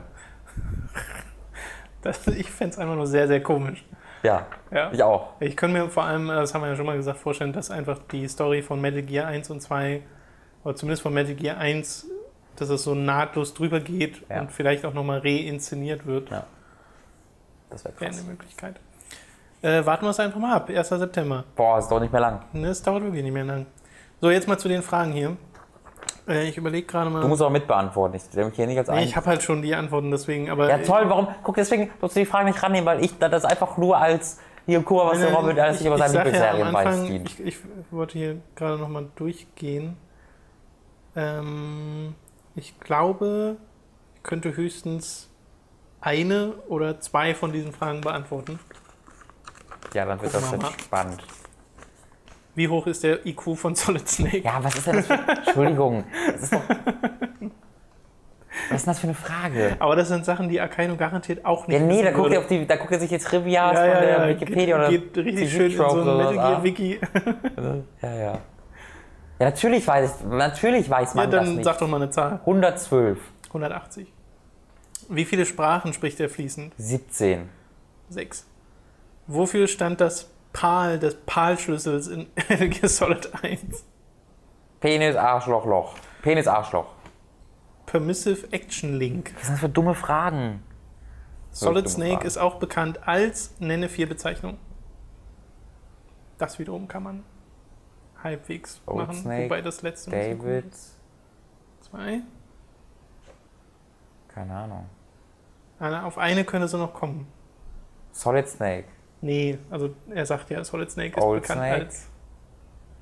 [2.02, 3.84] Das, ich fände es einfach nur sehr, sehr komisch.
[4.22, 4.90] Ja, Ja.
[4.92, 5.32] ich auch.
[5.40, 7.70] Ich könnte mir vor allem, äh, das haben wir ja schon mal gesagt, vorstellen, dass
[7.70, 10.02] einfach die Story von Metal Gear 1 und 2,
[10.64, 12.06] oder zumindest von Metal Gear 1,
[12.56, 14.40] dass es so nahtlos drüber geht Ja.
[14.40, 16.30] und vielleicht auch nochmal reinszeniert wird.
[16.30, 16.44] Ja.
[17.70, 18.20] Das wäre Wäre krass.
[18.20, 18.76] eine Möglichkeit.
[19.62, 20.88] Äh, warten wir es einfach mal ab, 1.
[20.98, 21.44] September.
[21.56, 22.40] Boah, ist doch nicht mehr lang.
[22.52, 23.66] Ne, Es dauert wirklich nicht mehr lang.
[24.20, 25.36] So, jetzt mal zu den Fragen hier.
[26.30, 27.20] Äh, ich überlege gerade mal.
[27.20, 28.16] Du musst aber mitbeantworten.
[28.16, 29.02] Ich stelle mich hier nicht als nee, ein.
[29.02, 30.68] ich habe halt schon die Antworten, deswegen, aber.
[30.68, 31.28] Ja, toll, warum?
[31.42, 34.82] Guck, deswegen sollst du die Frage nicht rannehmen, weil ich das einfach nur als hier,
[34.82, 37.02] guck mal, was der Robin alles sich über seine Lieblingsserien am weiß.
[37.08, 37.56] Ich, ich
[37.90, 39.96] wollte hier gerade nochmal durchgehen.
[41.16, 42.14] Ähm,
[42.54, 43.56] ich glaube,
[44.14, 45.28] ich könnte höchstens
[46.00, 48.60] eine oder zwei von diesen Fragen beantworten.
[49.92, 51.24] Ja, dann wird Gucken das jetzt spannend.
[52.54, 54.38] Wie hoch ist der IQ von Solid Snake?
[54.40, 55.14] Ja, was ist denn das für.
[55.46, 56.04] Entschuldigung.
[56.32, 56.62] Das ist doch.
[58.68, 59.76] Was ist denn das für eine Frage?
[59.78, 62.66] Aber das sind Sachen, die Akainu garantiert auch nicht Ja, nee, da guckt, er die,
[62.66, 65.24] da guckt er sich jetzt Trivias ja, ja, von der ja, Wikipedia oder geht, geht
[65.24, 66.64] richtig schön in so ein Metal Gear.
[66.64, 67.00] Wiki.
[68.02, 68.32] Ja, ja.
[69.38, 71.64] Ja, natürlich weiß, natürlich weiß Ja, man das dann nicht.
[71.64, 72.40] sag doch mal eine Zahl.
[72.40, 74.12] 112, 180.
[75.08, 76.74] Wie viele Sprachen spricht er fließend?
[76.76, 77.48] 17.
[78.10, 78.46] Sechs.
[79.26, 83.84] Wofür stand das PAL des PAL-Schlüssels in Metal Gear Solid 1?
[84.80, 85.94] Penis, Arschloch, Loch.
[86.22, 86.86] Penis, Arschloch.
[87.86, 89.32] Permissive Action Link.
[89.36, 90.62] Was sind das für dumme Fragen?
[91.50, 92.26] Solid dumme Snake Frage.
[92.26, 94.58] ist auch bekannt als nenne vier Bezeichnungen.
[96.38, 97.24] Das wiederum kann man
[98.22, 100.72] halbwegs Old machen, Snake, wobei das letzte David.
[101.80, 102.20] Zwei.
[104.28, 104.86] keine Ahnung.
[105.78, 107.26] Auf eine könnte sie noch kommen.
[108.12, 108.88] Solid Snake,
[109.22, 111.84] Nee, also er sagt ja, Solid Snake ist Old bekannt Snake.
[111.84, 112.06] als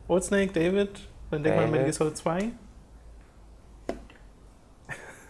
[0.08, 2.50] Old Snake, David, dann denkt man an Metal Solid 2.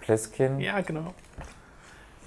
[0.00, 1.14] Pliskin, Ja, genau.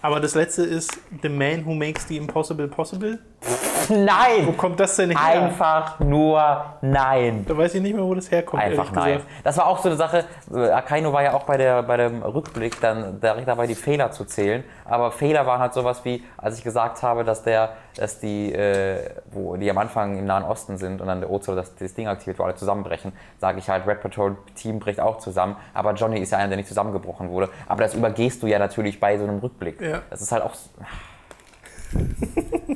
[0.02, 0.92] Aber das letzte ist
[1.22, 3.20] The Man Who Makes the Impossible Possible.
[3.42, 4.56] Wo Nein!
[4.56, 5.20] kommt das denn her?
[5.20, 7.44] Einfach nur nein.
[7.48, 8.62] Da weiß ich nicht mehr, wo das herkommt.
[8.62, 9.14] Einfach nein.
[9.14, 9.32] gesagt.
[9.44, 10.26] Das war auch so eine Sache.
[10.54, 14.12] äh, Akainu war ja auch bei, der, bei dem Rückblick dann direkt dabei, die Fehler
[14.12, 14.64] zu zählen.
[14.86, 19.10] Aber Fehler waren halt sowas wie, als ich gesagt habe, dass der, dass die, äh,
[19.32, 22.08] wo die am Anfang im Nahen Osten sind und dann der Ozo das, das Ding
[22.08, 25.56] aktiviert, wo alle zusammenbrechen, sage ich halt, Red Patrol Team bricht auch zusammen.
[25.74, 27.50] Aber Johnny ist ja einer, der nicht zusammengebrochen wurde.
[27.68, 29.82] Aber das übergehst du ja natürlich bei so einem Rückblick.
[29.82, 30.02] Ja.
[30.10, 30.54] Das ist halt auch.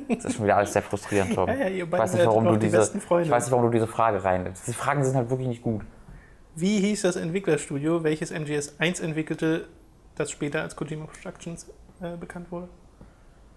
[0.10, 1.48] Das ist schon wieder alles sehr frustrierend, Tom.
[1.50, 3.88] Ja, ja, ich, weiß nicht, warum du die diese, ich weiß nicht, warum du diese
[3.88, 4.54] Frage rein.
[4.68, 5.82] Die Fragen sind halt wirklich nicht gut.
[6.56, 9.68] Wie hieß das Entwicklerstudio, welches MGS 1 entwickelte,
[10.16, 11.68] das später als Kojima Productions
[12.02, 12.70] äh, bekannt wurde?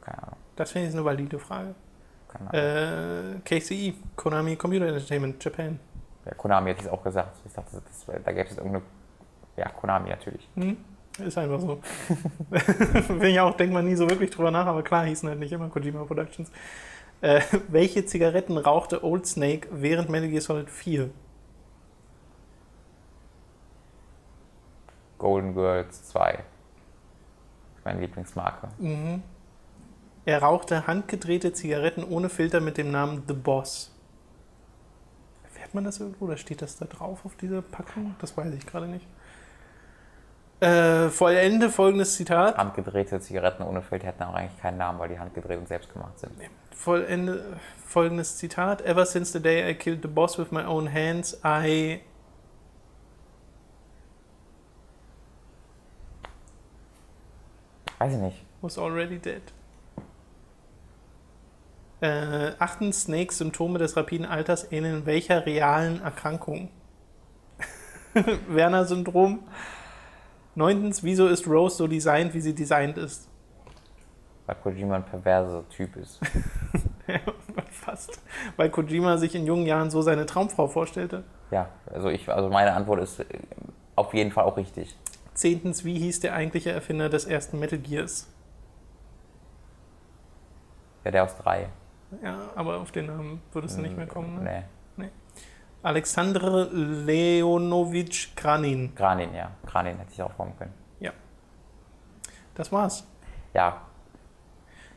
[0.01, 0.37] Keine Ahnung.
[0.57, 1.75] Das finde ich eine valide Frage.
[2.29, 3.37] Keine Ahnung.
[3.37, 5.79] Äh, KCE, Konami Computer Entertainment, Japan.
[6.25, 7.37] Ja, Konami hätte ich es auch gesagt.
[7.47, 8.83] Ich dachte, das, wär- da gäbe es irgendeine.
[9.57, 10.49] Ja, Konami natürlich.
[10.57, 10.77] Hm?
[11.25, 11.81] Ist einfach so.
[13.07, 15.53] Finde ich auch, denkt man nie so wirklich drüber nach, aber klar hießen halt nicht
[15.53, 16.51] immer Kojima Productions.
[17.21, 21.11] Äh, welche Zigaretten rauchte Old Snake während Metal Gear Solid 4?
[25.19, 26.45] Golden Girls 2.
[27.85, 28.69] Meine Lieblingsmarke.
[28.79, 29.23] Mhm.
[30.25, 33.91] Er rauchte handgedrehte Zigaretten ohne Filter mit dem Namen The Boss.
[35.43, 38.15] Erfährt man das irgendwo oder steht das da drauf auf dieser Packung?
[38.21, 39.07] Das weiß ich gerade nicht.
[40.61, 42.57] Äh, vollende folgendes Zitat.
[42.57, 46.19] Handgedrehte Zigaretten ohne Filter hätten auch eigentlich keinen Namen, weil die handgedreht und selbst gemacht
[46.19, 46.33] sind.
[46.73, 47.57] Vollende
[47.87, 48.83] folgendes Zitat.
[48.83, 52.01] Ever since the day I killed the boss with my own hands, I.
[57.99, 58.45] Weiß ich nicht.
[58.61, 59.43] was already dead.
[62.01, 66.71] Äh, achtens, Snakes Symptome des rapiden Alters ähneln welcher realen Erkrankung?
[68.49, 69.41] Werner-Syndrom.
[70.59, 73.29] Neuntens, wieso ist Rose so designt, wie sie designt ist?
[74.45, 76.19] Weil Kojima ein perverser Typ ist.
[77.71, 78.21] Fast.
[78.57, 81.23] Weil Kojima sich in jungen Jahren so seine Traumfrau vorstellte.
[81.53, 83.25] Ja, also ich, also meine Antwort ist äh,
[83.95, 84.97] auf jeden Fall auch richtig.
[85.33, 88.27] Zehntens, wie hieß der eigentliche Erfinder des ersten Metal Gears?
[91.05, 91.69] Ja, der aus drei.
[92.21, 94.43] Ja, aber auf den Namen würdest du nicht mehr kommen.
[94.43, 94.43] Ne?
[94.43, 94.63] Nee.
[95.83, 98.95] Alexander Leonovich Granin.
[98.95, 99.51] Granin, ja.
[99.67, 100.73] Granin hätte ich auch formen können.
[102.59, 103.07] Das war's.
[103.55, 103.83] Ja,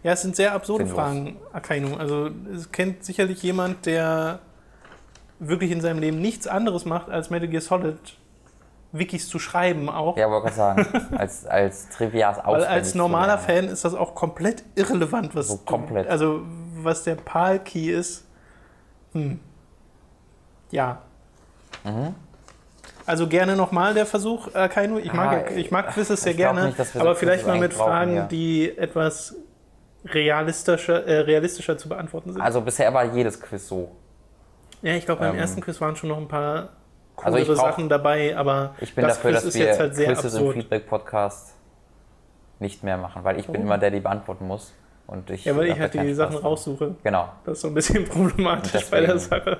[0.01, 0.99] Ja, es sind sehr absurde Sinnlos.
[0.99, 1.95] Fragen, Akainu.
[1.95, 4.39] Also es kennt sicherlich jemand, der
[5.37, 7.99] wirklich in seinem Leben nichts anderes macht, als Metal Gear Solid
[8.93, 10.17] Wikis zu schreiben auch.
[10.17, 13.37] ja, wollte gerade sagen, als, als Trivias Weil als normaler.
[13.37, 16.07] Fan ist das auch komplett irrelevant, was So komplett.
[16.07, 16.41] also
[16.77, 18.25] was der PAL-Key ist.
[19.13, 19.39] Hm.
[20.71, 20.99] Ja.
[21.83, 22.15] Mhm.
[23.05, 24.97] Also gerne nochmal der Versuch, Akainu.
[24.99, 27.89] Ich mag, Ah, ich mag Quizzes sehr gerne, nicht, so aber vielleicht mal mit brauchen,
[27.89, 28.25] Fragen, ja.
[28.27, 29.35] die etwas
[30.05, 32.41] realistischer, äh, realistischer zu beantworten sind.
[32.41, 33.91] Also bisher war jedes Quiz so.
[34.81, 36.69] Ja, ich glaube, beim Ähm, ersten Quiz waren schon noch ein paar
[37.17, 39.65] Also coolere ich brauch- Sachen dabei, aber Ich bin das dafür, Quiz dass ist wir
[39.65, 40.55] jetzt halt sehr Quizzes im absurd.
[40.55, 41.53] Feedback-Podcast
[42.59, 43.65] nicht mehr machen, weil ich bin Warum?
[43.67, 44.73] immer der, der die beantworten muss.
[45.07, 46.95] Und ich Ja, weil ich halt die Sachen raussuche.
[47.03, 47.29] Genau.
[47.43, 49.59] Das ist so ein bisschen problematisch bei der Sache.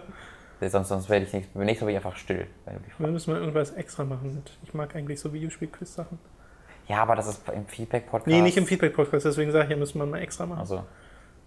[0.69, 2.47] Sonst, sonst werde ich nicht, nächstes Mal bin ich einfach still.
[2.65, 4.43] Wenn Wir müssen mal irgendwas extra machen.
[4.63, 6.19] Ich mag eigentlich so Videospiel-Quiz-Sachen.
[6.87, 8.27] Ja, aber das ist im Feedback-Podcast.
[8.27, 10.59] Nee, nicht im Feedback-Podcast, deswegen sage ich, ja, müssen wir mal extra machen.
[10.59, 10.83] Also,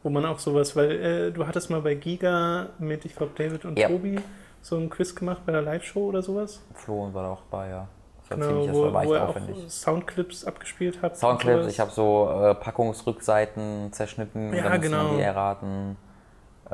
[0.03, 3.65] Wo man auch sowas, weil äh, du hattest mal bei Giga mit, ich glaube, David
[3.65, 3.89] und Ja.
[3.89, 4.19] Tobi
[4.63, 6.63] so ein Quiz gemacht bei der Live-Show oder sowas.
[6.75, 7.89] Flo war da auch bei, ja.
[8.23, 9.37] Das war Genau, ziemlich, das wo, war, wo er auch.
[9.69, 11.13] Soundclips abgespielt hat.
[11.13, 15.15] und Soundclips, ich habe so äh, Packungsrückseiten zerschnitten, Ja, dann genau.
[15.17, 15.97] die erraten.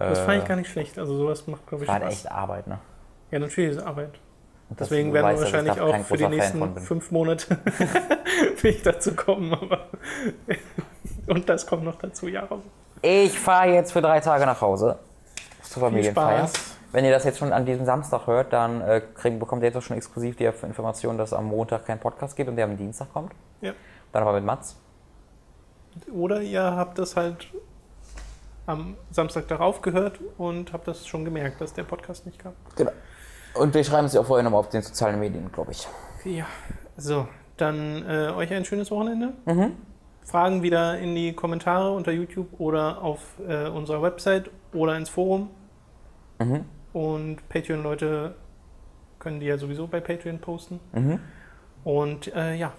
[0.01, 0.99] Das Äh, fand ich gar nicht schlecht.
[0.99, 2.13] Also sowas macht, glaube ich, war halt Spaß.
[2.15, 2.79] echt Arbeit, ne?
[3.31, 4.19] Ja, natürlich ist es Arbeit.
[4.71, 7.59] Das- Deswegen werden wir weißt, ich wahrscheinlich auch für die nächsten fünf Monate
[8.63, 9.87] ich dazu kommen, aber.
[11.27, 12.49] Und das kommt noch dazu, ja.
[13.03, 14.99] Ich fahre jetzt für drei Tage nach Hause.
[15.63, 16.49] Zur Familienfeier.
[16.93, 19.77] Wenn ihr das jetzt schon an diesem Samstag hört, dann äh, kriegt, bekommt ihr jetzt
[19.77, 22.77] auch schon exklusiv die Information, dass es am Montag kein Podcast gibt und der am
[22.77, 23.33] Dienstag kommt.
[23.61, 23.73] Ja.
[24.13, 24.77] Dann aber mit Mats.
[26.13, 27.49] Oder ihr habt das halt
[28.71, 32.53] am Samstag darauf gehört und habt das schon gemerkt, dass der Podcast nicht kam.
[32.77, 32.93] Genau.
[33.55, 35.89] Und wir schreiben es ja auch vorher nochmal auf den sozialen Medien, glaube ich.
[36.25, 36.47] Ja,
[36.97, 39.33] so, dann äh, euch ein schönes Wochenende.
[40.23, 45.51] Fragen wieder in die Kommentare unter YouTube oder auf äh, unserer Website oder ins Forum.
[46.39, 46.65] Mhm.
[46.93, 48.35] Und Patreon-Leute
[49.19, 50.79] können die ja sowieso bei Patreon posten.
[50.93, 51.21] Mhm.
[51.83, 52.73] Und äh, ja,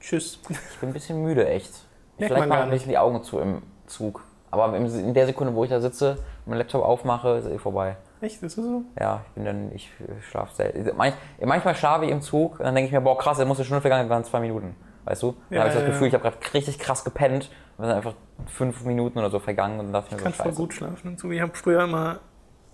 [0.00, 0.38] tschüss.
[0.48, 1.72] Ich bin ein bisschen müde, echt.
[2.18, 4.22] Merkt Vielleicht man mache gar ich ein bisschen die Augen zu im Zug.
[4.50, 7.96] Aber im- in der Sekunde, wo ich da sitze, meinen Laptop aufmache, ist eh vorbei.
[8.20, 8.82] Echt, ist das so?
[8.98, 9.90] Ja, ich bin dann, ich
[10.30, 10.96] schlafe selten.
[10.96, 13.58] Manch, manchmal schlafe ich im Zug und dann denke ich mir, boah krass, der muss
[13.58, 14.74] eine Stunde vergangen, waren zwei Minuten.
[15.04, 15.32] Weißt du?
[15.32, 16.08] Dann Ja, habe ich das ja, Gefühl, ja.
[16.08, 18.14] ich habe gerade richtig krass gepennt und dann sind einfach
[18.46, 20.56] fünf Minuten oder so vergangen und dann dachte ich mir kann so, voll scheiße.
[20.62, 21.30] gut schlafen und so.
[21.30, 22.20] Ich habe früher immer,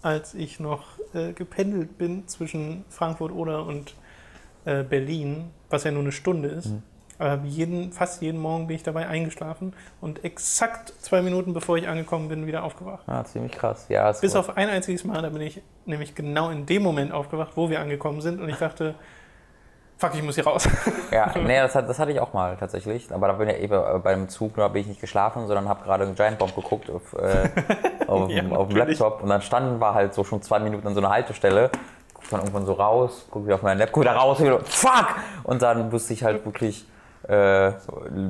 [0.02, 3.94] als ich noch äh, gependelt bin zwischen Frankfurt oder und
[4.64, 6.82] äh, Berlin, was ja nur eine Stunde ist, Mhm.
[7.22, 11.88] Äh, jeden, fast jeden Morgen bin ich dabei eingeschlafen und exakt zwei Minuten bevor ich
[11.88, 13.04] angekommen bin, wieder aufgewacht.
[13.06, 13.86] Ja, ziemlich krass.
[13.88, 14.40] Ja, ist Bis gut.
[14.40, 17.80] auf ein einziges Mal, da bin ich nämlich genau in dem Moment aufgewacht, wo wir
[17.80, 18.94] angekommen sind und ich dachte,
[19.98, 20.68] fuck, ich muss hier raus.
[21.12, 23.12] Ja, nee, das, hat, das hatte ich auch mal tatsächlich.
[23.12, 25.84] Aber da bin ich eben äh, beim Zug, da bin ich nicht geschlafen, sondern habe
[25.84, 27.48] gerade einen Giant Bomb geguckt auf, äh,
[28.08, 28.76] auf, Ja, dem- auf dem.
[28.78, 29.22] Laptop.
[29.22, 31.70] Und dann standen wir halt so schon zwei Minuten an so einer Haltestelle.
[32.14, 35.06] Guck dann irgendwann so raus, guck wieder auf meinen Laptop, guck wieder raus, wieder, fuck!
[35.44, 36.84] Und dann musste ich halt wirklich
[37.28, 37.72] äh,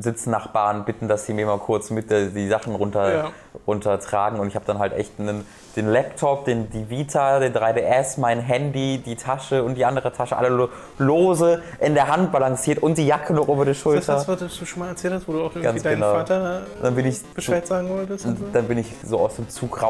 [0.01, 3.31] Sitznachbarn bitten, dass sie mir mal kurz mit äh, die Sachen runter, Ja.
[3.67, 4.39] runtertragen.
[4.41, 8.41] Und ich habe dann halt echt einen, den Laptop, den, die Vita, den 3DS, mein
[8.41, 10.69] Handy, die Tasche und die andere Tasche alle lo
[10.99, 14.15] lose in der Hand balanciert und die Jacke noch über die Das ist Schulter.
[14.15, 16.13] das, was du schon mal erzählt hast, wo du auch irgendwie Ganz deinem genau.
[16.15, 18.27] Vater Dann bin ich Bescheid sagen wolltest.
[18.27, 18.45] Und so.
[18.53, 19.81] dann bin ich so aus dem Zug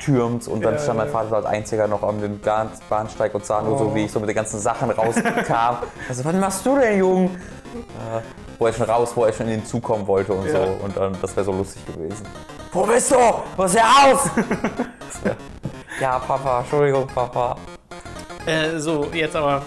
[0.00, 1.08] rausgetürmt und dann Ja, stand mein.
[1.08, 2.18] Vater so als einziger noch am
[2.88, 3.94] Bahnsteig und sah nur so, Oh.
[3.94, 5.78] wie ich so mit den ganzen Sachen rauskam.
[6.08, 7.26] Also, was machst du denn, Jung?
[7.26, 8.20] Äh,
[8.58, 10.58] wo er schon raus, wo er schon in den Zug kommen wollte und so.
[10.84, 12.26] Und dann, das wäre so lustig gewesen.
[12.72, 13.16] Wo bist du?
[13.56, 14.30] Wo ist der aus?
[16.00, 17.56] Ja, Papa, Entschuldigung, Papa.
[18.46, 19.60] Äh, so, jetzt aber.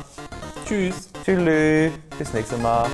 [0.66, 1.10] Tschüss.
[1.24, 1.92] Tschüss.
[2.18, 2.88] Bis nächstes Mal.